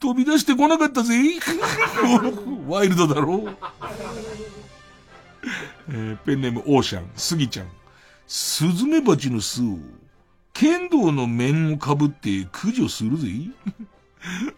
[0.00, 1.14] 飛び出してこなかったぜ。
[2.68, 3.48] ワイルドだろ
[5.88, 7.66] えーペンネームオーシャン、スギちゃん。
[8.26, 9.78] スズメバチの巣を、
[10.52, 13.28] 剣道の面をかぶって駆除するぜ。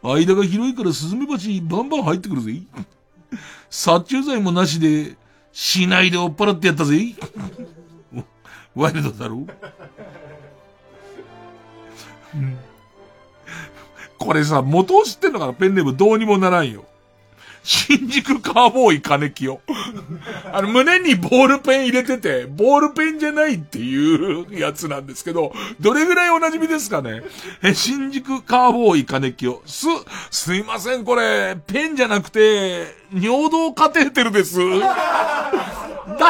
[0.03, 2.63] 間が広いからスズメバチバンバン入ってくるぜ。
[3.69, 5.17] 殺虫剤もなしで、
[5.53, 7.15] しないで追っ払ってやったぜ。
[8.77, 9.47] ワイルドだろ？
[12.35, 12.59] うん
[14.19, 15.53] これさ、元を知ってんのかな？
[15.53, 16.85] ペンネームどうにもならんよ。
[17.63, 19.61] 新宿カーボーイ金清。
[20.53, 27.23] あの、胸にボールペン入れてて、ボールペンじゃないっていうやつなんですけど、どれぐらいお馴染みですかね？
[27.63, 29.61] え、新宿カーボーイ金清。
[29.67, 29.87] す、
[30.31, 34.59] すいません、これ、ペンじゃなくて、尿道カテーテルです。
[34.59, 34.65] 出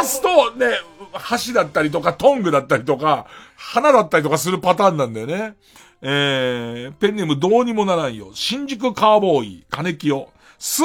[0.04, 0.66] すと、ね、
[1.12, 3.26] 箸だったりとか、トングだったりとか、
[3.56, 5.56] 花だったりとかするパターンなんだよね。
[6.02, 8.30] えー、ペンネームどうにもならんよ。
[8.34, 10.28] 新宿カーボーイ、金清。
[10.58, 10.82] す、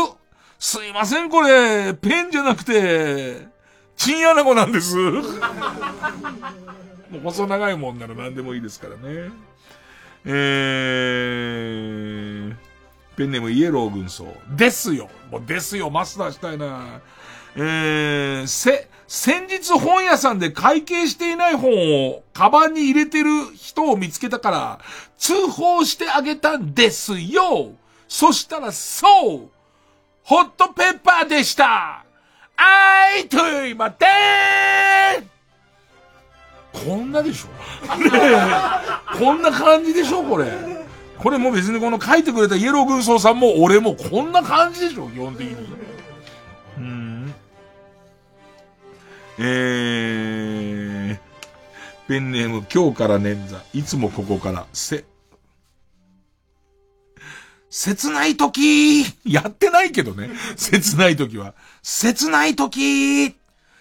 [0.58, 3.48] すいません、これ、ペンじゃなくて、
[3.98, 4.96] チンアナゴなんです。
[7.12, 9.32] もう細長いもんなら何でもいいですからね。
[10.26, 12.56] えー、
[13.18, 14.34] ペンネームイエロー軍曹。
[14.50, 15.10] ですよ。
[15.30, 17.02] もうですよ、マスターしたいな。
[17.56, 21.72] えー、せ、先日本屋さんで会計していない本
[22.10, 24.80] をカバンに入れてる人を見つけたから、
[25.18, 27.72] 通報してあげたんですよ。
[28.08, 29.50] そしたら、そう
[30.24, 32.06] ホットペッパーでした。
[32.56, 37.48] あいといまてーこんなでしょ？
[39.18, 40.48] こんな感じでしょこれ？
[41.18, 45.10] これも別にこの書いてくれたイエロー軍曹さんも俺もこんな感じでしょ？
[45.10, 45.68] 基本的に。
[49.44, 51.18] えー、
[52.08, 53.60] ペンネーム今日から捻挫。
[53.74, 55.04] いつもここから、せ、
[57.72, 60.30] 切ない時やってないけどね。
[60.58, 61.56] 切ない時は。
[61.82, 63.36] 切ない時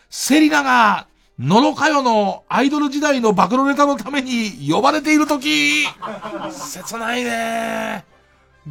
[0.09, 1.09] セリナが、
[1.39, 5.87] ノロカヨのアイドル時代の暴露ネタのために呼ばれている時
[6.51, 8.05] 切ないね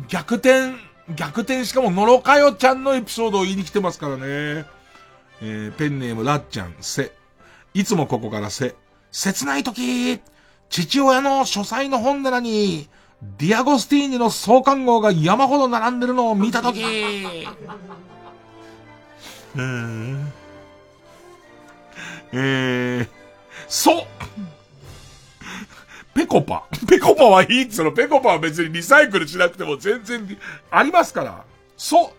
[0.08, 0.74] 逆転、
[1.16, 4.79] 逆転しかもノロカヨちゃんのエピソードを言いに来てますからね。
[5.42, 7.12] えーペンネームラッちゃん、せ。
[7.74, 8.76] いつもここからせ、
[9.12, 10.20] 切ない時、
[10.70, 12.90] 父親の書斎の本棚に、
[13.38, 16.82] ディアゴスティーニの創刊号が山ほど並んでるのを見た時、
[19.56, 20.32] うーん。
[22.32, 23.08] えー、
[23.68, 24.04] そう
[26.14, 26.66] ペコパ。
[26.88, 27.92] ペコパはいいっつうの。
[27.92, 30.38] ペコパは別にリサイクルしなくても全然
[30.70, 31.44] ありますから。
[31.78, 32.19] そう。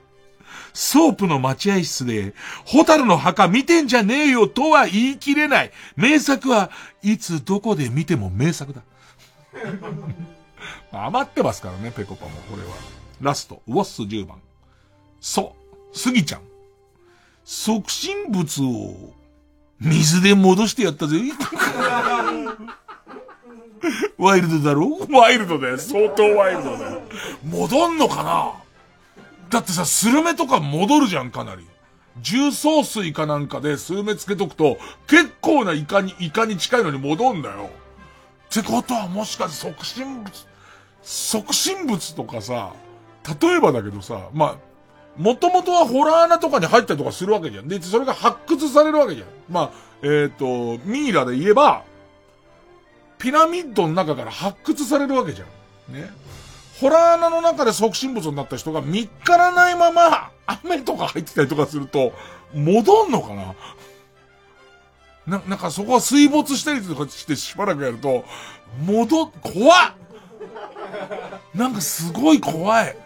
[0.72, 2.34] ソープの待合室で、
[2.64, 5.72] ホタルの墓見てんじゃねえよとは言い切れない。
[5.96, 6.70] 名作は
[7.02, 8.82] いつどこで見ても名作だ。
[10.92, 12.70] 余ってますからね、ペコパもこれは。
[13.20, 14.38] ラスト、ウォッス10番。
[15.20, 15.54] そ
[15.92, 16.40] う、スギちゃん。
[17.44, 19.12] 促進物を
[19.80, 21.16] 水で戻してやったぜ。
[24.18, 24.98] ワイルドだろ？
[25.10, 25.78] ワイルドだよ。
[25.78, 27.02] 相当ワイルドだよ。
[27.44, 28.52] 戻んのかな？
[29.50, 31.66] だってさ、スルメとか戻るじゃん、かなり。
[32.18, 34.78] 重曹水かなんかでスルメつけとくと、
[35.08, 37.68] 結構なイカに、イカに近いのに戻んだよ。
[38.46, 40.30] ってことはもしかして促進物、
[41.02, 42.72] 促進物とかさ、
[43.40, 44.56] 例えばだけどさ、まあ、
[45.16, 47.68] もともとはホラー穴とかに入ったりとかするわけじゃん。
[47.68, 49.28] で、それが発掘されるわけじゃん。
[49.48, 49.70] まあ、
[50.02, 51.84] えっ、ー、と、ミイラで言えば、
[53.18, 55.44] ピラミッドの中から発掘されるわけじゃ
[55.90, 55.94] ん。
[55.94, 56.10] ね。
[56.80, 62.12] ホラー穴の中で促進物になった人が見っからないまま、雨とか入ってたりとかすると、
[62.54, 63.54] 戻んのかな？
[65.38, 68.24] な、なんかそこは水没したりとかしてしばらくやると、
[68.86, 69.92] 戻っ、怖っ
[71.54, 72.96] なんかすごい怖い。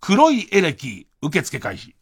[0.05, 1.95] 黒いエレキ受付開始。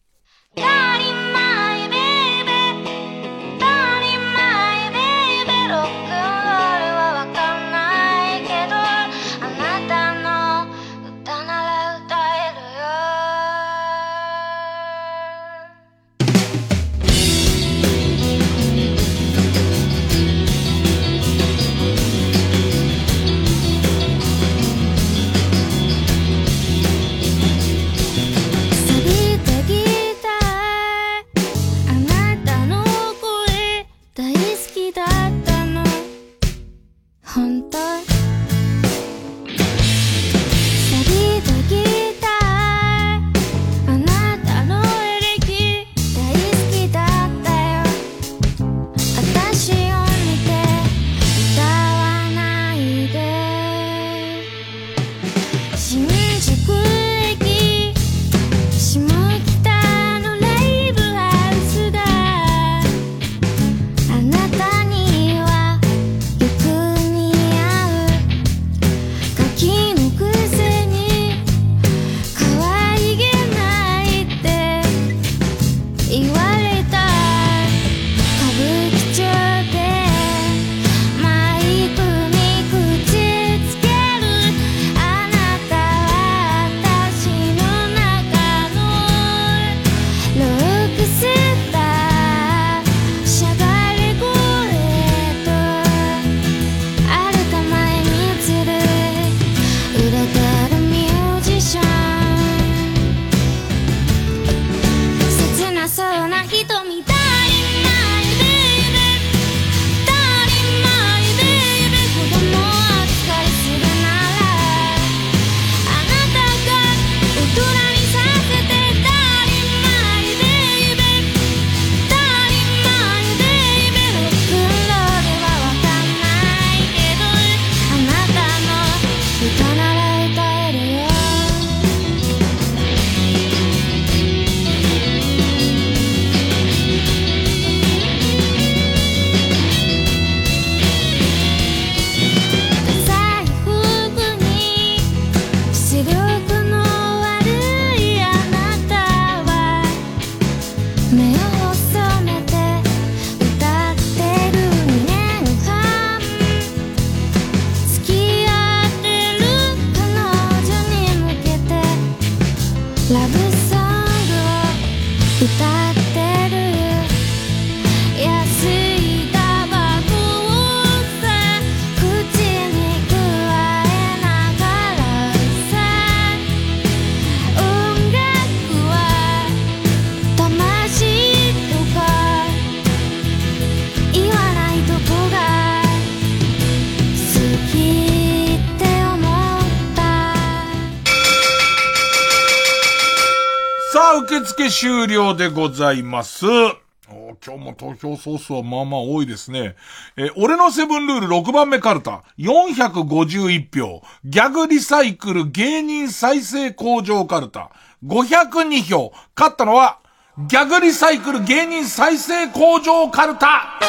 [194.72, 196.46] 終了でございます。
[196.48, 199.76] 今日も投票総数はまあまあ多いですね。
[200.16, 204.02] えー俺のセブンルール6番目カルタ、451票。
[204.24, 207.72] ギャグリサイクル芸人再生工場カルタ、
[208.06, 209.12] 502票。
[209.36, 210.00] 勝ったのは、
[210.48, 213.80] ギャグリサイクル芸人再生工場カルタ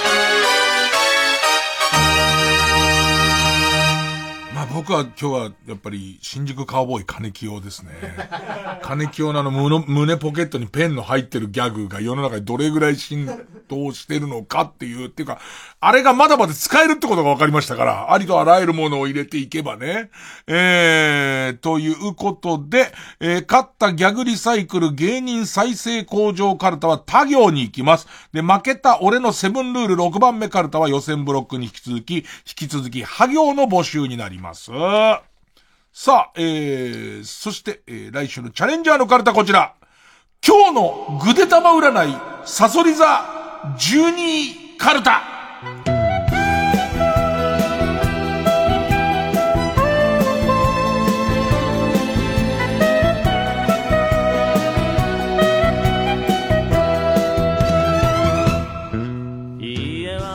[4.63, 7.91] あ僕は今日はやっぱり新宿カウボーイ金清ですね。
[8.83, 13.29] 金清のあの胸胸ポケットにペンの入ってるギャグが世の中にどれぐらい浸
[13.69, 15.41] 透してるのかっていう、っていうか、
[15.81, 20.11] あれがまだまだ使えるってことが分かりましたから、ありとあらゆるものを入れていけばね。
[20.47, 28.07] えー、ということで、えー、勝ったギャグリサイクル芸人再生工場カルタは他行に行きます。
[28.33, 32.25] で、負けた俺のセブンルール6番目カルタは予選ブロックに引き続き、引
[32.55, 34.52] き続き、は行の募集になります。
[34.55, 39.75] さあ、えー、そして、えー、来週のチャレンジャーのカルタこちら。
[40.45, 43.05] 今日のぐでたま占い、サソリ座
[43.79, 45.32] 12カルタ。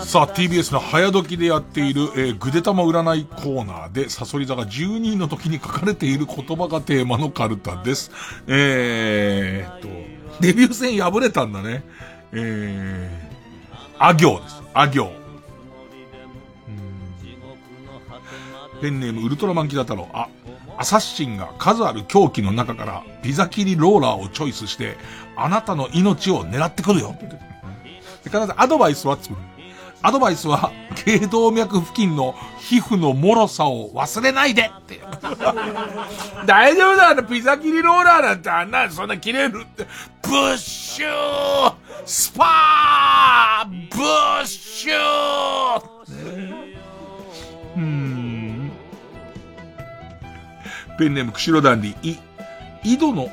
[0.08, 8.10] さあ、TBS の早時でやっている、えー、ぐでたま占いコーナーで、サソリ座が12位の時に書かれている言葉がテーマのカルタです。
[8.48, 9.90] えーと、
[10.40, 11.84] デビュー戦敗れたんだね。
[12.32, 14.64] えー、あ行です。
[14.74, 15.12] あ行。
[18.82, 20.08] ペンネームウルトラマンキダ太郎。
[20.14, 20.30] あ、
[20.78, 24.96] アサッシンが数ある凶器の中からピザ切りローラーをチョイスして、
[25.36, 27.14] あなたの命を狙ってくるよ。
[28.24, 29.57] 必ずアドバイスはつくる。
[30.02, 35.02] アドバイスは、頸動脈付近の皮膚の脆さを忘れないでって。
[36.46, 39.88] 大丈夫だ、あのピザ切りローラーなんてあんな、そんな切れるって。
[40.22, 41.74] ブッシュー
[42.06, 45.82] スパーブッシュー
[47.78, 48.72] うーん。
[51.00, 52.20] ペンネーム釧路ダンディ、い、
[52.94, 53.30] 井戸の、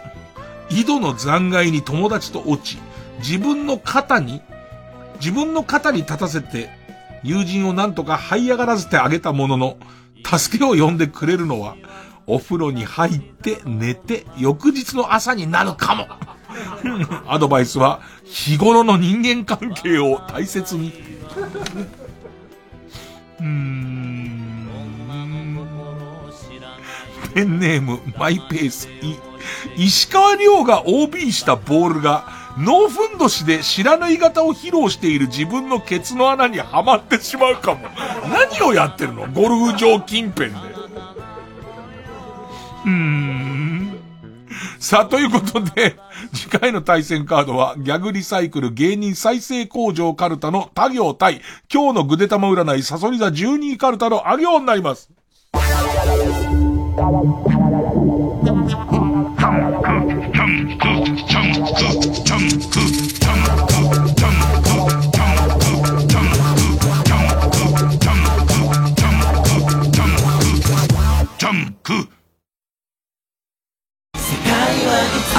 [0.70, 2.78] 井戸の残骸に友達と落ち、
[3.18, 4.42] 自分の肩に
[5.24, 6.68] 自分の肩に立たせて、
[7.22, 9.78] 友人をなんとか這い上がらせてあげたものの、
[10.22, 11.76] 助けを呼んでくれるのは、
[12.26, 16.08] お風呂に入って寝て、翌日の朝になるかも。
[17.26, 20.92] アドバイスは、日頃の人間関係を大切に。
[23.40, 24.24] うーん。
[27.34, 29.16] ペンネーム、マイペース、い、
[29.76, 37.80] 石川亮が OB したボールが、ノーフンドシで知らぬい型を披露している自分のケツの穴にはまってしまうかも。
[38.28, 39.26] 何をやってるの？
[39.26, 40.56] ゴルフ場近辺で。
[42.84, 43.98] うーん。
[44.78, 45.96] さあ、ということで、
[46.32, 51.40] 次回の対戦カードは、ギャグリサイクル芸人再生工場カルタの他行対、
[51.72, 55.10] 今日のぐで玉占いサソリ座12カルタのあ行になります。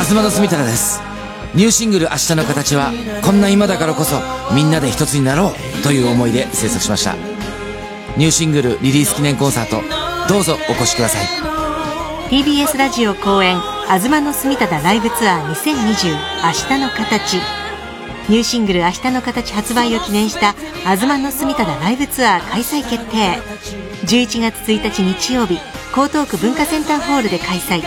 [0.07, 1.02] 東田住太です。
[1.56, 4.22] ニューシングル「明日の形」はこんな今だからこそ
[4.53, 7.15] みんなで一つになろうという思いで制作しました。
[8.15, 9.82] ニューシングルリリース記念コンサート
[10.32, 11.26] どうぞお越しください。
[12.30, 13.60] TBS ラジオ公演
[13.90, 17.41] 「東の住忠ライブツアー2020明日の形」
[18.30, 20.53] ニューシングル「明日の形」発売を記念した
[20.86, 23.40] 「東の住忠ライブツアー」開催決定。
[24.06, 25.56] 11月1日日曜日
[25.98, 27.82] 江東区文化センターホールで開催。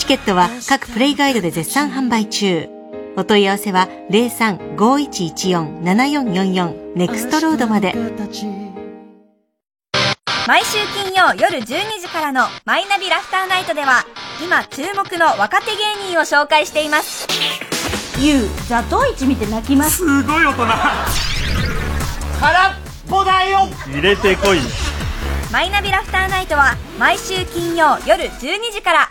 [0.00, 2.70] チケットは各プレイガイドで絶賛販売中。
[3.18, 7.94] お問い合わせは03-5114-7444ネクストロードまで。
[10.48, 14.06] 毎週金曜夜12時からの「マイナビラフターナイト」では
[14.42, 17.26] 今注目の若手芸人を紹介しています。
[18.18, 19.98] ゆうザトウイチ見て泣きます？
[19.98, 20.66] すごい大人。
[22.40, 22.70] 空っ
[23.06, 23.68] ぽだよ。
[23.86, 24.60] 入れてこい。
[25.52, 29.10] マイナビラフターナイトは毎週金曜夜12時から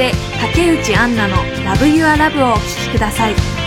[0.00, 1.36] で竹内杏奈の
[1.70, 3.59] 「Love Your Love」をお聴きください。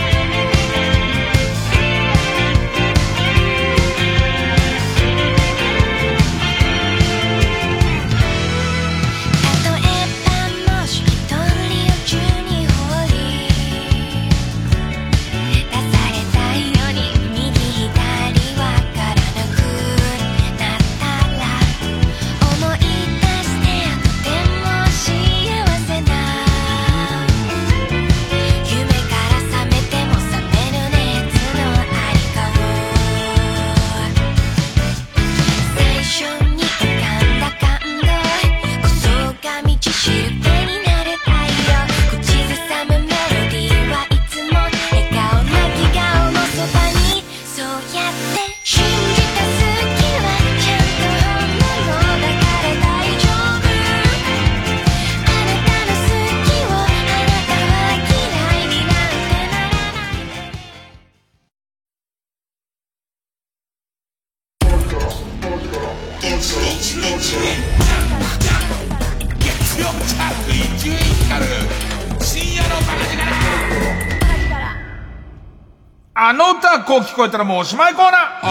[76.94, 78.44] こう聞こえたらもうおしまいコーナー.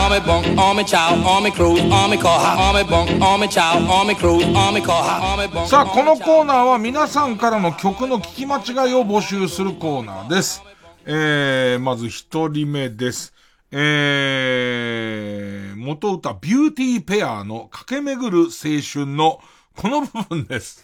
[5.68, 10.62] さあ、このコーナーは皆さんからの曲の聞き間違いを募集するコーナーです。
[11.06, 13.34] えー、まず一人目です。
[13.72, 19.40] えー、元歌ビューティーペアの駆け巡る青春の
[19.78, 20.84] この部分です。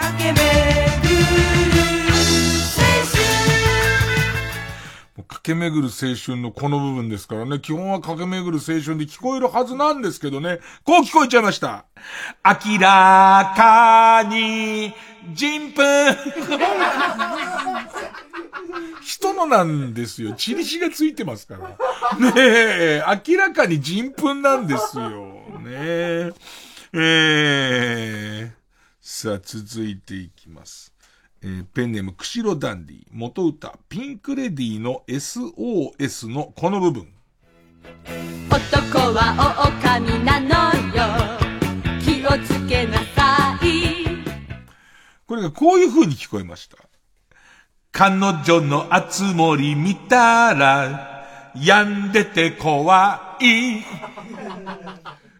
[0.00, 0.46] 駆け巡
[1.86, 1.91] る
[5.32, 7.58] 駆け巡る青春のこの部分ですからね。
[7.58, 10.58] 基本は駆け巡る青春で聞こえるはずなんですけどね。
[10.84, 11.86] こう聞こえちゃいました。
[12.44, 14.92] 明らかに、
[15.34, 15.82] 人糞。
[19.02, 20.34] 人のなんですよ。
[20.34, 21.68] チリシがついてますから。
[22.18, 25.10] ねえ、明らかに人糞なんですよ。
[25.60, 26.32] ねえ。
[26.94, 28.50] えー、
[29.00, 30.91] さあ、続いていきます。
[31.44, 37.08] えーペンネーム、釧路ダンディ、元歌、ピンクレディの SOS のこの部分。
[38.48, 40.46] 男は狼なの
[40.94, 41.04] よ
[42.00, 44.04] 気をつけなさい
[45.26, 46.76] これがこういう風に聞こえました。
[47.90, 53.82] 彼女の集まり見たら、病んでて怖い。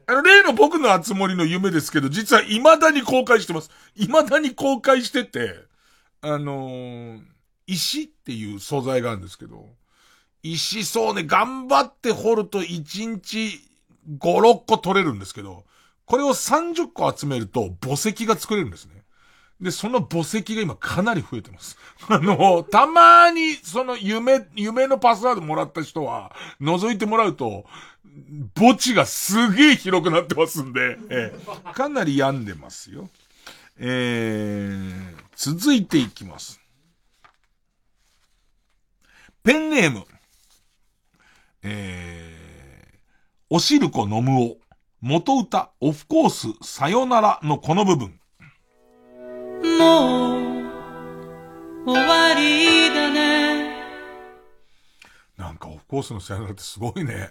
[0.06, 3.70] あの、例の僕の集まりの夢ですけど、実は未だに公開してます。
[3.94, 5.70] 未だに公開してて、
[6.22, 7.32] あのー
[7.66, 9.68] 石っていう素材があるんですけど、
[10.42, 13.60] 石そうね、頑張って掘ると1日
[14.18, 15.64] 5、6個取れるんですけど、
[16.04, 19.02] これを30個集めると墓石が作れるんですね。
[19.60, 21.78] で、その墓石が今かなり増えてます。
[22.08, 27.64] あの、たまにその夢、夢のパスワードもらった人は、覗いてもらうと、
[28.56, 33.08] 墓地がすげえ広くなってますんで、ええかなり病んでますよ。
[33.78, 36.60] えー、続いていきます。
[39.42, 40.04] ペンネーム。
[41.62, 42.96] えー、
[43.50, 44.56] おしるこのむお。
[45.00, 48.20] 元歌、オフコース、さよならのこの部分。
[49.78, 53.82] もう終わりだね
[55.36, 57.30] なんかオフコースのさよならってすごいね。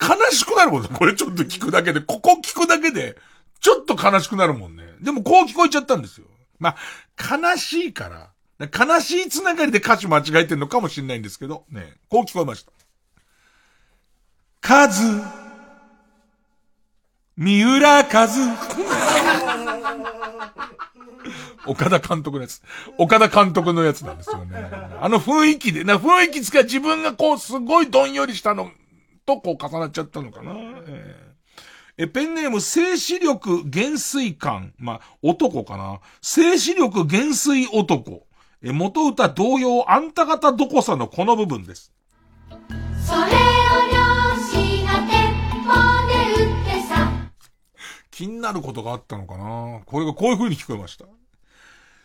[0.00, 0.88] 悲しくなるもんね。
[0.94, 3.16] これちょっと聞くだけで、ここ聞くだけで、
[3.60, 4.84] ちょっと悲しくなるもんね。
[5.00, 6.26] でもこう聞こえちゃったんですよ。
[6.58, 12.72] まあ、悲しいから、悲しいつながりで歌詞間違えてるのかもしれないんですけど、ね、こう聞こえました。
[14.60, 15.02] カズ、
[17.36, 18.04] 三浦和。
[21.66, 22.62] 岡田監督のやつ。
[22.96, 24.70] 岡田監督のやつなんですよね。
[25.00, 28.70] あの雰囲気で、な、雰囲気つか自分がこう、すごいどんよりしたの
[29.26, 30.52] とこう重なっちゃったのかな。
[30.52, 31.29] えー
[32.02, 34.72] え、ペンネーム、静止力減衰感。
[34.78, 36.00] まあ、男かな。
[36.22, 38.26] 静止力減衰男。
[38.62, 41.92] え、元歌同様、あんた方どこさのこの部分です。
[42.48, 44.00] それを漁
[44.50, 45.18] 師が鉄
[45.66, 45.72] 砲
[46.08, 47.12] で撃ってさ
[48.10, 51.04] 気になることがあったのかなこれがこういう風に聞こえました。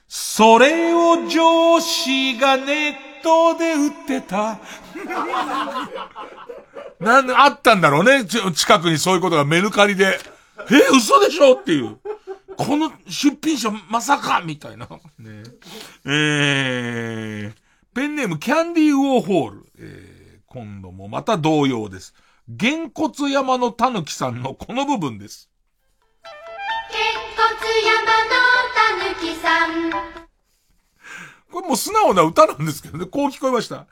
[0.10, 2.90] それを上司がネ
[3.22, 4.60] ットで売ってた。
[7.00, 8.26] なん、あったんだろうね。
[8.26, 10.20] ち近くにそういうことがメルカリで。
[10.72, 11.98] え、嘘でしょっていう。
[12.58, 14.88] この出品者まさかみたいな。
[15.20, 15.44] ね、
[16.06, 17.54] えー、
[17.94, 19.66] ペンネームキャンディーウォーホール。
[19.78, 22.14] えー、今度もまた同様です。
[22.48, 25.50] げんこつ山のたぬきさんのこの部分です。
[26.92, 27.02] げん
[27.36, 28.36] こつ山の
[28.74, 30.16] たぬきさん
[31.52, 33.88] これもう素直な歌なんですけどね、こう聞こえました。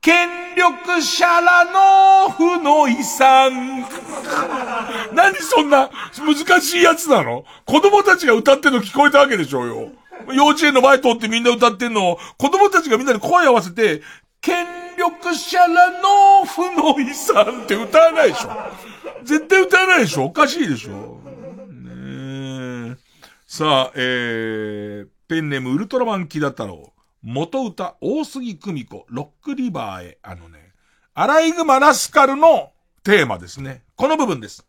[0.00, 3.84] 権力者らの負の遺産。
[5.12, 7.44] 何そんな難しいやつなの？
[7.66, 9.90] 子供たちが歌ってんの聞こえたわけでしょうよ。
[10.32, 14.02] 幼稚園の前通ってみんな歌ってんのを、子供たちがみんなで声合わせて、
[14.40, 14.66] 権
[14.96, 18.50] 力者らの負の遺産って歌わないでしょ。
[19.24, 20.24] 絶対歌わないでしょ。
[20.24, 21.20] おかしいでしょ。
[21.70, 22.96] ねえ
[23.46, 26.92] さあ、えー、ペンネームウルトラマンキダ太郎。
[27.22, 30.18] 元歌、大杉久美子、ロックリバーへ。
[30.22, 30.72] あのね、
[31.14, 32.72] アライグマラスカルの
[33.02, 33.82] テーマですね。
[33.96, 34.64] この部分です。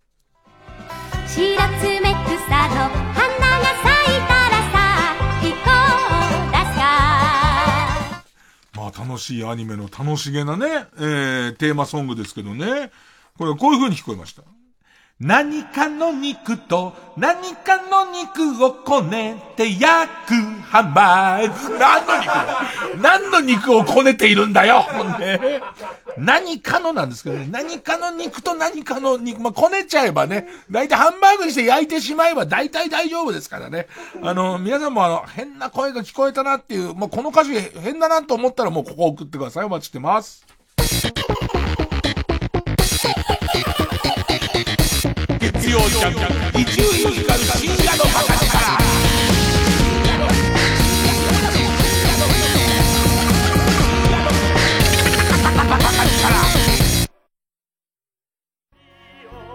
[1.28, 4.60] 白爪草の花が咲いたら
[5.52, 5.70] こ
[6.50, 6.80] うださ
[8.76, 12.92] まあ楽しいアニメの楽しげなね、えー、テーマソングですけどね。
[13.38, 14.42] これはこういう風に聞こえました。
[15.20, 21.78] 何かの肉と何かの肉をこねて焼くハンバーグ。
[21.78, 22.62] 何の肉だ？
[23.02, 24.86] 何の肉をこねているんだよ、
[25.20, 25.60] ね、
[26.18, 27.50] 何かのなんですけどね。
[27.52, 29.42] 何かの肉と何かの肉。
[29.42, 33.88] まあ、こねちゃえばね、だいたいハンバーグにして焼いてしまえば大体大丈夫ですからね。
[34.24, 39.66] あの、皆さんもあの、変な声が聞こえたなっていう、まあ、この歌詞変だなと思ったらもうここ送ってください。
[39.66, 40.48] お待ちしてます。
[45.70, 46.20] 曜ジャンク
[46.60, 48.50] 深夜のバカ力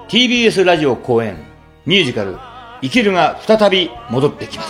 [0.09, 1.37] TBS ラジオ公演
[1.85, 2.39] ミュージカル
[2.81, 4.69] 「生きる」が再び戻ってきます。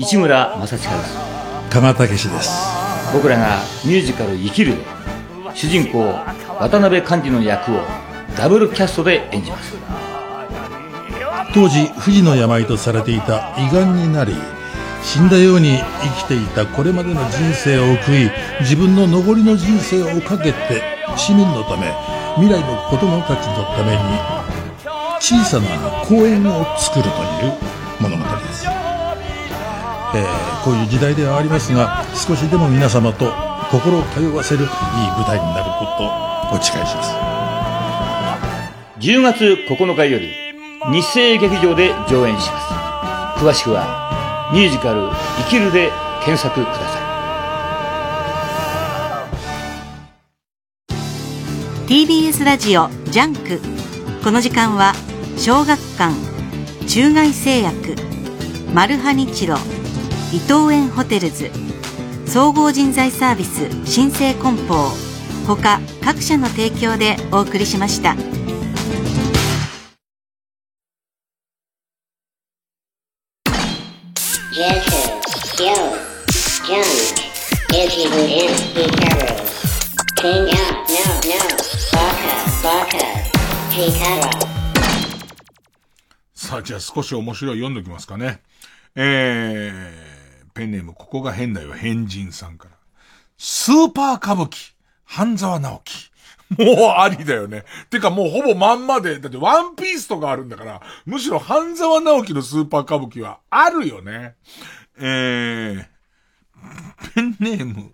[0.00, 1.16] 市村正親です。
[1.70, 2.50] 加賀武史です。
[3.12, 4.82] 僕らがミュージカル「生きる」で
[5.54, 6.12] 主人公
[6.62, 7.80] 渡辺寛治の役を
[8.38, 9.74] ダブルキャストで演じます。
[11.52, 14.32] 当時不治の病とされていた胃がんになり
[15.02, 18.30] 死んだように生きていたこれまでの人生を悔い
[18.60, 20.82] 自分の残りの人生をかけて
[21.16, 21.92] 市民のため
[22.36, 23.98] 未来の子供たちのために
[25.20, 25.66] 小さな
[26.06, 27.52] 公園を作るという
[28.00, 33.26] 物語です、えー、こういう時代ではありますが少しでも皆様と
[33.70, 37.14] 心を通わせるいい舞台になることお誓いします。
[39.00, 40.28] 10月9日より
[40.92, 42.60] 日生劇場で上演しま
[43.38, 43.42] す。
[43.42, 45.08] 詳しくはミュージカル
[45.44, 45.90] 「生きる」で
[46.24, 46.98] 検索くださ
[51.86, 51.86] い。
[51.88, 53.60] TBS ラジオジャンク。
[54.22, 54.92] この時間は
[55.36, 56.14] 小学館
[56.86, 57.96] 中外製薬
[58.72, 59.56] マルハニチロ
[60.32, 61.50] 伊藤園ホテルズ
[62.26, 65.11] 総合人材サービス新生梱包
[65.46, 68.14] 他各社の提供でお送りしました。
[86.34, 88.40] さあ、じゃあ少し面白い読んどきますかね。
[88.94, 92.76] えー、ペンネーム、ここが変だよ、変人さんから。
[93.38, 94.74] スーパー歌舞伎、
[95.12, 96.10] 半沢直樹。
[96.58, 97.64] もうありだよね。
[97.90, 104.36] てかもうほぼまんまで、だってワンピースとかあるんだから、むしろ半沢直樹のスーパー歌舞伎はあるよね。
[104.98, 105.84] えー、
[107.14, 107.92] ペンネーム、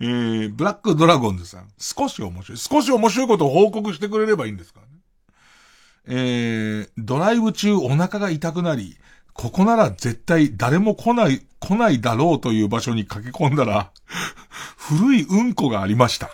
[0.00, 1.68] えー、ブラックドラゴンズさん。
[1.78, 2.58] 少し面白い。
[2.58, 4.92] 少し面白いことを報告してくれればいいんですからね。
[6.08, 8.96] えー、ドライブ中お腹が痛くなり、
[9.34, 13.90] ここなら絶対誰も来ない、来ないだろうという場所に駆け込んだら、
[14.76, 16.30] 古いうんこがありました。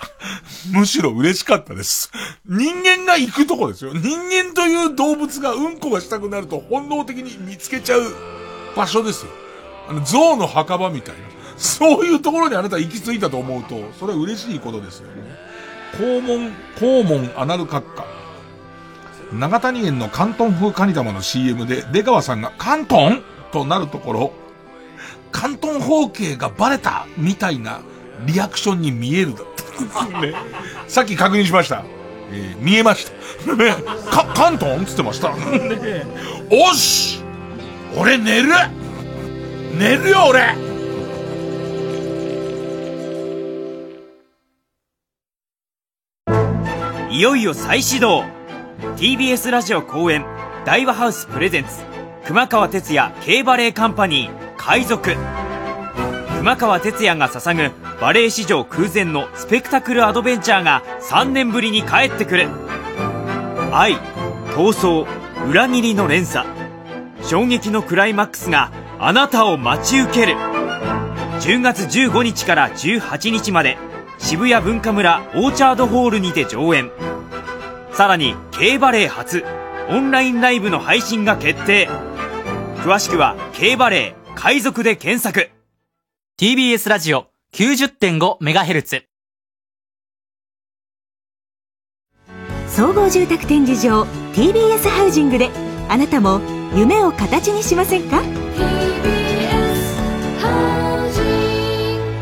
[0.73, 2.12] むしろ嬉しかったです。
[2.47, 3.93] 人間が行くとこですよ。
[3.94, 8.03] 人間という動物がうんこがしたくなると本能的に見つけちゃう
[8.77, 9.32] 場所ですよ。
[9.89, 11.23] あの、象の墓場みたいな。
[11.57, 15.23] そういうところにあなた行き着いたと思うと、それは嬉しいことですよね。
[15.94, 18.05] 肛門、肛門アナル閣下。
[19.32, 23.23] 長谷園の関東風カニ玉の CM で出川さんが関東？
[23.53, 24.32] となるところ、
[25.32, 27.80] 関東方形がバレたみたいな
[28.26, 29.46] リアクションに見えるだっ
[30.10, 30.20] た。
[30.20, 30.34] ね、
[30.86, 31.84] さっき確認しました。
[32.30, 33.10] えー見えまし
[33.44, 33.56] た。
[33.56, 33.74] ね
[34.10, 35.30] か、関東っつってました。
[35.30, 36.06] ね
[36.50, 37.20] おし
[37.96, 38.48] 俺寝る
[39.78, 40.54] 寝るよ俺
[47.10, 48.24] いよいよ再始動
[48.96, 50.24] TBS ラジオ公演
[50.64, 51.91] 大和ハウスプレゼンツ
[52.27, 55.16] 熊川哲也 K バレエカンパニー海賊。
[56.39, 62.49] 熊川哲也が捧ぐバレエ史上空前のスペクタクルアドベンチャーが3年ぶりに帰ってくる。
[63.73, 63.94] 愛
[64.55, 65.07] 闘争
[65.49, 66.49] 裏切りの連鎖。
[67.24, 68.70] 衝撃のクライマックスが
[69.01, 70.36] あなたを待ち受ける。
[71.40, 73.77] 10月15日から18日まで
[74.19, 76.93] 渋谷文化村オーチャードホールにて上演。
[77.93, 79.44] さらに K バレエ初
[79.90, 81.90] オンラインライブの配信が決定。
[82.82, 85.50] 詳しくは K バレエ海賊で検索。
[86.40, 89.02] TBS ラジオ 90.5MHz
[92.66, 94.02] 総合住宅展示場
[94.32, 95.50] TBS ハウジングで
[95.88, 96.40] あなたも
[96.74, 98.20] 夢を形にしませんか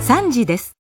[0.03, 0.77] ？3時です